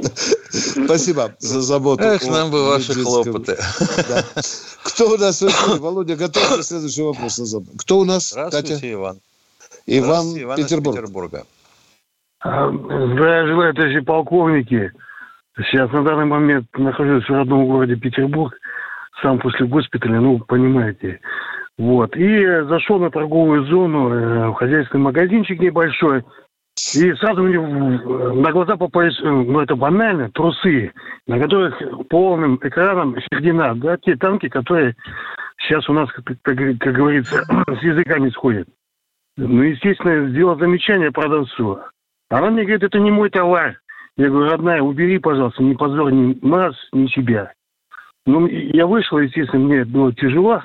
Спасибо 0.51 1.35
за 1.39 1.61
заботу. 1.61 2.03
Эх, 2.03 2.27
нам 2.27 2.51
бы 2.51 2.67
ваши 2.67 2.93
хлопоты. 2.93 3.57
Да. 4.09 4.23
Кто 4.83 5.11
у 5.11 5.17
нас 5.17 5.41
в 5.41 5.47
эфире? 5.47 5.79
Володя, 5.79 6.15
готовьте 6.15 6.63
следующий 6.63 7.03
вопрос. 7.03 7.39
Кто 7.79 7.99
у 7.99 8.05
нас, 8.05 8.31
Здравствуйте, 8.31 8.73
Катя? 8.75 8.93
Иван. 8.93 9.17
Иван, 9.85 10.05
Здравствуйте, 10.05 10.43
Иван 10.43 10.59
из 10.59 10.65
Петербург. 10.65 10.97
Петербурга. 10.97 11.43
А, 12.41 12.71
Здравия 12.71 13.47
желаю, 13.47 13.73
товарищи 13.73 13.99
полковники. 14.01 14.91
Сейчас 15.57 15.91
на 15.91 16.03
данный 16.03 16.25
момент 16.25 16.67
нахожусь 16.77 17.25
в 17.25 17.29
родном 17.29 17.67
городе 17.67 17.95
Петербург, 17.95 18.53
сам 19.21 19.39
после 19.39 19.67
госпиталя, 19.67 20.19
ну, 20.19 20.39
понимаете. 20.39 21.19
Вот. 21.77 22.15
И 22.15 22.45
зашел 22.67 22.99
на 22.99 23.11
торговую 23.11 23.65
зону, 23.65 24.09
э, 24.09 24.49
в 24.49 24.53
хозяйственный 24.53 25.01
магазинчик 25.01 25.59
небольшой, 25.59 26.23
и 26.95 27.13
сразу 27.15 27.43
мне 27.43 27.59
на 27.59 28.51
глаза 28.51 28.75
попались, 28.77 29.19
э, 29.21 29.29
ну, 29.29 29.59
это 29.59 29.75
банально, 29.75 30.29
трусы, 30.31 30.91
на 31.27 31.39
которых 31.39 31.81
полным 32.09 32.59
экраном 32.61 33.15
Фердинанд, 33.31 33.81
да, 33.81 33.97
те 33.97 34.15
танки, 34.15 34.49
которые 34.49 34.95
сейчас 35.57 35.87
у 35.89 35.93
нас, 35.93 36.11
как, 36.11 36.25
как 36.41 36.57
как 36.79 36.93
говорится, 36.93 37.43
с 37.79 37.83
языками 37.83 38.29
сходят. 38.29 38.67
Ну, 39.37 39.63
естественно, 39.63 40.29
сделал 40.29 40.57
замечание 40.57 41.11
продавцу. 41.11 41.79
Она 42.29 42.49
мне 42.49 42.63
говорит, 42.63 42.83
это 42.83 42.99
не 42.99 43.11
мой 43.11 43.29
товар. 43.29 43.79
Я 44.17 44.29
говорю, 44.29 44.51
родная, 44.51 44.81
убери, 44.81 45.19
пожалуйста, 45.19 45.63
не 45.63 45.75
позор 45.75 46.11
ни 46.11 46.37
нас, 46.45 46.75
ни 46.91 47.07
себя. 47.07 47.53
Ну, 48.25 48.45
я 48.47 48.85
вышел, 48.85 49.19
естественно, 49.19 49.63
мне 49.63 49.85
было 49.85 50.13
тяжело. 50.13 50.61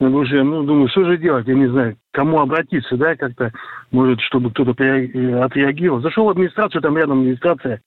Я 0.00 0.08
уже, 0.08 0.42
ну, 0.42 0.64
думаю, 0.64 0.88
что 0.88 1.04
же 1.04 1.18
делать, 1.18 1.46
я 1.46 1.54
не 1.54 1.68
знаю, 1.68 1.96
кому 2.12 2.40
обратиться, 2.40 2.96
да, 2.96 3.14
как-то, 3.14 3.52
может, 3.92 4.20
чтобы 4.22 4.50
кто-то 4.50 4.74
э, 4.82 5.40
отреагировал. 5.40 6.00
Зашел 6.00 6.26
в 6.26 6.30
администрацию, 6.30 6.82
там 6.82 6.96
рядом 6.96 7.20
администрация 7.20 7.80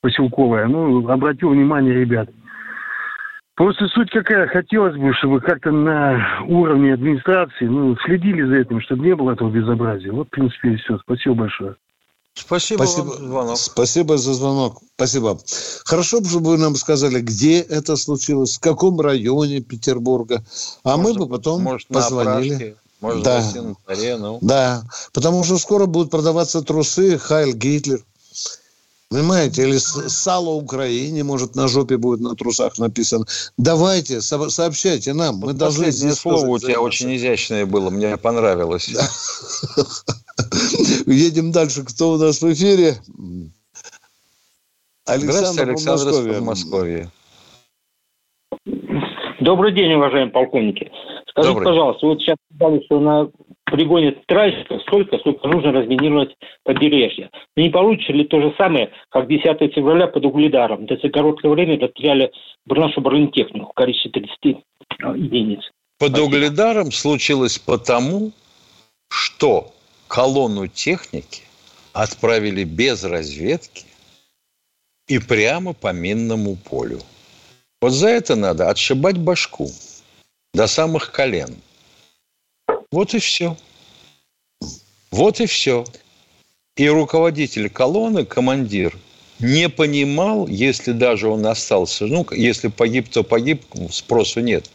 поселковая, 0.00 0.68
ну, 0.68 1.08
обратил 1.08 1.50
внимание 1.50 1.94
ребят. 1.94 2.30
Просто 3.56 3.88
суть 3.88 4.10
какая, 4.10 4.46
хотелось 4.46 4.96
бы, 4.96 5.12
чтобы 5.14 5.40
как-то 5.40 5.72
на 5.72 6.44
уровне 6.46 6.94
администрации, 6.94 7.64
ну, 7.64 7.96
следили 8.04 8.42
за 8.42 8.58
этим, 8.58 8.80
чтобы 8.80 9.04
не 9.04 9.16
было 9.16 9.32
этого 9.32 9.50
безобразия. 9.50 10.12
Вот, 10.12 10.28
в 10.28 10.30
принципе, 10.30 10.74
и 10.74 10.76
все. 10.76 10.98
Спасибо 10.98 11.34
большое. 11.34 11.74
Спасибо, 12.40 12.84
Спасибо. 12.84 13.04
вам 13.04 13.18
за 13.18 13.26
звонок. 13.26 13.58
Спасибо 13.58 14.18
за 14.18 14.34
звонок. 14.34 14.82
Спасибо. 14.96 15.38
Хорошо, 15.84 16.20
бы, 16.20 16.28
чтобы 16.28 16.50
вы 16.50 16.58
нам 16.58 16.76
сказали, 16.76 17.20
где 17.20 17.60
это 17.60 17.96
случилось, 17.96 18.56
в 18.56 18.60
каком 18.60 19.00
районе 19.00 19.60
Петербурга. 19.60 20.44
А 20.84 20.96
мы 20.96 21.14
бы 21.14 21.26
потом 21.28 21.62
Может, 21.62 21.90
на 21.90 22.00
позвонили. 22.00 22.54
опрашке, 22.54 22.76
может, 23.00 23.22
Да. 23.22 23.38
на 23.38 23.50
санитаре, 23.50 24.16
ну. 24.16 24.38
Да, 24.40 24.82
потому 25.12 25.44
что 25.44 25.58
скоро 25.58 25.86
будут 25.86 26.10
продаваться 26.10 26.62
трусы 26.62 27.18
Хайль 27.18 27.52
Гитлер. 27.54 28.04
Понимаете, 29.10 29.62
или 29.62 29.78
сало 29.78 30.50
Украине, 30.50 31.24
может, 31.24 31.54
на 31.54 31.66
жопе 31.66 31.96
будет 31.96 32.20
на 32.20 32.34
трусах 32.36 32.76
написано. 32.78 33.24
Давайте, 33.56 34.20
со- 34.20 34.50
сообщайте 34.50 35.14
нам. 35.14 35.36
Мы 35.36 35.54
должны 35.54 35.86
Последнее 35.86 36.14
слово 36.14 36.46
у 36.46 36.58
тебя 36.58 36.78
очень 36.82 37.16
изящное 37.16 37.64
было, 37.64 37.88
мне 37.88 38.18
понравилось. 38.18 38.90
Едем 41.06 41.52
дальше. 41.52 41.84
Кто 41.84 42.12
у 42.12 42.16
нас 42.18 42.40
в 42.40 42.52
эфире? 42.52 42.94
Здравствуйте, 45.06 45.62
Александр 45.62 45.74
Подмосковья. 45.74 46.34
Подмосковья. 46.34 47.10
Добрый 49.40 49.72
день, 49.72 49.94
уважаемые 49.94 50.32
полковники. 50.32 50.90
Скажите, 51.30 51.54
Добрый. 51.54 51.66
пожалуйста, 51.66 52.06
вот 52.06 52.20
сейчас 52.20 52.36
сказали, 52.54 52.82
что 52.84 53.00
на 53.00 53.30
полигоне 53.64 54.16
Тральска 54.26 54.78
столько, 54.80 55.18
сколько 55.18 55.46
нужно 55.48 55.72
разминировать 55.72 56.34
побережье. 56.64 57.30
Но 57.56 57.62
не 57.62 57.70
получится 57.70 58.12
ли 58.12 58.24
то 58.24 58.40
же 58.40 58.52
самое, 58.58 58.90
как 59.10 59.28
10 59.28 59.44
февраля 59.74 60.08
под 60.08 60.24
Угледаром? 60.26 60.86
То 60.86 60.94
есть 60.94 61.04
за 61.04 61.10
короткое 61.10 61.50
время 61.50 61.78
расстреляли 61.78 62.32
нашу 62.66 63.00
бронетехнику 63.00 63.70
в 63.70 63.74
количестве 63.74 64.10
30 64.10 64.64
единиц. 65.16 65.60
Под 65.98 66.18
Угледаром 66.18 66.90
случилось 66.90 67.58
потому, 67.58 68.32
что 69.08 69.72
колонну 70.08 70.66
техники 70.66 71.42
отправили 71.92 72.64
без 72.64 73.04
разведки 73.04 73.84
и 75.06 75.18
прямо 75.18 75.74
по 75.74 75.92
минному 75.92 76.56
полю. 76.56 77.00
Вот 77.80 77.92
за 77.92 78.08
это 78.08 78.34
надо 78.34 78.68
отшибать 78.68 79.18
башку 79.18 79.70
до 80.54 80.66
самых 80.66 81.12
колен. 81.12 81.56
Вот 82.90 83.14
и 83.14 83.18
все. 83.18 83.56
Вот 85.10 85.40
и 85.40 85.46
все. 85.46 85.84
И 86.76 86.88
руководитель 86.88 87.68
колонны, 87.68 88.24
командир, 88.24 88.96
не 89.38 89.68
понимал, 89.68 90.48
если 90.48 90.92
даже 90.92 91.28
он 91.28 91.46
остался, 91.46 92.06
ну, 92.06 92.26
если 92.32 92.68
погиб, 92.68 93.08
то 93.08 93.22
погиб, 93.22 93.64
спросу 93.90 94.40
нет. 94.40 94.70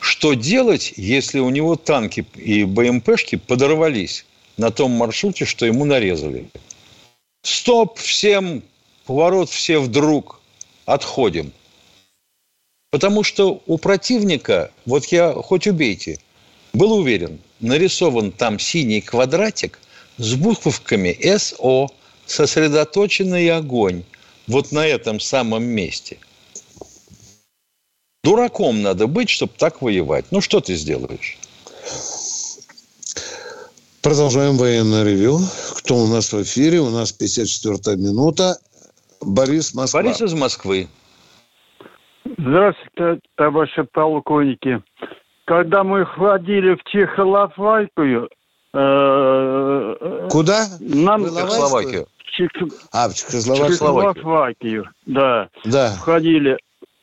Что 0.00 0.34
делать, 0.34 0.94
если 0.96 1.38
у 1.40 1.50
него 1.50 1.76
танки 1.76 2.26
и 2.34 2.64
БМПшки 2.64 3.36
подорвались 3.36 4.24
на 4.60 4.70
том 4.70 4.90
маршруте, 4.90 5.46
что 5.46 5.64
ему 5.64 5.86
нарезали? 5.86 6.50
Стоп 7.42 7.98
всем, 7.98 8.62
поворот 9.06 9.48
все 9.48 9.78
вдруг, 9.78 10.38
отходим. 10.84 11.50
Потому 12.90 13.22
что 13.22 13.62
у 13.66 13.78
противника, 13.78 14.70
вот 14.84 15.06
я 15.06 15.32
хоть 15.32 15.66
убейте, 15.66 16.18
был 16.74 16.92
уверен, 16.92 17.38
нарисован 17.60 18.32
там 18.32 18.58
синий 18.58 19.00
квадратик 19.00 19.80
с 20.18 20.34
буковками 20.34 21.16
СО, 21.38 21.88
сосредоточенный 22.26 23.50
огонь, 23.50 24.04
вот 24.46 24.72
на 24.72 24.86
этом 24.86 25.20
самом 25.20 25.64
месте. 25.64 26.18
Дураком 28.22 28.82
надо 28.82 29.06
быть, 29.06 29.30
чтобы 29.30 29.54
так 29.56 29.80
воевать. 29.80 30.26
Ну, 30.30 30.42
что 30.42 30.60
ты 30.60 30.74
сделаешь? 30.76 31.38
Продолжаем 34.02 34.56
военное 34.56 35.04
ревю. 35.04 35.40
Кто 35.76 35.96
у 35.96 36.06
нас 36.06 36.32
в 36.32 36.42
эфире? 36.42 36.80
У 36.80 36.88
нас 36.88 37.12
54-я 37.12 37.96
минута. 37.96 38.54
Борис 39.20 39.74
Москва. 39.74 40.02
Борис 40.02 40.22
из 40.22 40.32
Москвы. 40.32 40.88
Здравствуйте, 42.38 43.20
товарищи 43.34 43.82
полковники. 43.92 44.82
Когда 45.44 45.84
мы 45.84 46.06
ходили 46.06 46.76
в 46.76 46.84
Чехословакию, 46.84 48.30
э, 48.72 50.28
Куда? 50.30 50.64
нам 50.80 51.24
Чехословакию. 51.26 52.06
Чех... 52.24 52.50
а, 52.92 53.10
в 53.10 53.14
Чехословакию. 53.14 53.76
Чехословакию. 53.76 54.84
Да. 55.04 55.50
Да. 55.66 55.90
Входили. 56.00 56.56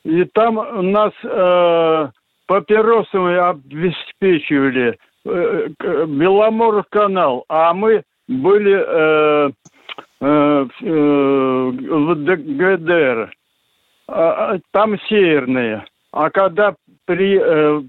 И 0.03 0.23
там 0.33 0.55
нас 0.91 1.13
э, 1.23 2.09
папиросами 2.47 3.37
обеспечивали. 3.37 4.97
Э, 5.27 5.67
Беломор 6.07 6.83
канал, 6.89 7.43
а 7.49 7.73
мы 7.73 8.03
были 8.27 8.75
э, 8.77 9.51
э, 10.21 10.67
э, 10.81 10.89
в 10.89 12.15
ГДР. 12.15 13.31
А, 14.07 14.53
а, 14.53 14.59
там 14.71 14.97
северные. 15.09 15.85
А 16.11 16.29
когда 16.29 16.75
при, 17.05 17.39
э, 17.41 17.81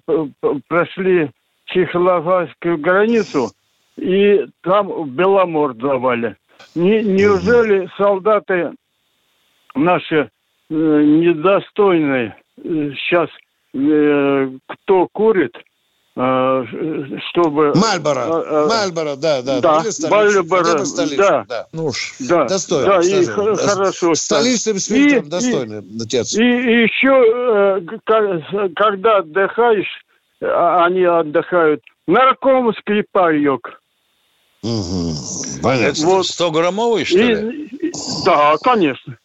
прошли 0.68 1.30
чехословацкую 1.66 2.78
границу, 2.78 3.50
и 3.96 4.46
там 4.62 5.10
Беломор 5.10 5.74
давали. 5.74 6.36
Не, 6.74 7.02
неужели 7.02 7.88
солдаты 7.96 8.72
наши 9.74 10.16
э, 10.16 10.74
недостойные 10.74 12.36
сейчас 12.56 13.30
э, 13.74 14.50
кто 14.66 15.08
курит, 15.12 15.56
э, 15.56 15.60
чтобы... 17.30 17.72
Мальборо, 17.76 18.24
э, 18.26 18.42
э 18.44 18.66
Мальборо, 18.66 19.14
да, 19.14 19.40
да. 19.40 19.60
Да, 19.60 19.84
Мальборо, 20.10 20.84
да. 21.16 21.44
да. 21.48 21.66
Ну 21.72 21.86
уж, 21.86 22.14
да, 22.18 22.44
достойно. 22.44 23.00
Да, 23.00 23.00
и 23.00 23.24
хорошо. 23.24 24.14
Столичным 24.16 24.80
свитером 24.80 25.28
достойно, 25.28 25.84
отец. 26.02 26.34
И, 26.34 26.42
и 26.42 26.82
еще, 26.82 27.80
э, 27.84 28.70
когда 28.74 29.18
отдыхаешь, 29.18 30.04
а, 30.42 30.86
они 30.86 31.04
отдыхают, 31.04 31.82
наркомский 32.08 33.04
паек. 33.12 33.80
Угу. 34.62 35.62
Понятно. 35.62 36.04
Вот. 36.04 36.26
100-граммовый, 36.26 37.04
что 37.04 37.18
ли? 37.18 37.70
Да, 38.24 38.56
конечно. 38.62 39.16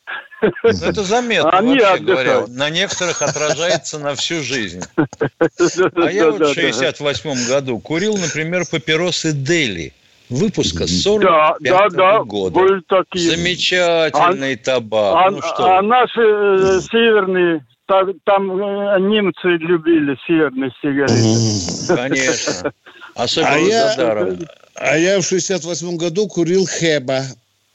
Ну, 0.63 0.69
это 0.69 1.03
заметно, 1.03 1.49
Они 1.51 1.79
вообще 1.79 1.85
отдыхают. 1.85 2.05
говоря. 2.05 2.45
На 2.47 2.69
некоторых 2.69 3.21
отражается 3.21 3.99
на 3.99 4.15
всю 4.15 4.41
жизнь. 4.41 4.81
А 4.97 6.11
я 6.11 6.31
вот 6.31 6.41
в 6.41 6.53
68 6.53 7.47
году 7.47 7.79
курил, 7.79 8.17
например, 8.17 8.63
папиросы 8.69 9.33
Дели 9.33 9.93
выпуска 10.29 10.87
45 10.87 11.57
да, 11.61 11.89
да, 11.89 12.23
года. 12.23 12.59
Были 12.59 12.81
такие. 12.87 13.29
Замечательный 13.29 14.53
а, 14.53 14.57
табак. 14.57 15.15
А, 15.15 15.31
ну, 15.31 15.41
что? 15.41 15.77
а 15.77 15.81
наши 15.81 16.21
э, 16.21 16.81
северные 16.81 17.65
там, 17.85 18.13
там 18.23 18.51
э, 18.51 18.99
немцы 18.99 19.47
любили 19.57 20.17
северные 20.25 20.71
сигареты. 20.81 21.95
Конечно. 21.95 22.73
Особенно 23.15 23.53
а 23.53 23.57
я. 23.57 24.37
А 24.75 24.97
я 24.97 25.19
в 25.19 25.23
68 25.23 25.97
году 25.97 26.27
курил 26.27 26.65
Хеба. 26.65 27.23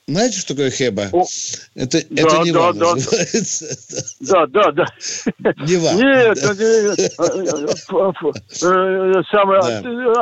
Знаете, 0.09 0.39
что 0.39 0.55
такое 0.55 0.71
хеба? 0.71 1.11
О, 1.13 1.27
это, 1.75 2.03
да, 2.09 2.23
это 2.23 2.43
не 2.43 2.51
да, 2.51 2.59
вам 2.61 2.79
да, 2.79 2.95
называется. 2.95 3.77
Да, 4.21 4.47
да, 4.47 4.73
да. 4.73 4.87
Не 5.67 5.77
вам. 5.77 5.97
Нет, 5.97 6.39
самое, 9.31 9.61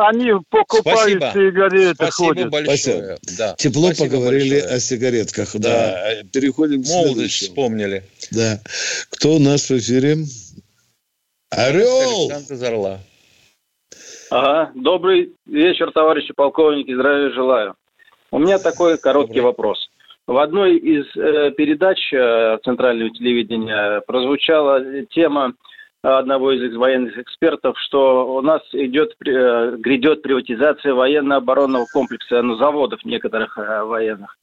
они 0.08 0.32
покупают 0.50 1.22
сигареты, 1.32 1.94
Спасибо 1.94 2.10
ходят. 2.10 2.50
большое. 2.50 3.18
Да. 3.38 3.54
Тепло 3.56 3.92
Спасибо 3.92 4.16
поговорили 4.16 4.54
большое. 4.58 4.74
о 4.74 4.80
сигаретках. 4.80 5.48
Да. 5.54 5.60
да. 5.60 6.28
Переходим 6.32 6.82
к 6.82 6.88
Молодость 6.88 7.34
вспомнили. 7.36 8.02
Да. 8.32 8.60
Кто 9.10 9.36
у 9.36 9.38
нас 9.38 9.70
в 9.70 9.78
эфире? 9.78 10.18
Орел! 11.50 12.28
Александр 12.28 12.56
Зарла. 12.56 13.00
Ага. 14.30 14.72
Добрый 14.74 15.32
вечер, 15.46 15.92
товарищи 15.92 16.32
полковники. 16.34 16.92
Здравия 16.92 17.32
желаю. 17.32 17.76
У 18.36 18.38
меня 18.38 18.58
такой 18.58 18.98
короткий 18.98 19.40
вопрос. 19.40 19.78
В 20.26 20.36
одной 20.36 20.76
из 20.76 21.06
э, 21.16 21.52
передач 21.52 22.12
э, 22.12 22.58
центрального 22.64 23.08
телевидения 23.08 24.02
прозвучала 24.06 25.06
тема 25.06 25.54
одного 26.02 26.52
из 26.52 26.76
военных 26.76 27.16
экспертов, 27.16 27.78
что 27.78 28.36
у 28.36 28.42
нас 28.42 28.60
идет, 28.72 29.14
э, 29.24 29.76
грядет 29.78 30.20
приватизация 30.20 30.92
военно-оборонного 30.92 31.86
комплекса, 31.90 32.42
ну, 32.42 32.56
заводов 32.56 33.02
некоторых 33.06 33.56
э, 33.56 33.84
военных. 33.84 34.36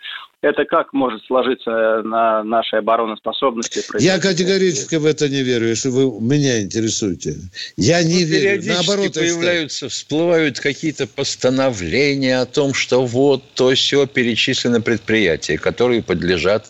Это 0.44 0.66
как 0.66 0.92
может 0.92 1.24
сложиться 1.26 2.02
на 2.04 2.44
нашей 2.44 2.80
обороноспособности? 2.80 3.82
Я 3.98 4.20
категорически 4.20 4.96
в 4.96 5.06
это 5.06 5.30
не 5.30 5.42
верю, 5.42 5.70
если 5.70 5.88
вы 5.88 6.20
меня 6.20 6.62
интересуете. 6.62 7.36
Я 7.78 8.04
не 8.04 8.26
ну, 8.26 8.32
верю. 8.32 8.62
Наоборот, 8.66 9.14
появляются, 9.14 9.88
всплывают 9.88 10.60
какие-то 10.60 11.08
постановления 11.08 12.42
о 12.42 12.46
том, 12.46 12.74
что 12.74 13.06
вот 13.06 13.42
то 13.56 13.74
все 13.74 14.06
перечислены 14.06 14.82
предприятия, 14.82 15.58
которые 15.58 16.04
подлежат 16.04 16.66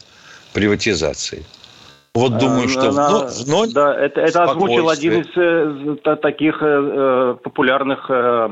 приватизации. 0.54 1.44
Вот 2.14 2.38
думаю, 2.38 2.70
что 2.70 2.90
Она, 2.90 3.28
но, 3.48 3.66
да, 3.74 3.96
это, 3.96 4.22
это 4.22 4.44
озвучил 4.44 4.90
один 4.90 5.22
из 5.22 5.36
э, 5.36 6.16
таких 6.18 6.62
э, 6.62 6.66
э, 6.68 7.36
популярных 7.44 8.06
э, 8.08 8.50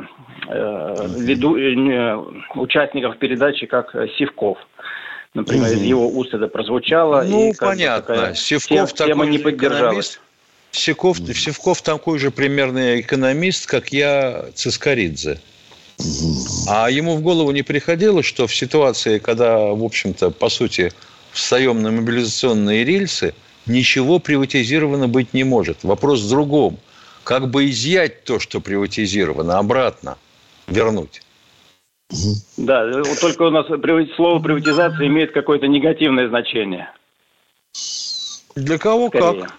э, 0.48 0.96
веду, 1.20 1.56
э, 1.58 2.16
участников 2.56 3.20
передачи, 3.20 3.68
как 3.68 3.96
Сивков. 4.18 4.58
Например, 5.34 5.68
угу. 5.68 5.74
из 5.74 5.82
его 5.82 6.08
уст 6.10 6.34
это 6.34 6.48
прозвучало. 6.48 7.24
Ну, 7.24 7.52
и 7.52 7.54
понятно. 7.54 8.36
Сивков 8.36 8.94
тем, 8.94 9.10
такой 9.10 9.28
не 9.28 9.38
поддержалась. 9.38 10.20
Сивков, 10.72 11.18
Сивков 11.18 11.82
такой 11.82 12.20
же 12.20 12.32
примерно 12.32 13.00
экономист, 13.00 13.66
как 13.66 13.92
я, 13.92 14.46
Цискоридзе. 14.56 15.40
А 16.68 16.90
ему 16.90 17.16
в 17.16 17.22
голову 17.22 17.52
не 17.52 17.62
приходило, 17.62 18.24
что 18.24 18.48
в 18.48 18.56
ситуации, 18.56 19.20
когда, 19.20 19.60
в 19.60 19.84
общем-то, 19.84 20.32
по 20.32 20.50
сути, 20.50 20.92
встаем 21.32 21.82
на 21.82 21.92
мобилизационные 21.92 22.84
рельсы– 22.84 23.34
ничего 23.66 24.20
приватизировано 24.20 25.08
быть 25.08 25.34
не 25.34 25.44
может. 25.44 25.84
Вопрос 25.84 26.22
в 26.22 26.30
другом. 26.30 26.80
Как 27.24 27.50
бы 27.50 27.70
изъять 27.70 28.24
то, 28.24 28.40
что 28.40 28.60
приватизировано, 28.62 29.60
обратно 29.60 30.18
вернуть? 30.68 31.22
Да, 32.58 33.04
только 33.20 33.44
у 33.44 33.50
нас 33.50 33.68
слово 33.68 34.40
приватизация 34.42 35.08
имеет 35.08 35.34
какое-то 35.34 35.68
негативное 35.68 36.28
значение. 36.28 36.90
Для 38.56 38.78
кого 38.78 39.08
Скорее. 39.08 39.42
как? 39.42 39.54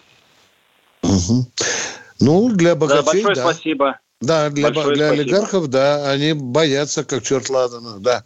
Угу. 1.03 1.47
Ну, 2.21 2.51
для 2.51 2.75
богачей, 2.75 3.03
да. 3.03 3.13
Большое 3.13 3.35
да. 3.35 3.43
спасибо. 3.43 3.99
Да, 4.21 4.51
для, 4.51 4.71
Большое 4.71 4.95
для 4.95 5.11
олигархов, 5.11 5.67
да, 5.67 6.09
они 6.09 6.33
боятся, 6.33 7.03
как 7.03 7.25
черт 7.25 7.51
ладана, 7.51 7.99
да. 7.99 8.23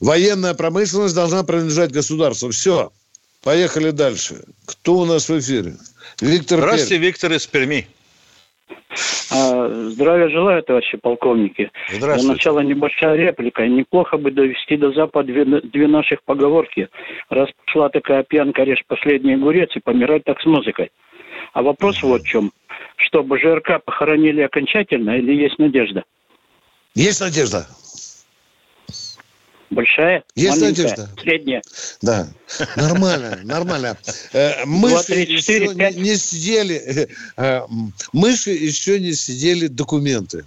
Военная 0.00 0.54
промышленность 0.54 1.14
должна 1.14 1.42
принадлежать 1.42 1.90
государству. 1.90 2.50
Все. 2.50 2.92
Поехали 3.42 3.90
дальше. 3.90 4.44
Кто 4.66 4.98
у 4.98 5.04
нас 5.06 5.28
в 5.28 5.38
эфире? 5.40 5.76
Виктор 6.20 6.58
Здравствуйте, 6.58 6.94
Пермь. 6.96 7.04
Виктор 7.04 7.32
из 7.32 7.46
Перми. 7.46 7.88
А, 9.32 9.68
здравия 9.90 10.28
желаю, 10.28 10.62
товарищи 10.62 10.96
полковники. 10.96 11.70
Здравствуйте. 11.88 12.22
Для 12.22 12.32
начала 12.32 12.60
небольшая 12.60 13.16
реплика. 13.16 13.66
Неплохо 13.66 14.16
бы 14.18 14.30
довести 14.30 14.76
до 14.76 14.92
Запада 14.92 15.32
две, 15.32 15.44
две 15.44 15.86
наших 15.86 16.22
поговорки. 16.24 16.88
Раз 17.28 17.48
пошла 17.64 17.88
такая 17.88 18.24
пьянка, 18.24 18.62
режь 18.64 18.84
последний 18.86 19.34
огурец 19.34 19.70
и 19.76 19.80
помирать 19.80 20.24
так 20.24 20.40
с 20.40 20.46
музыкой. 20.46 20.90
А 21.52 21.62
вопрос 21.62 22.02
вот 22.02 22.22
в 22.22 22.26
чем. 22.26 22.52
Чтобы 22.96 23.38
ЖРК 23.38 23.82
похоронили 23.84 24.42
окончательно 24.42 25.16
или 25.16 25.32
есть 25.32 25.58
надежда? 25.58 26.04
Есть 26.94 27.20
надежда. 27.20 27.66
Большая? 29.70 30.24
Есть 30.34 30.60
надежда? 30.60 31.08
Средняя? 31.20 31.62
Да. 32.02 32.28
Нормально, 32.74 33.40
нормально. 33.44 33.96
Э, 34.32 34.64
мыши 34.64 35.14
еще 35.14 35.68
не 35.94 36.16
сидели, 36.16 37.08
э, 37.36 37.60
мыши 38.12 38.50
еще 38.50 38.98
не 38.98 39.12
сидели 39.12 39.68
документы. 39.68 40.44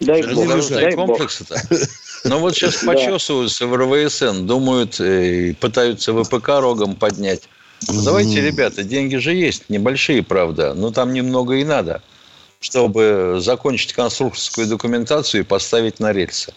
Дай 0.00 0.22
бог. 0.34 0.68
Дай 0.68 0.92
комплексы-то. 0.92 1.56
Но 2.24 2.40
вот 2.40 2.56
сейчас 2.56 2.76
почесываются 2.76 3.66
в 3.66 3.76
РВСН, 3.76 4.46
думают, 4.46 4.98
э, 4.98 5.54
пытаются 5.60 6.12
ВПК 6.12 6.48
рогом 6.60 6.96
поднять. 6.96 7.42
Ну, 7.88 8.02
давайте, 8.02 8.40
ребята, 8.40 8.82
деньги 8.82 9.16
же 9.16 9.34
есть, 9.34 9.68
небольшие, 9.68 10.22
правда, 10.22 10.74
но 10.74 10.90
там 10.90 11.12
немного 11.12 11.54
и 11.54 11.64
надо, 11.64 12.02
чтобы 12.60 13.36
закончить 13.40 13.92
конструкторскую 13.92 14.66
документацию 14.66 15.42
и 15.42 15.44
поставить 15.44 16.00
на 16.00 16.12
рельсы. 16.12 16.52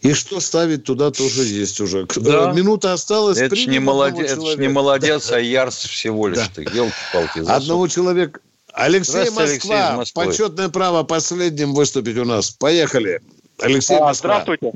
И 0.00 0.12
что 0.12 0.40
ставить 0.40 0.84
туда 0.84 1.10
тоже 1.10 1.42
есть 1.42 1.80
уже. 1.80 2.06
Да. 2.16 2.52
Минута 2.52 2.92
осталась. 2.92 3.38
Это 3.38 3.56
же 3.56 3.68
не, 3.68 3.78
молодец, 3.78 4.32
это 4.32 4.56
не 4.56 4.68
молодец, 4.68 5.30
а 5.32 5.40
Ярс 5.40 5.76
всего 5.84 6.28
лишь. 6.28 6.38
Да. 6.38 6.48
Ты, 6.54 6.62
елки-палки. 6.62 7.50
Одного 7.50 7.88
человека... 7.88 8.40
Алексей 8.72 9.30
Москва. 9.30 9.94
Алексей 9.94 10.14
Почетное 10.14 10.68
право 10.68 11.02
последним 11.02 11.74
выступить 11.74 12.16
у 12.16 12.24
нас. 12.24 12.50
Поехали. 12.50 13.20
Алексей 13.58 13.96
а, 13.96 14.00
Москва. 14.00 14.44
Здравствуйте. 14.44 14.72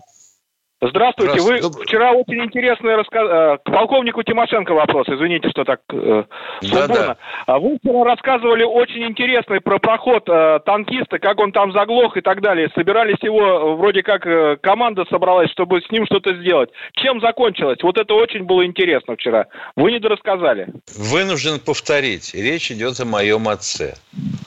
Здравствуйте. 0.84 1.40
Вы 1.40 1.60
вчера 1.84 2.10
очень 2.10 2.42
интересный 2.44 2.96
рассказ... 2.96 3.22
Э, 3.30 3.58
к 3.64 3.70
полковнику 3.70 4.24
Тимошенко 4.24 4.74
вопрос. 4.74 5.06
Извините, 5.08 5.48
что 5.50 5.62
так 5.62 5.80
э, 5.92 6.24
Да, 6.62 6.88
да. 6.88 7.16
А 7.46 7.60
вы 7.60 7.78
вчера 7.78 8.02
рассказывали 8.02 8.64
очень 8.64 9.04
интересный 9.04 9.60
про 9.60 9.78
проход 9.78 10.28
э, 10.28 10.58
танкиста, 10.66 11.20
как 11.20 11.38
он 11.38 11.52
там 11.52 11.72
заглох 11.72 12.16
и 12.16 12.20
так 12.20 12.40
далее. 12.40 12.68
Собирались 12.74 13.22
его, 13.22 13.40
э, 13.40 13.74
вроде 13.76 14.02
как 14.02 14.26
э, 14.26 14.56
команда 14.60 15.04
собралась, 15.08 15.52
чтобы 15.52 15.80
с 15.82 15.90
ним 15.92 16.04
что-то 16.06 16.34
сделать. 16.34 16.70
Чем 16.94 17.20
закончилось? 17.20 17.78
Вот 17.84 17.96
это 17.96 18.14
очень 18.14 18.42
было 18.42 18.66
интересно 18.66 19.14
вчера. 19.14 19.46
Вы 19.76 19.92
не 19.92 20.00
дорассказали. 20.00 20.66
Вынужден 20.98 21.60
повторить. 21.60 22.34
Речь 22.34 22.72
идет 22.72 22.98
о 22.98 23.04
моем 23.04 23.46
отце. 23.46 23.94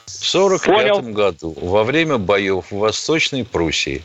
В 0.04 0.34
1945 0.34 1.14
году, 1.14 1.54
во 1.62 1.82
время 1.82 2.18
боев 2.18 2.70
в 2.70 2.78
Восточной 2.78 3.46
Пруссии, 3.46 4.02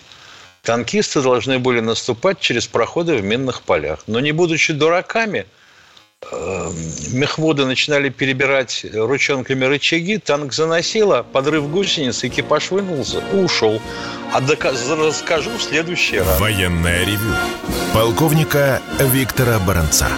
Танкисты 0.64 1.22
должны 1.22 1.58
были 1.58 1.80
наступать 1.80 2.40
через 2.40 2.68
проходы 2.68 3.16
в 3.16 3.24
минных 3.24 3.64
полях. 3.64 4.04
Но 4.06 4.20
не 4.20 4.32
будучи 4.32 4.74
дураками, 4.74 5.48
э, 6.32 6.72
мехводы 7.14 7.66
начинали 7.66 8.10
перебирать 8.10 8.86
ручонками 8.94 9.66
рычаги, 9.66 10.20
танк 10.20 10.54
заносило, 10.54 11.24
подрыв 11.24 11.70
гусениц, 11.72 12.24
экипаж 12.24 12.70
вынулся 12.70 13.24
ушел. 13.34 13.82
А 14.34 14.40
расскажу 14.40 15.50
в 15.58 15.64
следующий 15.64 16.20
раз. 16.20 16.40
Военная 16.40 17.06
ревю. 17.06 17.36
Полковника 17.94 18.82
Виктора 19.00 19.58
Баранца. 19.60 20.10